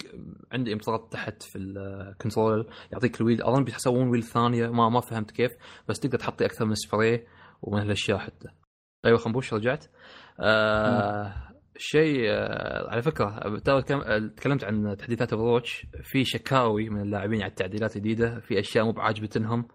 عندي 0.51 0.73
امتلاط 0.73 1.13
تحت 1.13 1.43
في 1.43 1.57
الكنترول 1.57 2.69
يعطيك 2.91 3.21
الويل 3.21 3.43
أظن 3.43 3.63
بيسوون 3.63 4.09
ويل 4.09 4.23
ثانية 4.23 4.67
ما 4.67 4.89
ما 4.89 5.01
فهمت 5.01 5.31
كيف 5.31 5.51
بس 5.87 5.99
تقدر 5.99 6.17
تحطي 6.17 6.45
أكثر 6.45 6.65
من 6.65 6.75
سبراي 6.75 7.27
ومن 7.61 7.79
هالأشياء 7.79 8.17
حتى. 8.17 8.47
أيوه 9.05 9.17
خنبوش 9.17 9.53
رجعت. 9.53 9.85
آه 10.39 11.33
شيء 11.77 12.19
آه 12.29 12.89
على 12.89 13.01
فكرة 13.01 13.59
تكلمت 14.37 14.63
عن 14.63 14.97
تحديثات 14.97 15.33
اوفروتش 15.33 15.87
في 16.03 16.25
شكاوي 16.25 16.89
من 16.89 17.01
اللاعبين 17.01 17.41
على 17.41 17.49
التعديلات 17.49 17.95
الجديدة 17.95 18.39
في 18.39 18.59
أشياء 18.59 18.85
مو 18.85 18.91
بعاجبتهم 18.91 19.67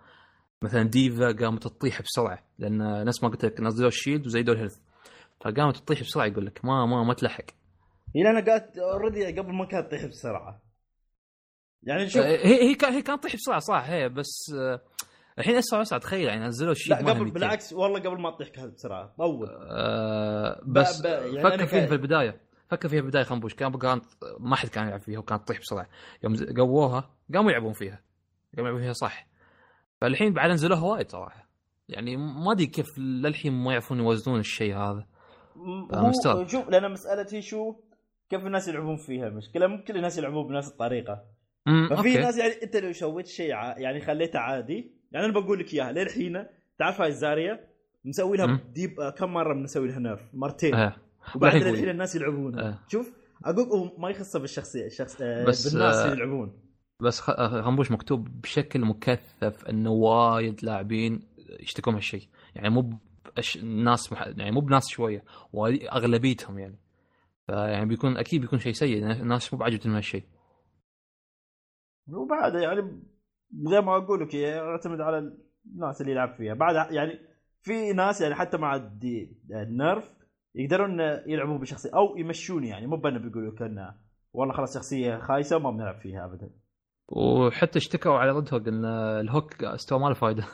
مثلا 0.63 0.83
D.Va 0.83 1.33
قامت 1.33 1.63
تطيح 1.63 2.03
بسرعة 2.03 2.39
لأن 2.59 3.05
نفس 3.05 3.23
ما 3.23 3.29
قلت 3.29 3.45
لك 3.45 3.61
نزلوا 3.61 3.89
ال 3.89 3.94
shield 3.94 4.27
وزيدوا 4.27 4.55
ال 4.55 4.58
health 4.58 4.77
فقامت 5.41 5.77
تطيح 5.77 6.01
بسرعة 6.01 6.27
يقول 6.27 6.47
لك 6.47 6.65
ما 6.65 6.87
ما 6.87 7.05
ما 7.05 7.15
تلحق. 7.15 7.45
هي 8.17 8.31
أنا 8.31 8.53
قالت 8.53 8.79
already 8.79 9.41
قبل 9.41 9.53
ما 9.55 9.65
كانت 9.65 9.87
تطيح 9.87 10.05
بسرعة. 10.07 10.63
يعني 11.83 12.09
شوف 12.09 12.23
هي 12.23 12.45
هي 12.71 12.75
كان- 12.75 12.93
هي 12.93 13.03
كانت 13.03 13.21
تطيح 13.21 13.35
بسرعة 13.37 13.59
صح 13.59 13.85
هي 13.89 14.09
بس 14.09 14.53
آه، 14.59 14.81
الحين 15.39 15.57
أسرع 15.57 15.83
اسرع 15.83 15.99
تخيل 15.99 16.25
يعني 16.29 16.47
نزلوا 16.47 16.73
ال 16.73 16.76
shield 16.76 16.93
لا 16.93 16.99
قبل 16.99 17.11
هم 17.11 17.19
200. 17.25 17.35
بالعكس 17.35 17.73
والله 17.73 18.01
قبل 18.01 18.21
ما 18.21 18.31
تطيح 18.31 18.49
كانت 18.49 18.75
بسرعة. 18.75 19.15
طول. 19.19 19.49
آه 19.71 20.63
بس 20.67 21.01
ب- 21.01 21.05
يعني 21.07 21.43
فكر 21.43 21.67
فيها 21.67 21.87
في 21.87 21.93
البداية. 21.95 22.41
فكر 22.71 22.89
فيها 22.89 23.01
في 23.01 23.05
البداية 23.07 23.23
خنبوش 23.25 23.55
كان 23.55 23.79
كانت 23.79 24.05
ما 24.41 24.57
حد 24.57 24.69
كان 24.69 24.87
يلعب 24.87 25.03
فيها 25.03 25.19
وكانت 25.19 25.43
تطيح 25.43 25.61
بسرعة. 25.61 25.89
يوم 26.25 26.37
قووها 26.57 27.11
قاموا 27.35 27.51
يلعبون 27.51 27.73
فيها. 27.73 28.03
قاموا 28.57 28.69
يلعبون 28.71 28.83
فيها 28.83 28.93
صح. 28.93 29.27
فالحين 30.01 30.33
بعد 30.33 30.51
نزلوها 30.51 30.83
وايد 30.85 31.11
صراحة. 31.11 31.49
يعني 31.89 32.17
ما 32.17 32.53
أدري 32.53 32.67
كيف 32.67 32.99
للحين 32.99 33.53
ما 33.53 33.73
يعرفون 33.73 33.99
يوزنون 33.99 34.41
الشيء 34.41 34.77
هذا. 34.77 34.99
آه، 34.99 35.07
هو. 36.27 36.47
شوف 36.47 36.69
لأن 36.69 36.91
مسألتي 36.91 37.43
شو 37.43 37.75
كيف 38.31 38.47
الناس 38.47 38.69
يلعبون 38.69 38.97
فيها 38.97 39.29
المشكلة 39.29 39.67
مو 39.67 39.85
كل 39.85 39.97
الناس 39.97 40.19
يلعبون 40.19 40.47
بنفس 40.47 40.69
الطريقة 40.69 41.25
ففي 41.67 41.97
أوكي 41.97 42.19
ناس 42.19 42.39
يعني 42.39 42.53
أنت 42.63 42.77
لو 42.77 42.93
سويت 42.93 43.27
شيء. 43.27 43.49
يعني 43.49 44.01
خليته 44.01 44.39
عادي 44.39 44.93
يعني 45.13 45.27
أنا 45.27 45.33
بقول 45.33 45.59
لك 45.59 45.75
إياها 45.75 45.93
للحين 45.93 46.47
تعرف 46.79 47.01
هاي 47.01 47.09
ال 47.09 47.19
Zarya 47.19 47.69
مسوي 48.05 48.37
لها. 48.37 48.61
ديب 48.75 49.01
آه، 49.01 49.11
كم 49.11 49.33
مرة 49.33 49.55
بنسوي 49.55 49.89
لها 49.89 49.99
nerf 49.99 50.21
مرتين 50.35 50.75
آه. 50.75 50.97
وبعد 51.35 51.55
والحين 51.55 51.69
للحين 51.69 51.85
قوي. 51.85 51.91
الناس 51.91 52.15
يلعبونها 52.15 52.69
آه. 52.69 52.79
شوف 52.89 53.13
أقول 53.45 53.91
ما 53.99 54.11
يخصه 54.11 54.39
بالشخصية 54.39 54.87
الشخص 54.87 55.17
آه 55.21 55.45
بس، 55.45 55.69
بالناس 55.73 55.97
آه، 55.97 56.05
اللي 56.05 56.17
يلعبون 56.17 56.61
بس 57.01 57.29
آه، 57.29 57.63
خنبوش 57.63 57.91
مكتوب 57.91 58.41
بشكل 58.41 58.81
مكثف 58.81 59.65
إنه 59.69 59.91
وايد 59.91 60.65
لاعبين 60.65 61.21
يشتكون 61.61 61.95
هالشيء 61.95 62.29
يعني 62.55 62.71
مو 62.71 62.99
بأش... 63.37 63.59
ناس 63.65 64.13
مح... 64.13 64.27
يعني 64.27 64.51
مو 64.51 64.61
بناس 64.61 64.89
شوية 64.89 65.25
وايد- 65.53 65.83
أغلبيتهم 65.93 66.59
يعني. 66.59 66.79
فيعني 67.47 67.87
بيكون 67.87 68.17
أكيد 68.17 68.41
بيكون 68.41 68.59
شيء 68.59 68.73
سيء 68.73 68.99
الناس 69.13 69.53
مو 69.55 69.59
بعجبتهم 69.59 69.95
هالشيء. 69.95 70.25
وبعد 72.09 72.55
يعني 72.55 73.03
زي 73.53 73.81
ما 73.81 73.97
أقول 73.97 74.21
لك 74.23 74.35
يعتمد 74.35 75.01
على 75.01 75.33
الناس 75.67 76.01
اللي 76.01 76.13
يلعب 76.13 76.35
فيها. 76.35 76.55
بعد 76.55 76.93
يعني 76.93 77.19
في 77.63 77.93
ناس 77.93 78.21
يعني 78.21 78.35
حتى 78.35 78.57
مع 78.57 78.77
الدي 78.77 79.37
ال 79.51 79.64
nerf 79.64 80.15
يقدرون 80.55 81.01
يلعبون 81.27 81.59
بشخصية 81.59 81.91
أو 81.97 82.17
يمشون 82.17 82.65
يعني 82.65 82.87
مو 82.87 82.97
بنا 82.97 83.19
بيقولوا 83.19 83.59
كنا 83.59 84.01
والله 84.33 84.55
خلاص 84.55 84.75
شخصية 84.75 85.19
خايسة 85.19 85.57
وما 85.57 85.71
بنلعب 85.71 86.01
فيها 86.01 86.25
ابدا. 86.25 86.51
وحتى 87.09 87.79
اشتكوا 87.79 88.13
على 88.13 88.31
Roadhog 88.31 88.69
ان 88.69 88.85
ال 89.21 89.30
hook 89.30 89.65
استوى 89.65 89.99
ما 89.99 90.07
له 90.09 90.15
فايدة. 90.15 90.45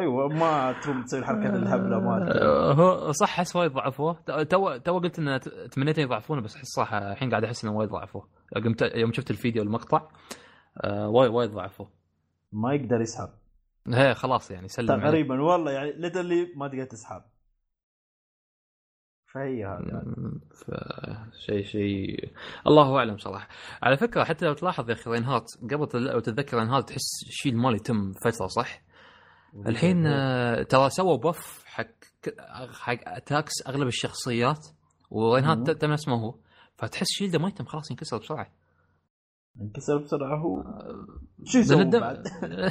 أيوه 0.00 0.28
ما 0.28 0.72
تقوم 0.82 1.02
تسوي 1.02 1.20
الحركه 1.20 1.46
الهبلة 1.56 2.00
مالتك 2.00 2.36
آه، 2.36 2.72
هو 2.72 3.12
صح 3.12 3.38
أحس 3.38 3.56
وايد 3.56 3.72
ضعفوه. 3.72 4.16
تو 4.42 4.76
تو 4.76 4.98
قلت 4.98 5.18
ان 5.18 5.40
تمنيت 5.70 5.98
ان 5.98 6.04
يضعفونه 6.04 6.40
بس 6.42 6.56
أحس 6.56 6.66
صح 6.76 6.92
الحين 6.94 7.30
قاعد 7.30 7.44
أحس 7.44 7.64
إنه 7.64 7.76
وايد 7.76 7.90
ضعفوه. 7.90 8.28
يوم 8.64 8.74
ت- 8.74 8.92
يوم 8.94 9.12
شفت 9.12 9.30
الفيديو 9.30 9.62
المقطع 9.62 10.08
آه، 10.84 11.08
وايد 11.08 11.30
وايد 11.32 11.50
ضعفوه. 11.50 11.90
ما 12.52 12.74
يقدر 12.74 13.00
يسحب. 13.00 13.28
هي 13.88 14.14
خلاص 14.14 14.50
يعني 14.50 14.68
سلم. 14.68 14.86
تقريبا 15.00 15.42
والله 15.42 15.72
يعني 15.72 15.92
literally 15.92 16.46
ما 16.56 16.68
تقدر 16.68 16.84
تسحب. 16.84 17.22
فهي 19.34 19.64
هذا 19.66 20.02
شيء 21.46 21.64
شيء. 21.64 22.32
الله 22.66 22.96
أعلم 22.98 23.16
صراحة. 23.18 23.48
على 23.82 23.96
فكرة 23.96 24.24
حتى 24.24 24.46
لو 24.46 24.52
تلاحظ 24.52 24.88
يا 24.90 24.94
أخي 24.94 25.10
Reinhardt 25.10 25.44
قبل 25.62 26.04
لو 26.04 26.20
تتذكر 26.20 26.58
Reinhardt 26.58 26.88
تحس 26.88 27.22
ال 27.28 27.52
shield 27.52 27.67
ماله 27.67 27.74
يتم 27.74 28.12
فترة 28.12 28.46
صح؟ 28.46 28.82
الحين 29.66 30.06
آه، 30.06 30.62
ترى 30.62 30.90
سووا 30.90 31.16
buff 31.16 31.64
حق 31.66 31.86
حق 32.72 32.98
attacks 33.06 33.52
أغلب 33.68 33.86
الشخصيات 33.86 34.66
و 35.10 35.15
Reinhardt. 35.15 35.70
تم 35.70 35.90
نفس 35.92 36.08
ما 36.08 36.20
هو. 36.20 36.34
فتحس 36.76 37.06
shield 37.08 37.34
ه 37.34 37.38
ما 37.38 37.48
يتم 37.48 37.64
خلاص 37.64 37.90
ينكسر 37.90 38.18
بسرعة. 38.18 38.46
انكسر 39.60 39.96
بسرعة 39.98 40.38
هو 40.38 40.60
آه، 40.60 41.06
شو 41.44 41.58
يسوي؟ 41.58 41.82
الدم- 41.82 42.00
بعد؟ 42.00 42.22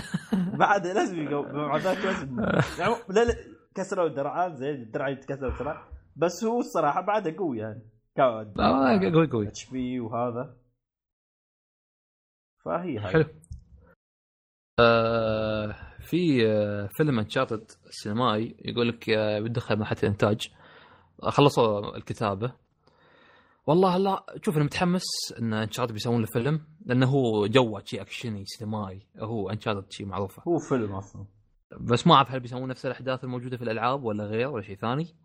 بعد 0.59 0.87
لازم 0.87 1.17
يقو 1.21 1.43
بعد 1.43 1.81
ذاك 1.81 1.97
لازم 2.05 2.39
يعني 2.79 2.93
لا 3.09 3.23
لا 3.25 3.35
كسروا 3.75 4.07
الدرعات 4.07 4.55
زي 4.55 4.69
الدرع 4.71 5.09
يتكسر 5.09 5.49
بسرعة. 5.49 5.87
بس 6.15 6.43
هو 6.43 6.59
الصراحة 6.59 7.01
بعده 7.01 7.35
قوي 7.37 7.57
يعني. 7.57 7.81
آه، 8.19 8.53
قوي 9.13 9.27
قوي. 9.27 9.47
HP 9.47 9.99
وهذا. 9.99 10.57
فهي 12.65 12.97
هاي. 12.97 13.13
حلو. 13.13 13.25
آه 14.79 15.75
في 15.99 16.47
آه 16.47 16.87
فيلم 16.87 17.19
Uncharted 17.19 17.71
السينمائي 17.85 18.55
يقول 18.65 18.87
لك 18.87 19.09
بيدخل 19.43 19.79
مرحله 19.79 19.99
الانتاج 20.03 20.51
خلصوا 21.21 21.97
الكتابة. 21.97 22.53
والله 23.67 23.97
لا 23.97 24.25
شوف 24.45 24.55
أنا 24.55 24.65
متحمس 24.65 25.03
إن 25.39 25.53
Uncharted 25.53 25.93
بيسوون 25.93 26.21
له 26.21 26.25
فيلم 26.25 26.61
لأنه 26.85 27.07
هو 27.07 27.47
جوه 27.47 27.83
شيء 27.85 28.01
أكشني 28.01 28.43
سينمائي. 28.45 29.07
هو 29.19 29.49
Uncharted 29.49 29.91
شيء 29.91 30.05
معروفة. 30.05 30.43
هو 30.47 30.57
فيلم 30.69 30.91
أصلا. 30.95 31.25
بس 31.81 32.07
ما 32.07 32.13
أعرف 32.13 32.31
هل 32.31 32.39
بيسوون 32.39 32.69
نفس 32.69 32.85
الأحداث 32.85 33.23
الموجودة 33.23 33.57
في 33.57 33.63
الألعاب 33.63 34.03
ولا 34.03 34.23
غير 34.23 34.47
ولا 34.47 34.61
شيء 34.63 34.75
ثاني. 34.75 35.15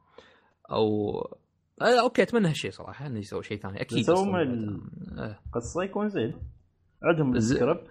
أو 0.71 1.11
آه 1.83 2.01
okay 2.01 2.23
أتمنى 2.23 2.49
هالشيء 2.49 2.71
صراحة 2.71 3.07
انه 3.07 3.19
يسوي 3.19 3.43
شيء 3.43 3.59
ثاني 3.59 3.81
أكيد 3.81 3.99
يسوون. 3.99 4.41
ال- 4.41 4.81
آه. 5.19 5.39
قصة 5.53 5.83
يكون 5.83 6.09
زين 6.09 6.35
عندهم 7.03 7.35
السكريبت 7.37 7.87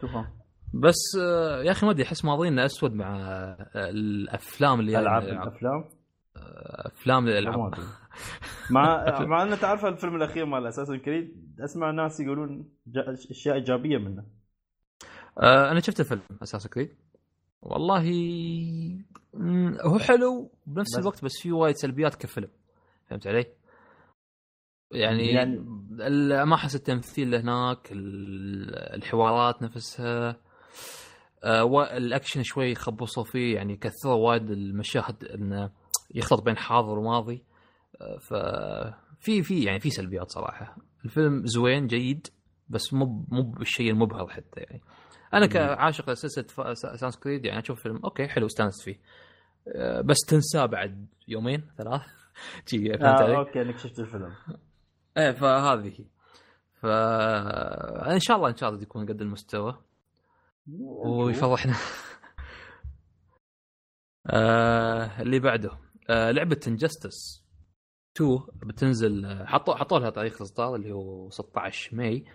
بس 0.74 1.18
آه، 1.22 1.64
يا 1.64 1.72
أخي 1.72 1.86
ما 1.86 1.92
أدري 1.92 2.04
أحس 2.04 2.26
ماضينا 2.26 2.66
أسود 2.66 2.94
مع 2.94 3.16
آه، 3.18 3.68
الأفلام 3.76 4.80
اللي 4.80 5.00
ألعاب 5.00 5.24
يعني 5.24 5.44
الأفلام 5.44 5.84
أفلام 6.86 7.24
ما 7.24 7.30
الالعاب 7.32 7.74
أدري. 7.74 7.86
مع 8.72 9.04
مع 9.26 9.44
ان 9.44 9.60
تعرف 9.60 9.86
الفيلم 9.86 10.16
الأخير 10.16 10.46
مال 10.46 10.68
اساسن 10.68 10.98
كريد 10.98 11.56
أسمع 11.64 11.92
ناس 11.92 12.20
يقولون 12.20 12.70
جا- 12.88 13.14
أشياء 13.32 13.56
إيجابية 13.56 13.98
منه 13.98 14.24
آه، 15.40 15.72
أنا 15.72 15.80
شفت 15.80 16.00
الفيلم 16.00 16.22
أساسا 16.44 16.70
كريد 16.70 16.90
والله 17.62 18.04
هو 19.86 20.00
حلو 20.00 20.52
بنفس 20.68 20.94
بس- 20.96 21.00
الوقت 21.00 21.24
بس 21.26 21.32
فيه 21.42 21.52
وايد 21.52 21.76
سلبيات 21.76 22.16
كفيلم 22.16 22.48
فهمت 23.10 23.28
علي؟ 23.28 23.46
يعني, 24.92 25.28
يعني- 25.28 25.60
ما 26.46 26.56
احس 26.56 26.76
التمثيل 26.76 27.36
هناك 27.36 27.92
ال- 27.92 28.76
الحوارات 28.96 29.62
نفسها 29.62 30.38
آه، 31.44 31.64
وا- 31.64 31.98
الأكشن 31.98 32.44
شوي 32.44 32.76
خبصوا 32.76 33.24
فيه 33.24 33.56
يعني 33.56 33.76
كثروا 33.78 34.16
وايد 34.30 34.50
المشاهد 34.52 35.24
انه 35.26 35.72
يخلط 36.16 36.42
بين 36.42 36.58
حاضر 36.58 37.00
وماضي. 37.00 37.44
آه، 38.02 38.18
ف 38.18 38.34
في 39.20 39.64
يعني 39.64 39.80
في 39.80 39.90
سلبيات 39.90 40.32
صراحة. 40.32 40.76
الفيلم 41.06 41.46
زوين 41.46 41.88
جيد 41.88 42.28
بس 42.70 42.94
مو 42.94 43.26
مو 43.32 43.42
بالشيء 43.42 43.92
المبهر 43.92 44.28
حتى 44.28 44.60
يعني. 44.60 44.82
أنا 45.34 45.46
كعاشق 45.46 46.10
لسلسلة 46.10 46.46
Assassin's 46.72 47.18
Creed 47.18 47.46
يعني 47.46 47.60
أشوف 47.60 47.82
فيلم 47.84 47.98
okay 48.04 48.28
حلو 48.28 48.46
استانست 48.46 48.82
فيه. 48.84 49.00
آه، 49.76 50.02
بس 50.02 50.18
تنساه 50.28 50.66
بعد 50.66 51.08
يومين 51.28 51.64
ثلاث. 51.78 52.02
شي 52.66 52.90
فهمت 52.90 53.02
آه 53.02 53.24
علي؟ 53.24 53.38
okay 53.38 53.62
إنك 53.62 53.78
شفت 53.78 54.00
الفيلم. 54.00 54.34
إيه 55.18 55.32
فهذه 55.32 55.88
هي. 55.88 56.06
ف 56.74 56.86
إن 58.12 58.20
شاء 58.20 58.38
الله 58.38 58.50
إن 58.50 58.56
شاء 58.56 58.70
الله 58.70 58.82
يكون 58.82 59.06
قد 59.06 59.22
المستوى. 59.22 59.82
ويفرحنا. 61.06 61.74
آه 64.28 65.22
اللي 65.22 65.40
بعده. 65.40 65.72
آه 66.10 66.32
لعبة 66.32 66.60
Injustice 66.68 67.44
2 68.16 68.40
بتنزل 68.66 69.26
آه، 69.26 69.46
حطوا 69.46 69.76
حطوا 69.76 70.00
لها 70.00 70.10
تاريخ 70.10 70.36
الإصدار 70.42 70.76
اللي 70.76 70.92
هو 70.92 71.30
16 71.30 71.96
ماي. 71.96 72.26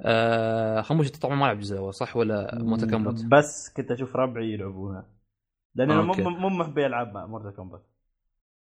آه 0.00 0.80
خموش 0.80 1.06
انت 1.06 1.16
طبعا 1.16 1.34
ما 1.34 1.44
لعب 1.44 1.56
الجزء 1.56 1.74
الأول 1.74 1.94
صح 1.94 2.16
ولا 2.16 2.58
Mortal 2.58 2.86
Kombat؟ 2.86 3.14
بس 3.24 3.72
كنت 3.76 3.90
أشوف 3.90 4.16
ربعي 4.16 4.52
يلعبونها 4.52 5.06
لأن 5.74 5.90
أنا 5.90 6.02
مو. 6.02 6.12
مو 6.14 6.48
محبي 6.48 6.86
العاب 6.86 7.16
Mortal 7.16 7.54
Kombat 7.56 7.80
آه 7.80 7.91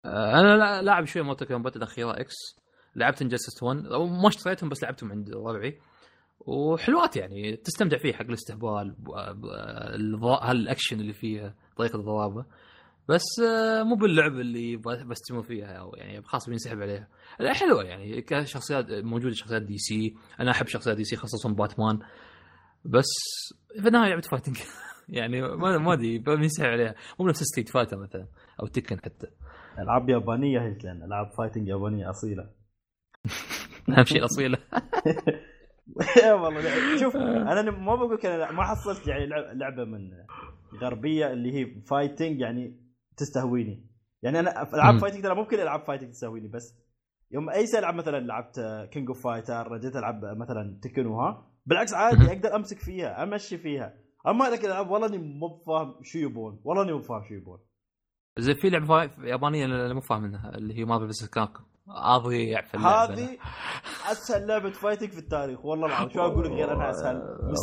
أنا 0.06 0.56
لا- 0.56 0.82
لاعب 0.82 1.04
شوي 1.04 1.22
Mortal 1.22 1.44
Kombat 1.46 1.76
الأخيرة 1.76 2.20
X. 2.20 2.34
لعبت 2.96 3.22
Injustice 3.22 3.62
1 3.62 3.86
أو 3.86 4.06
ما 4.06 4.28
اشتريتهم 4.28 4.68
بس 4.68 4.82
لعبتهم 4.82 5.10
عند 5.12 5.30
ربعي. 5.30 5.78
وحلوات 6.40 7.16
يعني 7.16 7.56
تستمتع 7.56 7.98
فيه 7.98 8.12
حق 8.12 8.22
الاستهبال 8.22 8.96
هالأكشن 10.42 11.00
اللي 11.00 11.12
فيها 11.12 11.54
طريقة 11.76 11.96
الضرابه 11.96 12.44
بس 13.08 13.22
آه، 13.48 13.82
مو 13.82 13.94
باللعب 13.94 14.32
اللي 14.32 14.76
بستمر 15.06 15.42
فيها 15.42 15.66
أو 15.72 15.94
يعني 15.94 16.22
خلاص 16.22 16.48
بينسحب 16.48 16.82
عليها. 16.82 17.08
لا 17.40 17.52
حلوة 17.52 17.82
يعني 17.84 18.22
كشخصيات 18.22 18.86
موجودة 18.90 19.34
شخصيات 19.34 19.62
DC. 19.62 20.14
أنا 20.40 20.50
أحب 20.50 20.66
شخصيات 20.66 20.96
DC 20.96 21.16
خاصة 21.16 21.54
باتمان 21.54 21.98
بس 22.84 23.10
في 23.80 23.88
النهاية 23.88 24.08
لعبه 24.10 24.20
fighting 24.20 24.56
يعني 25.08 25.42
ما 25.42 25.78
ما 25.78 25.92
أدري 25.92 26.18
بينسحب 26.18 26.66
عليها 26.66 26.94
مو 27.20 27.26
نفس 27.28 27.42
Street 27.42 27.68
Fighter 27.68 27.98
مثلا 27.98 28.26
أو 28.62 28.66
Tekken 28.66 28.96
حتى 28.96 29.26
ألعاب 29.78 30.08
يابانية 30.08 30.60
هي 30.60 30.78
لأن 30.84 31.02
ألعاب 31.02 31.30
fighting 31.38 31.68
يابانية 31.68 32.10
أصيلة 32.10 32.50
أهم 33.98 34.04
شيء 34.04 34.18
الأصيلة 34.18 34.58
يا 36.24 36.32
والله. 36.32 36.96
شوف 37.00 37.16
أنا 37.16 37.70
ما 37.70 37.94
بقول 37.94 38.14
لك 38.14 38.26
أنا 38.26 38.52
ما 38.52 38.62
حصلت 38.62 39.08
يعني 39.08 39.26
لعب- 39.26 39.56
لعبة 39.56 39.84
من 39.84 40.10
غربية 40.82 41.32
اللي 41.32 41.52
هي 41.54 41.80
fighting 41.90 42.40
يعني 42.40 42.80
تستهويني 43.16 43.86
يعني 44.22 44.40
أنا 44.40 44.64
في 44.64 44.74
ألعاب. 44.74 44.98
fighting 44.98 45.22
ترى 45.22 45.34
ممكن 45.34 45.60
ألعاب 45.60 45.80
fighting 45.84 46.10
تستهويني 46.10 46.48
بس 46.48 46.78
يوم 47.30 47.50
أي 47.50 47.64
ألعب 47.78 47.94
مثلا 47.94 48.20
لعبت 48.20 48.60
King 48.92 49.08
of 49.08 49.24
Fighter 49.24 49.68
رجيت 49.72 49.96
ألعب 49.96 50.24
مثلا 50.24 50.78
Tekken 50.82 51.06
وها 51.06 51.50
بالعكس 51.66 51.94
عادي. 51.94 52.26
أقدر 52.32 52.56
أمسك 52.56 52.78
فيها 52.78 53.22
أمشي 53.22 53.58
فيها 53.58 53.94
أما 54.28 54.48
هذاك 54.48 54.60
الالعاب 54.60 54.90
والله 54.90 55.06
إني 55.06 55.18
مو 55.18 55.62
فاهم 55.66 55.94
شو 56.02 56.18
يبون. 56.18 56.60
والله 56.64 56.82
إني 56.82 56.92
مو 56.92 57.02
فاهم 57.02 57.24
شو 57.28 57.34
يبون. 57.34 57.58
زي 58.38 58.54
في 58.54 58.70
لعبة 58.70 59.10
يابانية 59.24 59.64
أنا 59.64 59.94
مو 59.94 60.00
فاهم 60.00 60.22
منها 60.22 60.54
اللي 60.54 60.78
هي 60.78 60.84
Marvel 60.84 61.04
versus 61.04 61.28
Capcom 61.28 61.62
اضيع 61.88 62.62
في 62.62 62.74
اللعبة. 62.74 63.14
هذه 63.14 63.38
أسهل 64.10 64.46
لعبة 64.46 64.70
fighting 64.70 65.10
في 65.10 65.18
التاريخ 65.18 65.64
والله 65.64 65.86
العظيم. 65.86 66.08
شو 66.08 66.20
أقول 66.20 66.44
لك 66.44 66.50
غير 66.50 66.72
انها 66.72 66.90
أسهل؟ 66.90 67.16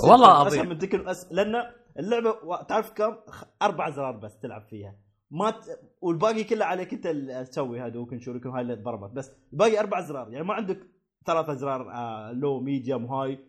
والله 0.10 0.48
أسهل 0.48 0.60
عظيم. 0.60 0.70
من 0.70 0.78
Tekken 0.78 1.08
أس... 1.08 1.32
لأن 1.32 1.54
اللعبة 2.00 2.62
تعرف 2.70 2.92
كم؟ 2.92 3.16
أربع 3.62 3.90
زرار 3.90 4.18
بس 4.18 4.40
تلعب 4.40 4.62
فيها. 4.62 4.96
ما 5.32 5.50
ت... 5.50 5.56
والباقي 6.02 6.44
كله 6.44 6.66
عليك 6.66 6.94
أنت 6.94 7.08
تسوي 7.50 7.82
هذوك 7.82 8.18
Shoryuken 8.18 8.50
هاي 8.50 8.62
اللي 8.62 8.76
ضربت 8.76 9.12
بس 9.16 9.32
الباقي 9.54 9.80
أربع 9.80 10.02
زرار. 10.02 10.30
يعني 10.30 10.46
ما 10.46 10.54
عندك 10.54 10.80
ثلاث 11.26 11.50
ازرار 11.50 11.92
آه 11.92 12.32
low 12.32 12.60
medium 12.60 13.06
high. 13.06 13.49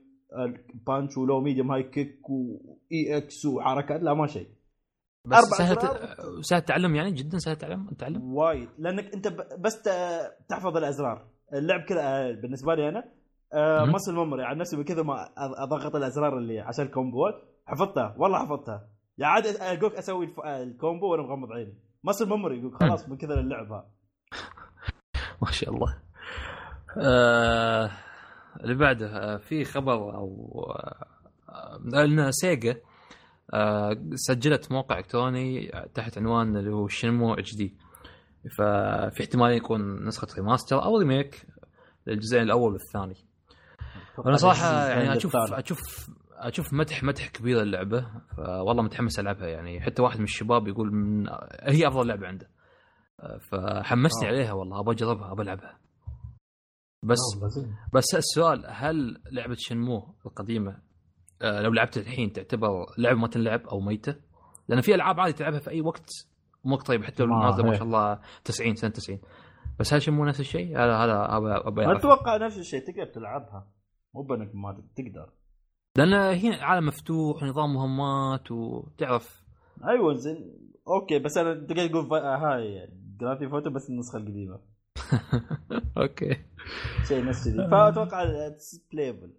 punch 0.87 1.17
و 1.19 1.24
low 1.24 1.41
medium 1.41 1.73
high 1.73 1.83
kick 1.83 2.31
و 2.31 3.17
EX 3.17 3.47
وحركات 3.47 4.03
لا 4.03 4.15
ما 4.15 4.27
شيء. 4.27 4.49
بس 5.27 5.39
سهل. 5.39 5.77
سهل 6.41 6.59
التعلم 6.59 6.95
يعني؟ 6.95 7.13
جدا 7.13 7.39
سهل 7.39 7.55
التعلم؟ 7.55 7.89
التعلم؟ 7.89 8.35
وايد. 8.35 8.69
لأنك 8.79 9.15
أنت 9.15 9.29
ب... 9.29 9.63
بس 9.63 9.83
ت... 9.83 9.89
تحفظ 10.49 10.77
الأزرار. 10.77 11.27
اللعب 11.55 11.81
كذا 11.81 12.01
آه، 12.03 12.33
بالنسبة 12.33 12.75
لي 12.75 12.89
أنا. 12.89 13.05
muscle 13.93 14.15
memory 14.15 14.45
عن 14.45 14.59
نفسي 14.59 14.85
كثر 14.85 15.03
ما 15.03 15.29
أضغط 15.39 15.97
الأزرار 15.97 16.39
اللي 16.39 16.61
عشان 16.61 16.85
الكومبوات 16.85 17.35
حفظتها 17.67 18.15
والله 18.19 18.39
حفظتها. 18.39 18.89
يعني 19.19 19.33
عاد 19.33 19.47
أقولك 19.47 19.95
أسوي 19.95 20.25
الف... 20.25 20.41
آه، 20.41 20.63
ال 20.63 20.71
combo 20.71 21.13
وأنا 21.13 21.23
مغمض 21.23 21.53
عيني. 21.53 21.75
muscle 22.05 22.29
memory 22.29 22.59
يقول 22.59 22.75
خلاص 22.75 23.09
من 23.09 23.17
كثر 23.17 23.41
اللعب 23.41 23.73
ها 23.73 23.91
ما 25.43 25.51
شاء 25.51 25.71
الله. 25.75 25.99
آه 26.99 27.91
اللي 28.65 28.75
بعده 28.75 29.07
آه 29.07 29.37
في 29.37 29.65
خبر 29.65 30.15
أو 30.15 30.63
آه 31.49 32.05
ان 32.05 32.31
Sega 32.33 32.77
آه 33.55 33.97
سجلت 34.15 34.73
موقع 34.73 34.99
إلكتروني 34.99 35.73
تحت 35.95 36.19
عنوان 36.19 36.57
اللي 36.57 36.71
هو 36.71 36.89
Shenmue 36.89 37.35
HD. 37.35 37.77
ففي 38.57 39.21
احتمال 39.21 39.53
يكون 39.53 40.07
نسخة 40.07 40.27
remaster 40.37 40.83
أو 40.85 40.99
remake 40.99 41.47
للجزئين 42.07 42.43
الأول 42.43 42.73
والثاني. 42.73 43.17
أنا 44.27 44.37
صراحة 44.37 44.89
يعني 44.89 45.17
أشوف 45.17 45.37
أشوف 45.37 46.11
أشوف 46.33 46.73
مدح 46.73 47.03
مدح 47.03 47.29
كبير 47.29 47.63
للعبه 47.63 48.07
فوالله 48.37 48.83
متحمس 48.83 49.19
ألعبها 49.19 49.49
يعني. 49.49 49.81
حتى 49.81 50.03
واحد 50.03 50.19
من 50.19 50.25
الشباب 50.25 50.69
يقول 50.69 50.93
من 50.93 51.29
هي 51.63 51.89
أفضل 51.89 52.07
لعبة 52.07 52.27
عنده. 52.27 52.49
فحمسني 53.41 54.29
آه. 54.29 54.33
عليها 54.33 54.53
والله 54.53 54.81
ابى 54.81 54.91
أجربها 54.91 55.33
ابى 55.33 55.43
ألعبها. 55.43 55.79
بس 57.03 57.19
بس 57.93 58.15
السؤال 58.15 58.65
هل 58.69 59.23
لعبة 59.33 59.57
شنمو 59.59 60.15
القديمة 60.27 60.83
آه، 61.43 61.63
لو 61.63 61.73
لعبتها 61.73 62.01
الحين 62.01 62.33
تعتبر 62.33 62.87
لعبة 62.99 63.19
ما 63.19 63.29
تنلعب 63.29 63.67
أو 63.67 63.81
ميتة؟ 63.81 64.17
لأن 64.69 64.81
في 64.81 64.95
ألعاب 64.95 65.21
عادي 65.21 65.33
تلعبها 65.33 65.59
في 65.59 65.71
أي 65.71 65.81
وقت 65.81 66.11
مو 66.65 66.77
طيب 66.77 67.05
حتى 67.05 67.23
لو 67.23 67.29
ما 67.29 67.45
نازله 67.45 67.67
ما. 67.67 67.75
شاء 67.75 67.83
الله 67.83 68.21
90 68.45 68.75
سنة 68.75 68.91
90 68.91 69.19
بس 69.79 69.95
هل 69.95 70.03
شنمو 70.03 70.25
نفس 70.25 70.41
الشيء؟ 70.41 70.79
هذا 70.79 70.97
هذا. 70.97 71.97
أتوقع 71.97 72.37
نفس 72.37 72.59
الشيء 72.59 72.81
تقدر 72.81 73.07
تلعبها 73.07 73.69
مو 74.15 74.23
بإنك 74.23 74.55
ما 74.55 74.83
تقدر 74.97 75.33
لأن 75.97 76.15
هي 76.15 76.55
عالم 76.55 76.87
مفتوح 76.87 77.43
ونظام 77.43 77.75
مهمات 77.75 78.51
وتعرف 78.51 79.45
أيوه 79.89 80.15
زين 80.15 80.71
أوكي 80.89 81.19
بس 81.19 81.39
أنا 81.39 81.55
تقدر 81.55 81.87
تقول 81.87 82.15
آه، 82.15 82.37
هاي 82.37 82.89
جرافي 83.21 83.49
فوتو 83.49 83.71
بس 83.71 83.91
النسخة 83.91 84.17
القديمة 84.17 84.61
okay. 86.03 86.37
شيء 87.09 87.25
نفس 87.25 87.49
كذي 87.49 87.69
فأتوقع 87.71 88.25
playable 88.93 89.31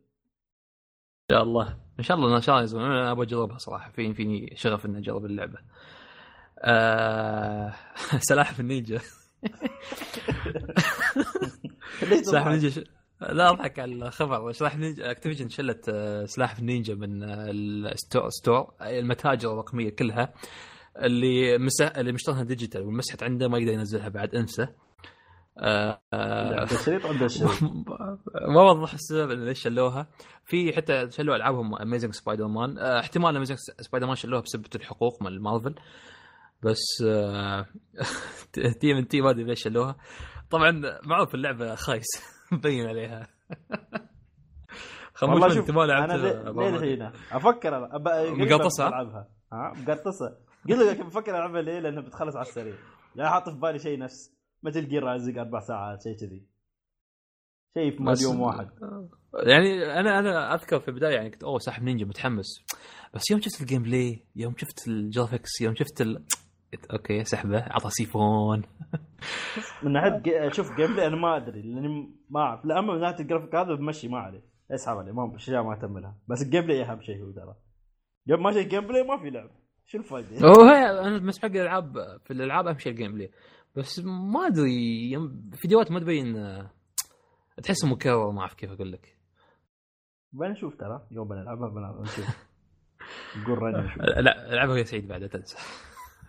ان 1.31 1.35
شاء 1.35 1.43
الله. 1.43 1.77
إن 1.99 2.03
شاء 2.03 2.17
الله 2.17 2.35
ان 2.35 2.41
شاء 2.41 2.59
الله 2.59 2.85
أنا 2.85 3.11
أبغى 3.11 3.25
أجربها 3.25 3.57
صراحة. 3.57 3.91
في 3.91 4.13
فيني 4.13 4.53
شغف 4.55 4.85
إني 4.85 4.97
أجرب 4.97 5.25
اللعبة. 5.25 5.57
آه... 6.59 7.73
سلاحف 8.29 8.59
النينجا. 8.59 8.99
سلاحف؟ 12.21 12.47
النينجا 12.47 12.69
ش... 12.69 12.79
لا 13.21 13.49
أضحك 13.49 13.79
على 13.79 13.93
الخبر. 13.93 14.51
سلاحف 14.51 14.77
نينجا 14.77 15.11
Activision 15.11 15.49
شلت 15.49 15.89
آه، 15.89 16.25
سلاحف 16.25 16.59
النينجا 16.59 16.95
من 16.95 17.23
آه، 17.23 17.51
ال 17.51 17.64
store 17.64 18.29
store. 18.29 18.73
المتاجر 18.81 19.53
الرقمية 19.53 19.89
كلها 19.89 20.33
اللي 20.97 21.57
مسح 21.57 21.97
اللي 21.97 22.11
مشتريها 22.11 22.43
digital 22.43 22.81
ومسحت 22.81 23.23
عنده 23.23 23.47
ما 23.47 23.57
يقدر 23.57 23.73
ينزلها 23.73 24.09
بعد 24.09 24.35
أنسى. 24.35 24.67
آه، 25.57 26.01
آه، 26.13 26.59
عنده 26.59 26.65
شريط 26.77 27.05
عنده 27.05 27.27
شريط 27.27 27.63
ما 28.47 28.61
وضح 28.61 28.93
السبب 28.93 29.31
ليش 29.31 29.61
شلوها. 29.63 30.07
في 30.45 30.73
حتى 30.73 31.11
شلوا 31.11 31.35
ألعابهم 31.35 31.75
Amazing 31.75 32.13
Spider-Man 32.13 32.77
احتمال 32.77 33.35
Amazing 33.35 33.57
Spider-Man 33.57 34.15
شلوها 34.15 34.41
بسبب 34.41 34.65
الحقوق 34.75 35.23
مال 35.23 35.41
مارفل 35.43 35.75
بس 36.63 36.79
TMNT 38.79 39.21
ما 39.21 39.29
أدري 39.29 39.43
ليش 39.43 39.63
شلوها. 39.63 39.95
طبعا 40.49 40.81
معروف 41.03 41.35
اللعبة 41.35 41.75
خايس 41.75 42.07
مبين 42.51 42.87
عليها. 42.87 43.27
خمس 45.13 45.29
والله 45.29 45.47
من 45.47 45.53
شوف 45.53 45.69
ما 45.71 45.83
أنا 45.83 45.91
لعبت 45.91 46.11
ليه 46.11 46.51
ليه 46.51 46.75
الحين 46.77 47.11
أفكر 47.31 47.89
مقرطصة؟ 48.31 48.87
ألعبها. 48.87 49.27
ها؟ 49.53 49.73
مقرطصة. 49.75 50.37
قلت 50.69 50.79
لك 50.79 51.05
بفكر 51.05 51.35
ألعبها 51.35 51.61
ليه؟ 51.61 51.79
لأنها 51.79 52.01
بتخلص 52.01 52.35
على 52.35 52.45
السريع. 52.47 52.75
يعني 53.15 53.29
حاط 53.29 53.49
في 53.49 53.55
بالي 53.55 53.79
شيء 53.79 53.99
نفس. 53.99 54.40
Metal 54.63 54.87
Gear 54.87 55.03
Rising 55.03 55.37
أربع 55.37 55.59
ساعات 55.59 56.03
شيء 56.03 56.15
كذي. 56.17 56.47
شيء 57.73 57.97
في 57.97 58.03
مال 58.03 58.21
يوم 58.21 58.41
واحد. 58.41 58.69
يعني 59.47 59.99
أنا 59.99 60.19
أنا 60.19 60.53
أذكر 60.53 60.79
في 60.79 60.87
البداية 60.87 61.15
يعني 61.15 61.29
كنت 61.29 61.43
أوه 61.43 61.59
سلاحف 61.59 61.83
نينجا 61.83 62.05
متحمس. 62.05 62.65
بس 63.13 63.31
يوم 63.31 63.41
شفت 63.41 63.61
ال 63.61 63.83
gameplay 63.83 64.25
يوم 64.35 64.57
شفت 64.57 64.87
ال 64.87 64.95
graphics 64.95 65.61
يوم 65.61 65.75
شفت 65.75 66.01
ال... 66.01 66.25
okay 66.93 67.23
سحبة 67.23 67.59
عطى 67.61 67.89
سيفون. 67.89 68.61
من 69.83 69.91
ناحية 69.91 70.17
جي... 70.17 70.53
شوف 70.53 70.75
gameplay 70.75 71.07
أنا 71.07 71.15
ما 71.15 71.37
أدري 71.37 71.61
لأني 71.61 72.15
ما 72.29 72.39
أعرف. 72.39 72.65
لا 72.65 72.79
أما 72.79 72.93
من 72.93 72.99
ناحية 72.99 73.19
الجرافيك 73.19 73.55
هذا 73.55 73.75
بمشي 73.75 74.07
ما 74.07 74.19
عليه. 74.19 74.43
أسحب 74.71 74.97
عليه 74.97 75.11
ما 75.11 75.35
أشياء 75.35 75.63
ما 75.63 75.73
أهتم 75.73 75.97
لها. 75.97 76.17
بس 76.27 76.41
ال 76.41 76.61
gameplay 76.61 76.83
أهم 76.83 77.01
شيء 77.01 77.23
هو 77.23 77.31
ترى. 77.31 77.55
قبل 78.29 78.43
ما 78.43 78.51
شيء 78.51 78.67
gameplay 78.67 79.03
ما 79.03 79.17
في 79.17 79.29
لعب. 79.29 79.60
شو 79.91 79.97
الفائدة؟ 79.97 80.47
هو 80.47 80.63
أنا 80.69 81.17
بس 81.27 81.39
حق 81.39 81.45
الألعاب 81.45 81.93
في 82.25 82.31
الألعاب 82.31 82.67
أهم 82.67 82.77
شيء 82.77 82.91
ال 82.91 83.13
gameplay 83.13 83.31
بس 83.75 83.99
ما 84.05 84.47
أدري 84.47 85.11
فيديوهات 85.53 85.91
ما 85.91 85.99
تبين 85.99 86.33
تحسه 87.63 87.87
مكرر 87.87 88.31
ما 88.31 88.41
أعرف 88.41 88.53
كيف 88.53 88.71
أقول 88.71 88.91
لك. 88.91 89.17
بنشوف 90.33 90.75
ترى؟ 90.75 91.07
يوم 91.11 91.27
بنلعبها 91.27 91.69
بنلعبها 91.69 92.01
نشوف 92.01 92.25
نقول 93.37 93.71
نشوف 93.85 93.97
لا 94.25 94.53
العبها 94.53 94.73
ويا 94.73 94.83
سعيد 94.83 95.07
بعد 95.07 95.29
تنسى. 95.29 95.57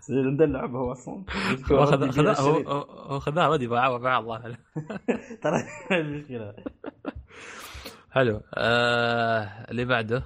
زين 0.09 0.27
عند 0.27 0.43
اللعبه 0.43 0.79
هو 0.79 0.93
أصلا. 0.93 1.25
هو 1.73 1.85
خذ- 1.87 2.11
خذا- 2.11 2.41
هو 3.11 3.19
خذاها 3.19 3.49
ودي 3.49 3.67
باع 3.67 3.97
باع 3.97 4.19
الله. 4.19 4.59
ترى 5.43 5.63
المشكلة 6.01 6.55
حلو. 8.11 8.41
آه 8.55 9.43
اللي 9.71 9.85
بعده. 9.85 10.25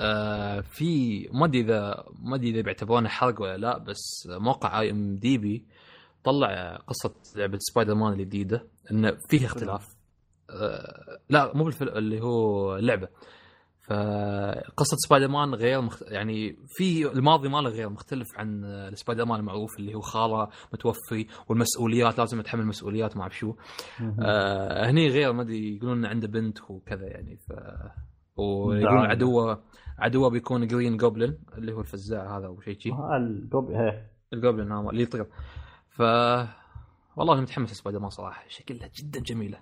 آه 0.00 0.60
في 0.60 1.20
ما 1.32 1.46
أدري 1.46 1.60
اذا 1.60 2.04
ما 2.18 2.36
أدري 2.36 2.50
إذا 2.50 2.60
بيعتبرونه 2.60 3.08
حرق 3.08 3.40
ولا 3.42 3.56
لا 3.56 3.78
بس 3.78 4.28
موقع 4.30 4.80
IMDb 4.80 5.66
طلع 6.24 6.76
قصة 6.76 7.14
لعبة 7.36 7.58
سبايدر 7.60 7.94
مان 7.94 8.12
الجديدة 8.12 8.66
إنه 8.90 9.16
فيها 9.28 9.46
اختلاف. 9.46 9.86
آه 10.50 11.18
لا 11.30 11.56
مو 11.56 11.64
بالفيلم 11.64 11.96
اللي 11.96 12.20
هو 12.20 12.76
اللعبه 12.76 13.08
فقصة 13.88 14.96
سبايدر 14.96 15.28
مان 15.28 15.54
غير 15.54 15.80
مخت... 15.80 16.02
يعني 16.02 16.56
في 16.68 17.12
الماضي 17.12 17.48
ماله 17.48 17.70
غير 17.70 17.88
مختلف 17.88 18.28
عن 18.36 18.64
السبايدر 18.64 19.24
مان 19.24 19.40
المعروف 19.40 19.78
اللي 19.78 19.94
هو 19.94 20.00
خاله 20.00 20.48
متوفي 20.72 21.26
والمسؤوليات 21.48 22.18
لازم 22.18 22.40
يتحمل 22.40 22.66
مسؤوليات 22.66 23.16
ما 23.16 23.22
أعرف 23.22 23.36
شو. 23.38 23.54
آه 24.22 24.90
هني 24.90 25.08
غير 25.08 25.32
ما 25.32 25.42
أدري 25.42 25.76
يقولون 25.76 26.06
عنده 26.06 26.28
بنت 26.28 26.58
وكذا 26.70 27.06
يعني 27.06 27.36
ف 27.36 27.52
ويقولون. 28.36 29.06
عدوه. 29.06 29.62
عدوه 29.98 30.30
بيكون 30.30 30.66
Green 30.66 30.98
Goblin 30.98 31.32
اللي 31.58 31.72
هو 31.72 31.80
الفزاع 31.80 32.38
هذا 32.38 32.46
أو 32.46 32.60
شيء 32.60 32.78
شي. 32.78 32.90
ها 32.92 33.16
الكوبي 33.16 33.76
هي 33.76 34.06
ال 34.34 34.39
Goblin 34.39 34.72
هذا 34.72 34.90
اللي 34.90 35.02
يطير 35.02 35.26
ف 35.88 36.02
والله 37.16 37.40
متحمس 37.40 37.72
لسبايدر 37.72 38.00
مان 38.00 38.10
صراحة 38.10 38.44
شكلها 38.48 38.90
جدا 38.94 39.20
جميلة. 39.20 39.60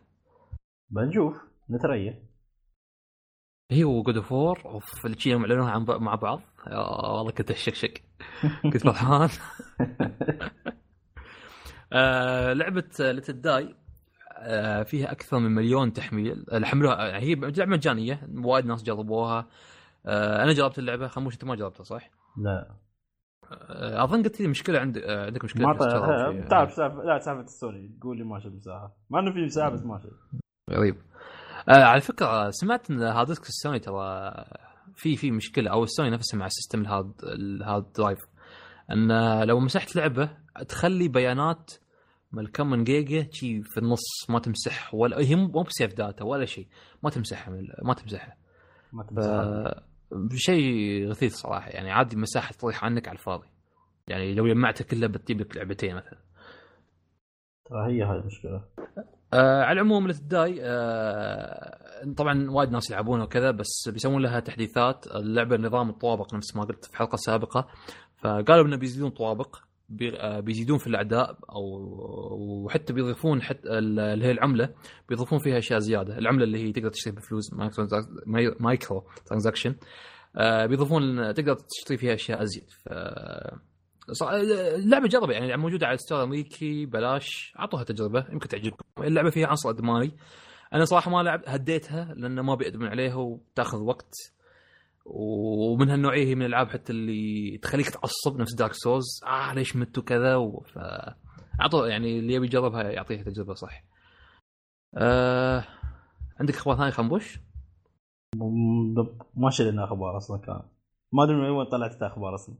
بنشوف 0.90 1.36
نتريا 1.70 2.22
هي 3.70 3.84
و 3.84 3.92
God 3.92 4.16
of 4.16 4.32
War 4.32 4.62
اوف 4.64 5.26
يوم 5.26 5.42
اعلنوها 5.42 5.70
عن 5.70 5.84
مع 5.88 6.14
بعض. 6.14 6.40
يا 6.66 6.76
والله 7.18 7.32
كنت 7.32 7.50
اشكشك 7.50 8.02
كنت 8.72 8.82
فرحان. 8.82 9.28
آه 11.92 12.52
لعبة 12.52 12.84
Let 13.00 13.40
It 13.40 13.55
Die 13.55 13.76
آه 14.38 14.82
فيها 14.82 15.12
أكثر 15.12 15.38
من 15.38 15.50
مليون 15.50 15.92
تحميل. 15.92 16.44
آه، 16.50 16.64
حملوها 16.64 17.18
هي 17.18 17.34
لعبه 17.34 17.70
مجانية 17.70 18.28
وايد 18.34 18.66
ناس 18.66 18.82
جربوها. 18.82 19.38
آه 19.38 19.46
أنا 20.06 20.52
جربت 20.52 20.78
اللعبة 20.78 21.08
خموش 21.08 21.34
أنت 21.34 21.44
ما 21.44 21.54
جربتها 21.54 21.84
صح؟ 21.84 22.10
لا. 22.36 22.74
آه 23.52 24.04
أظن 24.04 24.22
قلت 24.22 24.40
لي 24.40 24.48
مشكلة 24.48 24.78
عند 24.78 24.98
آه 24.98 25.26
عندك 25.26 25.44
مشكلة 25.44 25.66
ما 25.66 25.78
شيء. 25.78 26.48
تعرف 26.48 26.72
سالفه 26.72 27.02
لا 27.02 27.18
سالفة 27.18 27.40
السوني 27.42 27.96
تقول 28.00 28.18
لي 28.18 28.24
ماشي 28.24 28.48
مساحة 28.48 28.96
ما 29.10 29.20
انه 29.20 29.32
في 29.32 29.44
مساحه 29.44 29.68
بس 29.70 29.82
ماشي 29.82 30.08
غريب. 30.70 30.96
آه 31.68 31.84
على 31.84 32.00
فكرة 32.00 32.50
سمعت 32.50 32.90
إن 32.90 33.02
hard 33.02 33.26
disk 33.28 33.42
ال 33.42 33.49
Sony 33.49 33.78
ترى 33.78 34.32
في 34.94 35.16
في 35.16 35.30
مشكلة 35.30 35.70
أو 35.70 35.84
السوني 35.84 36.10
نفسها 36.10 36.38
مع 36.38 36.48
system 36.48 36.80
ال 36.80 36.87
hard 36.87 37.12
ال 37.24 37.38
hard 37.38 37.92
drive 37.92 38.18
إن 38.90 39.42
لو 39.42 39.60
مسحت 39.60 39.96
لعبة 39.96 40.30
تخلي 40.68 41.08
بيانات 41.08 41.70
مال 42.32 42.52
كم 42.52 42.70
من 42.70 42.84
جيجا 42.84 43.28
شي 43.32 43.62
في 43.62 43.78
النص 43.78 44.30
ما 44.30 44.38
تمسح 44.38 44.94
ولا 44.94 45.18
هي 45.18 45.34
مو 45.36 45.48
مو 45.48 45.62
ب 45.62 45.69
save 45.69 45.94
data 45.94 46.24
ولا 46.24 46.44
شيء 46.44 46.68
ما 47.02 47.10
تمسحها 47.10 47.50
من 47.54 47.66
ما 47.82 47.94
تمسحها. 47.94 48.36
ما 48.92 49.02
ف 49.02 49.06
تمسح 49.06 49.82
شيء 50.34 51.08
غثيث 51.08 51.34
صراحة. 51.34 51.70
يعني 51.70 51.90
عادي 51.90 52.16
مساحة 52.16 52.52
تطيح 52.52 52.84
عنك 52.84 53.08
على 53.08 53.18
الفاضي. 53.18 53.46
يعني 54.08 54.34
لو 54.34 54.46
جمعتها 54.46 54.84
كلها 54.84 55.08
بتجيب 55.08 55.40
لك 55.40 55.56
لعبتين 55.56 55.96
مثلا. 55.96 56.18
ترى 57.64 57.86
هي 57.86 58.02
هاي 58.02 58.18
المشكلة. 58.18 58.64
آه 59.34 59.62
على 59.62 59.72
العموم 59.80 60.06
Let 60.06 60.22
It 60.22 60.37
Die 60.37 60.58
آه 60.62 62.12
طبعا 62.16 62.50
وايد 62.50 62.70
ناس 62.70 62.90
يلعبونها 62.90 63.24
وكذا 63.24 63.50
بس 63.50 63.88
بيسوون 63.92 64.22
لها 64.22 64.40
تحديثات. 64.40 65.06
اللعبة 65.06 65.56
نظام 65.56 65.90
الطوابق 65.90 66.34
نفس 66.34 66.56
ما 66.56 66.64
قلت 66.64 66.84
في 66.84 66.90
الحلقة 66.90 67.14
السابقه 67.14 67.68
فقالوا 68.18 68.66
إنه 68.66 68.76
بيزيدون 68.76 69.10
طوابق. 69.10 69.56
بيزيدون 70.40 70.78
في 70.78 70.86
الأعداء 70.86 71.38
أو 71.50 71.62
وحتى 72.64 72.92
بيضيفون 72.92 73.42
حتى 73.42 73.68
ال- 73.78 74.00
اللي 74.00 74.24
هي 74.26 74.30
العملة 74.30 74.74
بيضيفون 75.08 75.38
فيها 75.38 75.58
أشياء 75.58 75.78
زيادة. 75.78 76.18
العملة 76.18 76.44
اللي 76.44 76.58
هي 76.68 76.72
تقدر 76.72 76.88
تشتري 76.88 77.14
بفلوس 77.14 77.52
micro 77.52 77.86
transac- 77.86 78.08
mi- 78.26 78.54
micro 78.60 79.04
transaction 79.26 79.74
آه، 80.36 80.66
بيضيفون 80.66 81.34
تقدر 81.34 81.54
تشتري 81.54 81.96
فيها 81.96 82.14
أشياء 82.14 82.42
أزيد. 82.42 82.70
ف 82.70 82.88
اللعبة 84.76 85.08
جربة 85.08 85.32
يعني 85.32 85.56
موجودة 85.56 85.86
على 85.86 85.94
ال 85.94 85.98
store 85.98 86.18
الامريكي 86.18 86.86
بلاش 86.86 87.54
أعطوها 87.58 87.84
تجربة 87.84 88.26
يمكن 88.32 88.48
تعجبكم. 88.48 88.84
اللعبة 89.04 89.30
فيها 89.30 89.46
عنصر 89.46 89.70
أدماني. 89.70 90.16
أنا 90.74 90.84
صراحة 90.84 91.10
ما 91.10 91.22
لعب 91.22 91.42
هديتها 91.46 92.14
لأن 92.16 92.40
ما 92.40 92.54
بيأدمن 92.54 92.86
عليها 92.86 93.14
وتأخذ 93.14 93.78
وقت. 93.78 94.14
ومن 95.04 95.90
هالنوعيه 95.90 96.26
هي 96.26 96.34
من 96.34 96.42
الألعاب 96.42 96.68
حتى 96.68 96.92
اللي 96.92 97.58
تخليك 97.58 97.90
تعصب 97.90 98.40
نفس 98.40 98.54
دارك 98.54 98.72
سوز 98.72 99.20
آه 99.26 99.54
ليش 99.54 99.76
متوا 99.76 100.02
كذا؟ 100.02 100.36
و... 100.36 100.60
ف 100.60 100.76
يعني 101.74 102.18
اللي 102.18 102.34
يبي 102.34 102.46
يجربها 102.46 102.82
يعطيها 102.82 103.22
تجربة 103.22 103.54
صح. 103.54 103.84
آه... 104.96 105.64
عندك 106.40 106.54
أخبار 106.54 106.76
ثانية 106.76 106.90
خنبوش؟ 106.90 107.38
ما 109.34 109.50
شلنا 109.50 109.84
أخبار 109.84 110.16
أصلا 110.16 110.40
كان. 110.40 110.62
ما 111.12 111.24
أدري 111.24 111.36
من 111.36 111.50
وين 111.50 111.66
طلعت 111.66 112.02
الأخبار 112.02 112.34
أصلا. 112.34 112.54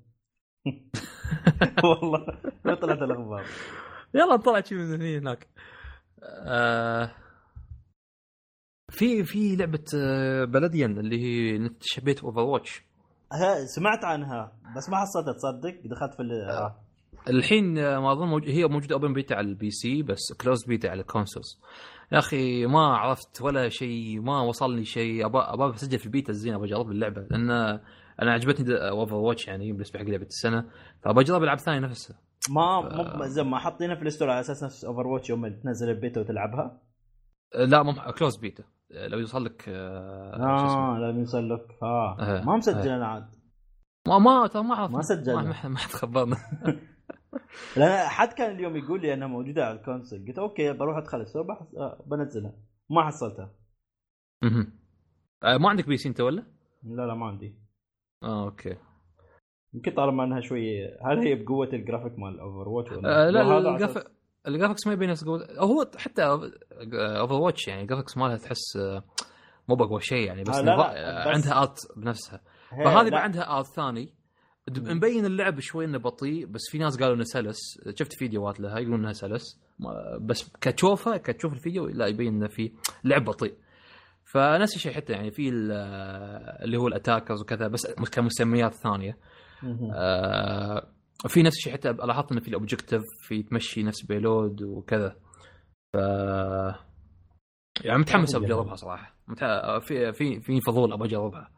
والله. 1.84 2.26
وين 2.66 2.74
طلعت 2.74 3.02
الأخبار؟ 3.02 3.44
يلا 4.14 4.36
طلع 4.36 4.60
شيء 4.60 4.78
من 4.78 4.94
هني 4.94 5.18
هناك. 5.18 5.48
آه 6.22 7.10
في 9.02 9.24
في 9.24 9.56
لعبة 9.56 9.84
آه، 9.96 10.44
Paladins 10.44 10.98
اللي 10.98 11.22
هي 11.22 11.70
شبيهة 11.80 12.24
Overwatch 12.24 12.82
سمعت 13.74 14.04
عنها 14.04 14.52
بس 14.76 14.88
ما 14.88 14.96
حصلتها 14.96 15.32
تصدق؟ 15.32 15.74
دخلت 15.84 16.14
في 16.14 16.22
ها. 16.22 16.80
الحين 17.28 17.78
آه، 17.78 18.00
ما 18.00 18.12
أظن 18.12 18.28
موج... 18.28 18.48
هي 18.50 18.64
موجودة 18.66 18.94
open 18.94 19.12
beta 19.12 19.34
على 19.34 19.46
ال 19.48 19.70
PC 19.70 20.02
بس 20.02 20.32
close 20.40 20.64
beta 20.64 20.88
على 20.88 21.00
ال 21.00 21.07
consoles 21.07 21.60
يا 22.12 22.18
أخي 22.18 22.66
ما 22.66 22.96
عرفت 22.96 23.42
ولا 23.42 23.68
شيء 23.68 24.20
ما 24.20 24.40
وصلني 24.40 24.84
شيء. 24.84 25.26
ابى 25.26 25.38
ابى 25.38 25.74
أسجل 25.74 25.98
في 25.98 26.06
البيتا 26.06 26.30
الزين 26.30 26.54
ابى 26.54 26.64
أجرب 26.64 26.90
اللعبة. 26.90 27.26
لأن 27.30 27.50
أنا 28.22 28.32
عجبتني 28.32 28.74
Overwatch 28.74 29.48
يعني 29.48 29.72
بالنسبة 29.72 29.98
حق 29.98 30.04
لعبة 30.04 30.26
السنة. 30.26 30.64
فابى 31.02 31.20
أجرب 31.20 31.42
العاب 31.42 31.58
ثانية 31.58 31.78
نفسها. 31.80 32.16
ما 32.50 32.80
مو 33.16 33.24
زين 33.24 33.46
ما 33.46 33.58
حاطينها 33.58 33.94
في 33.94 34.02
ال 34.02 34.07
store 34.07 34.30
على 34.30 34.40
أساس 34.40 34.64
نفس 34.64 34.84
Overwatch 34.84 35.30
يوم 35.30 35.48
تنزل 35.48 35.90
البيتا 35.90 36.20
وتلعبها؟ 36.20 36.80
آه، 37.54 37.64
لا 37.64 37.82
مو 37.82 37.94
close 38.18 38.36
beta 38.36 38.62
آه، 38.62 38.66
لو 38.92 39.18
يوصل 39.18 39.44
لك. 39.44 39.64
آه 39.68 40.98
لازم 40.98 41.18
يوصل 41.18 41.48
لك 41.50 41.78
آه. 41.82 42.16
آه، 42.20 42.44
ما 42.44 42.56
مسجل. 42.56 42.90
أنا 42.90 43.06
عاد. 43.06 43.28
ما 44.08 44.18
ما 44.18 44.46
ترى 44.46 44.62
ما 44.62 44.86
ما 44.86 45.02
سجلنا. 45.02 45.42
ما 45.42 45.68
ما 45.68 45.78
حد 45.78 45.90
خبرنا 45.90 46.36
لا 47.76 48.08
حد 48.08 48.32
كان 48.32 48.54
اليوم 48.54 48.76
يقول 48.76 49.02
لي 49.02 49.14
أنها 49.14 49.26
موجودة 49.28 49.66
على 49.66 49.78
ال 49.78 49.84
console 49.84 50.24
قلت 50.28 50.38
okay 50.38 50.72
بروح 50.72 50.96
أدخل 50.96 51.20
السوق 51.20 51.46
بحص... 51.46 51.74
آه، 51.74 52.04
بنزلها. 52.06 52.54
ما 52.90 53.06
حصلتها. 53.06 53.54
آه، 55.42 55.56
ما 55.56 55.68
عندك 55.68 55.86
PC 55.86 56.08
أنت 56.08 56.20
ولا؟ 56.20 56.44
لا 56.82 57.06
لا 57.06 57.14
ما 57.14 57.26
عندي. 57.26 57.58
آه 58.22 58.44
okay. 58.44 58.76
يمكن 59.74 59.94
طالما 59.94 60.24
أنها 60.24 60.40
شوي 60.40 60.86
هل 60.86 61.18
هي 61.18 61.34
بقوة 61.34 61.68
الجرافيك 61.72 62.18
مال 62.18 62.40
Overwatch 62.40 62.92
ولا 62.92 63.26
آه 63.26 63.30
لا 63.30 63.42
لا؟ 63.42 63.54
على 63.54 63.68
ال 63.68 63.72
graph... 63.72 64.04
ال 64.48 64.53
graphics 64.53 64.86
ما 64.86 64.92
يبين 64.92 65.10
نفس 65.10 65.24
قوة 65.24 65.48
هو 65.58 65.90
حتى 65.96 66.22
Overwatch 66.22 67.68
يعني 67.68 67.82
ال 67.82 67.86
graphics 67.86 68.16
مالها 68.16 68.36
تحس 68.36 68.76
آه، 68.76 69.02
مو 69.68 69.74
بقوة 69.74 70.00
شيء 70.00 70.26
يعني 70.26 70.42
بس, 70.42 70.56
آه، 70.56 70.60
لا، 70.62 70.76
لا، 70.76 71.20
آه، 71.26 71.30
بس- 71.30 71.34
عندها 71.36 71.62
art 71.62 71.78
بنفسها. 71.96 72.40
فهذه 72.70 73.10
بقى 73.10 73.22
عندها 73.22 73.56
art 73.58 73.66
ثاني. 73.66 74.12
مبين 74.78 75.26
اللعب 75.26 75.60
شوي 75.60 75.84
إنه 75.84 75.98
بطيء 75.98 76.46
بس 76.46 76.60
في 76.70 76.78
ناس 76.78 76.98
قالوا 77.00 77.14
إنه 77.14 77.24
سلس. 77.24 77.58
شفت 77.94 78.12
فيديوهات 78.14 78.60
لها 78.60 78.78
يقولون 78.78 79.00
إنها 79.00 79.12
سلس. 79.12 79.60
بس 80.20 80.50
كتشوفها 80.60 81.16
كتشوف 81.16 81.52
الفيديو 81.52 81.86
لا 81.86 82.06
يبين 82.06 82.34
إنه 82.34 82.48
في 82.48 82.72
لعب 83.04 83.24
بطيء. 83.24 83.54
فنفس 84.24 84.76
الشيء 84.76 84.92
حتى 84.92 85.12
يعني 85.12 85.30
في 85.30 85.48
ال- 85.48 85.72
اللي 86.64 86.76
هو 86.76 86.88
ال 86.88 86.93
attackers 86.93 87.40
وكذا 87.40 87.68
بس 87.68 87.86
كمسميات 88.12 88.74
ثانية. 88.74 89.16
آه 89.94 90.86
في 91.28 91.42
نفس 91.42 91.56
الشيء 91.56 91.72
حتى 91.72 91.92
لاحظت 91.92 92.32
انه 92.32 92.40
في 92.40 92.48
ال 92.48 92.54
objective 92.54 93.02
في 93.22 93.42
تمشي 93.42 93.82
نفس 93.82 94.06
payload 94.06 94.62
وكذا. 94.62 95.16
ف 95.92 95.96
يعني 97.84 97.98
متحمس 97.98 98.34
ابي 98.34 98.46
أجربها 98.46 98.74
صراحة. 98.74 99.14
متح... 99.28 99.46
في 99.80 100.12
في 100.12 100.40
في 100.40 100.60
فضول 100.60 100.92
أبغى 100.92 101.08
أجربها. 101.08 101.50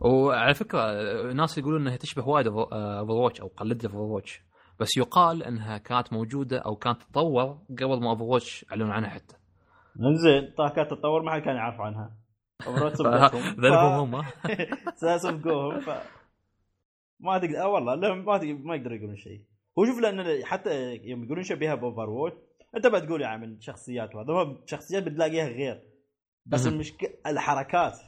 وعلى 0.00 0.54
فكرة 0.54 0.80
الناس 1.30 1.58
يقولون 1.58 1.80
إنها 1.80 1.96
تشبه 1.96 2.28
وايد 2.28 2.46
Overwatch 2.46 3.40
أو 3.40 3.46
قلدت 3.48 3.84
Overwatch 3.84 4.42
بس 4.80 4.96
يقال 4.96 5.42
إنها 5.42 5.78
كانت 5.78 6.12
موجودة 6.12 6.58
أو 6.58 6.76
كانت 6.76 7.02
تتطور 7.02 7.58
قبل 7.70 8.00
ما 8.00 8.10
Overwatch 8.10 8.66
أعلنوا 8.70 8.92
عنها 8.92 9.10
حتى. 9.10 9.36
انزين 10.00 10.54
طاقة 10.58 10.74
كانت 10.74 10.90
تتطور 10.90 11.22
ما 11.22 11.32
حد 11.32 11.40
كان 11.40 11.56
يعرف 11.56 11.80
عنها. 11.80 12.16
اوفر 12.66 12.88
ذنبهم 13.58 14.14
هم 14.14 14.24
سبقوهم 15.18 15.80
ف 15.80 15.90
ما 17.20 17.38
تقدر 17.38 17.62
آه 17.62 17.68
والله 17.68 17.94
لا 17.94 18.14
ما 18.14 18.38
تقدر 18.38 18.54
ما 18.54 18.74
يقدروا 18.76 18.96
يقولون 18.96 19.16
شيء. 19.16 19.44
هو 19.78 19.84
شوف 19.84 19.98
لأن 20.00 20.44
حتى 20.44 20.94
يوم 20.96 21.24
يقولون 21.24 21.44
شبيهه 21.44 21.74
ب 21.74 22.10
Overwatch 22.10 22.36
أنت 22.76 22.86
بتقول 22.86 23.22
يا 23.22 23.26
عم 23.26 23.56
شخصيات 23.60 24.14
وهذا 24.14 24.32
هو 24.32 24.56
شخصيات 24.66 25.02
بتلاقيها 25.02 25.48
غير. 25.48 25.82
بس. 26.46 26.66
المشكلة 26.66 27.10
الحركات. 27.26 27.98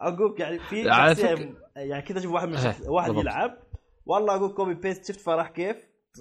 اقولك 0.00 0.40
يعني 0.40 0.58
في 0.58 0.84
شخصية 0.84 1.54
يعني 1.76 2.02
كذا 2.02 2.18
أشوف 2.18 2.32
واحد 2.32 2.48
من 2.48 2.54
إيه، 2.54 2.60
شخص... 2.72 2.88
واحد 2.88 3.08
بالضبط. 3.10 3.24
يلعب 3.24 3.58
والله 4.06 4.34
أقول 4.36 4.54
copy 4.54 4.74
paste 4.74 5.12
شفت 5.12 5.20
فرح 5.20 5.50
كيف؟ 5.50 5.76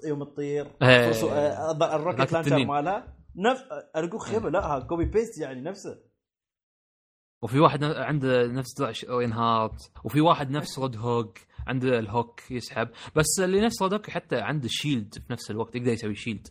يوم 0.07 0.23
تطير 0.23 0.65
إيه. 0.81 1.11
آه، 1.31 1.95
ال 1.95 2.01
rocket 2.01 2.33
launcher. 2.33 2.65
مالها 2.65 3.17
نفس 3.35 3.61
أقول 3.95 4.19
خيبة 4.19 4.49
لا 4.49 4.65
ها 4.65 4.79
copy 4.79 5.05
paste 5.05 5.41
يعني 5.41 5.61
نفسه. 5.61 5.99
وفي 7.41 7.59
واحد 7.59 7.83
عنده 7.83 8.47
نفس 8.47 8.81
Reinhardt 9.09 9.91
وفي 10.05 10.21
واحد 10.21 10.51
نفس 10.51 10.79
Roadhog 10.79 11.37
عنده 11.67 11.99
ال 11.99 12.10
hook 12.10 12.51
يسحب. 12.51 12.89
بس 13.15 13.39
اللي 13.39 13.61
نفس 13.61 13.83
hog 13.83 14.09
حتى 14.09 14.35
عنده 14.35 14.67
shield 14.71 15.13
في 15.13 15.33
نفس 15.33 15.51
الوقت 15.51 15.75
يقدر 15.75 15.91
يسوي 15.91 16.15
shield 16.15 16.47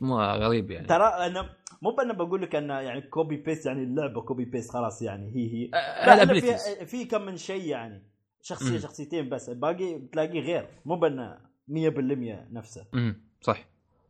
مو 0.00 0.20
غريب 0.20 0.70
يعني. 0.70 0.86
ترى 0.86 1.04
أنا 1.06 1.50
مو 1.82 1.90
بأنا 1.90 2.12
بقول 2.12 2.42
لك 2.42 2.54
انه 2.56 2.74
يعني 2.74 3.00
copy 3.00 3.36
paste 3.36 3.66
يعني 3.66 3.82
اللعبة 3.82 4.22
copy 4.22 4.44
paste 4.44 4.72
خلاص 4.72 5.02
يعني 5.02 5.36
هي 5.36 5.52
هي. 5.54 5.70
آه، 5.74 6.06
لا 6.06 6.14
ال 6.14 6.19
abilities 6.19 6.68
في 6.78 6.86
في 6.86 7.04
كم 7.04 7.22
من 7.22 7.36
شيء 7.36 7.64
يعني. 7.64 8.02
شخصية 8.42 8.72
مم. 8.72 8.78
شخصيتين 8.78 9.28
بس. 9.28 9.48
الباقي 9.48 9.98
بتلاقيه 9.98 10.40
غير. 10.40 10.68
مو 10.84 10.96
بأنه 10.96 11.38
100% 11.68 12.48
نفسه. 12.52 12.86
امم 12.94 13.20
صح. 13.40 13.64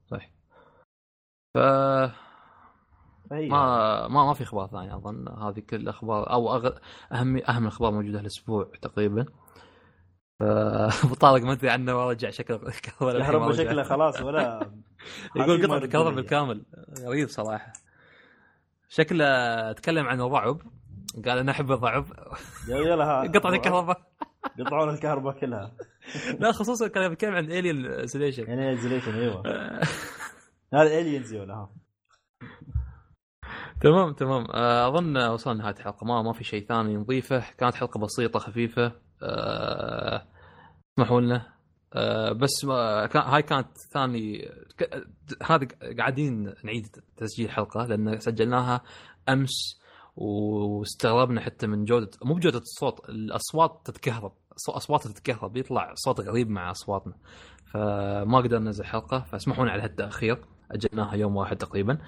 صح. 0.06 0.30
ف 1.54 1.58
فهي 3.30 3.48
ما 3.48 4.08
ما 4.08 4.24
ما 4.26 4.34
في 4.34 4.42
أخبار 4.42 4.66
ثانية 4.68 4.96
أظن. 4.96 5.28
هذه 5.28 5.60
كل 5.60 5.76
الأخبار 5.76 6.30
أو 6.32 6.54
أغ... 6.54 6.70
اهم 7.12 7.36
أهم 7.36 7.62
الأخبار 7.62 7.92
موجودة 7.92 8.18
هالاسبوع 8.20 8.70
تقريبا. 8.82 9.26
ابو 10.40 11.14
طارق 11.14 11.42
ما 11.42 11.52
أدري 11.52 11.70
عنه 11.70 11.92
ما 11.94 12.08
رجع 12.10 12.30
شكله 12.30 12.58
كهرباء 12.82 13.16
الحين 13.16 13.32
ما 13.34 13.38
كهرباء 13.38 13.48
رجع. 13.48 13.64
شكله 13.64 13.82
خلاص 13.82 14.22
ولا 14.22 14.70
يقول 15.36 15.62
قطعة 15.66 15.76
رد 15.76 15.82
الكهرباء. 15.82 16.14
بالكامل. 16.14 16.64
غريب 17.06 17.28
صراحة. 17.28 17.72
شكله 18.88 19.72
تكلم 19.72 20.06
عن 20.06 20.20
الرعب 20.20 20.60
قال 21.26 21.38
أنا 21.38 21.50
أحب 21.52 21.72
الرعب 21.72 22.06
يلا 22.68 23.04
ها 23.04 23.22
قطعة 23.22 23.50
الكهرباء. 23.50 24.02
قطعوا 24.66 24.92
الكهرباء 24.92 25.40
كلها. 25.40 25.72
لا 26.40 26.52
خصوصا 26.52 26.88
كان 26.88 27.12
يتكلم 27.12 27.34
عن 27.34 27.44
Alien 27.44 28.06
Isolation 28.06 28.42
يعني 28.48 28.72
Isolation 28.72 29.14
أيوه. 29.14 29.42
هذا 30.74 30.98
Aliens 31.00 31.34
ولا 31.34 31.54
ها 31.54 31.70
تمام 33.80 34.12
تمام. 34.12 34.46
آه، 34.54 34.88
أظن 34.88 35.16
وصلنا 35.16 35.62
نهايه 35.62 35.74
الحلقة. 35.74 36.04
ما 36.06 36.22
ما 36.22 36.32
في 36.32 36.44
شيء 36.44 36.66
ثاني 36.66 36.96
نضيفه. 36.96 37.44
كانت 37.58 37.74
حلقة 37.74 38.00
بسيطة 38.00 38.38
خفيفة. 38.38 38.92
اسمحوا 40.98 41.20
لنا. 41.20 41.54
آه، 41.96 42.32
بس 42.32 42.64
ما 42.64 43.08
هاي 43.14 43.42
كانت 43.42 43.68
ثاني 43.92 44.50
هذه 45.42 45.68
قاعدين 45.98 46.54
نعيد 46.64 46.96
تسجيل 47.16 47.50
حلقة 47.50 47.86
لأن 47.86 48.20
سجلناها 48.20 48.80
أمس 49.28 49.80
واستغربنا 50.16 51.40
حتى 51.40 51.66
من 51.66 51.84
جوده 51.84 52.10
مو 52.24 52.34
بجودة 52.34 52.58
الصوت 52.58 53.08
الأصوات 53.08 53.80
تتكهرب 53.84 54.32
صو- 54.56 54.72
أصوات 54.72 55.06
تتكهرب 55.08 55.56
يطلع 55.56 55.92
صوت 55.94 56.20
غريب 56.20 56.50
مع 56.50 56.70
أصواتنا. 56.70 57.14
فما 57.72 58.38
قدرنا 58.38 58.64
ننزل 58.64 58.84
حلقة 58.84 59.20
فاسمحوا 59.20 59.64
لنا 59.64 59.72
على 59.72 59.82
هالتأخير 59.82 60.44
أجلناها 60.70 61.14
يوم 61.14 61.36
واحد 61.36 61.56
تقريبا. 61.56 61.98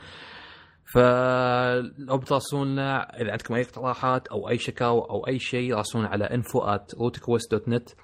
فلو 0.92 2.18
بتراسلونا 2.18 3.20
إذا 3.20 3.30
عندكم 3.30 3.54
أي 3.54 3.62
اقتراحات 3.62 4.28
أو 4.28 4.48
أي 4.48 4.58
شكاوى 4.58 5.00
أو 5.00 5.26
أي 5.26 5.38
شيء 5.38 5.74
راسلونا 5.74 6.08
على 6.08 6.28
info@rootquest.net 6.28 7.94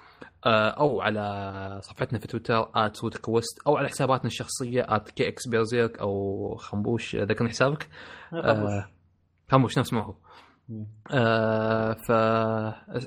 آه، 0.45 0.69
أو 0.69 1.01
على 1.01 1.79
صفحتنا 1.83 2.19
في 2.19 2.27
تويتر 2.27 2.63
@rootquest 2.65 3.67
أو 3.67 3.77
على 3.77 3.87
حساباتنا 3.89 4.25
الشخصية 4.27 4.83
@kxberzerk 4.83 5.99
أو 6.01 6.55
خنبوش 6.55 7.15
ذكرني 7.15 7.49
حسابك؟ 7.49 7.89
آه، 8.33 8.89
خنبوش. 9.51 9.77
نفس 9.77 9.93
ما 9.93 10.03
هو. 10.03 10.15
آه 11.11 11.93
ف 11.93 12.11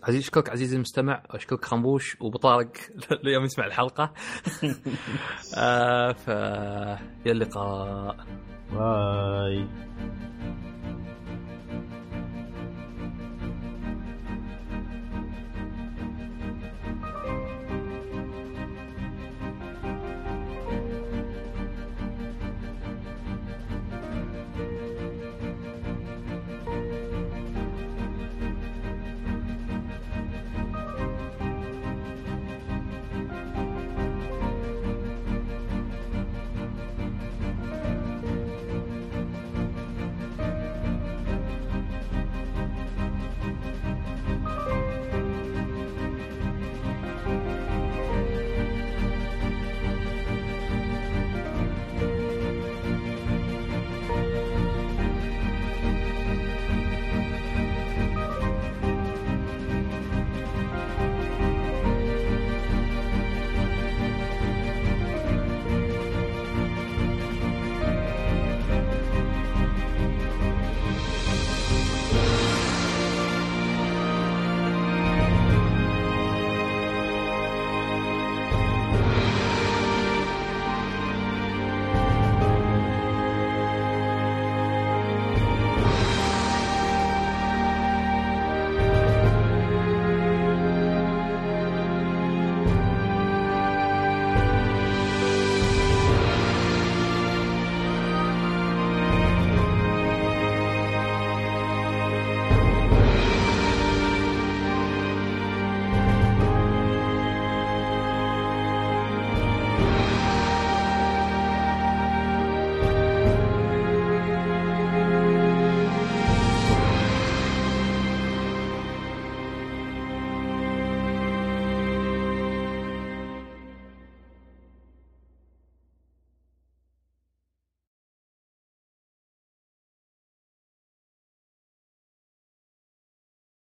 عزيز 0.05 0.23
أشكرك 0.23 0.51
عزيزي 0.51 0.77
المستمع 0.77 1.23
أشكرك 1.31 1.65
خنبوش 1.65 2.17
وبطارق 2.21 2.73
اليوم 3.25 3.45
يسمع 3.45 3.67
الحلقة. 3.67 4.13
آه 5.59 6.13
ف 6.13 6.31
إلى 6.31 7.33
اللقاء. 7.33 8.17
拜 8.75 9.67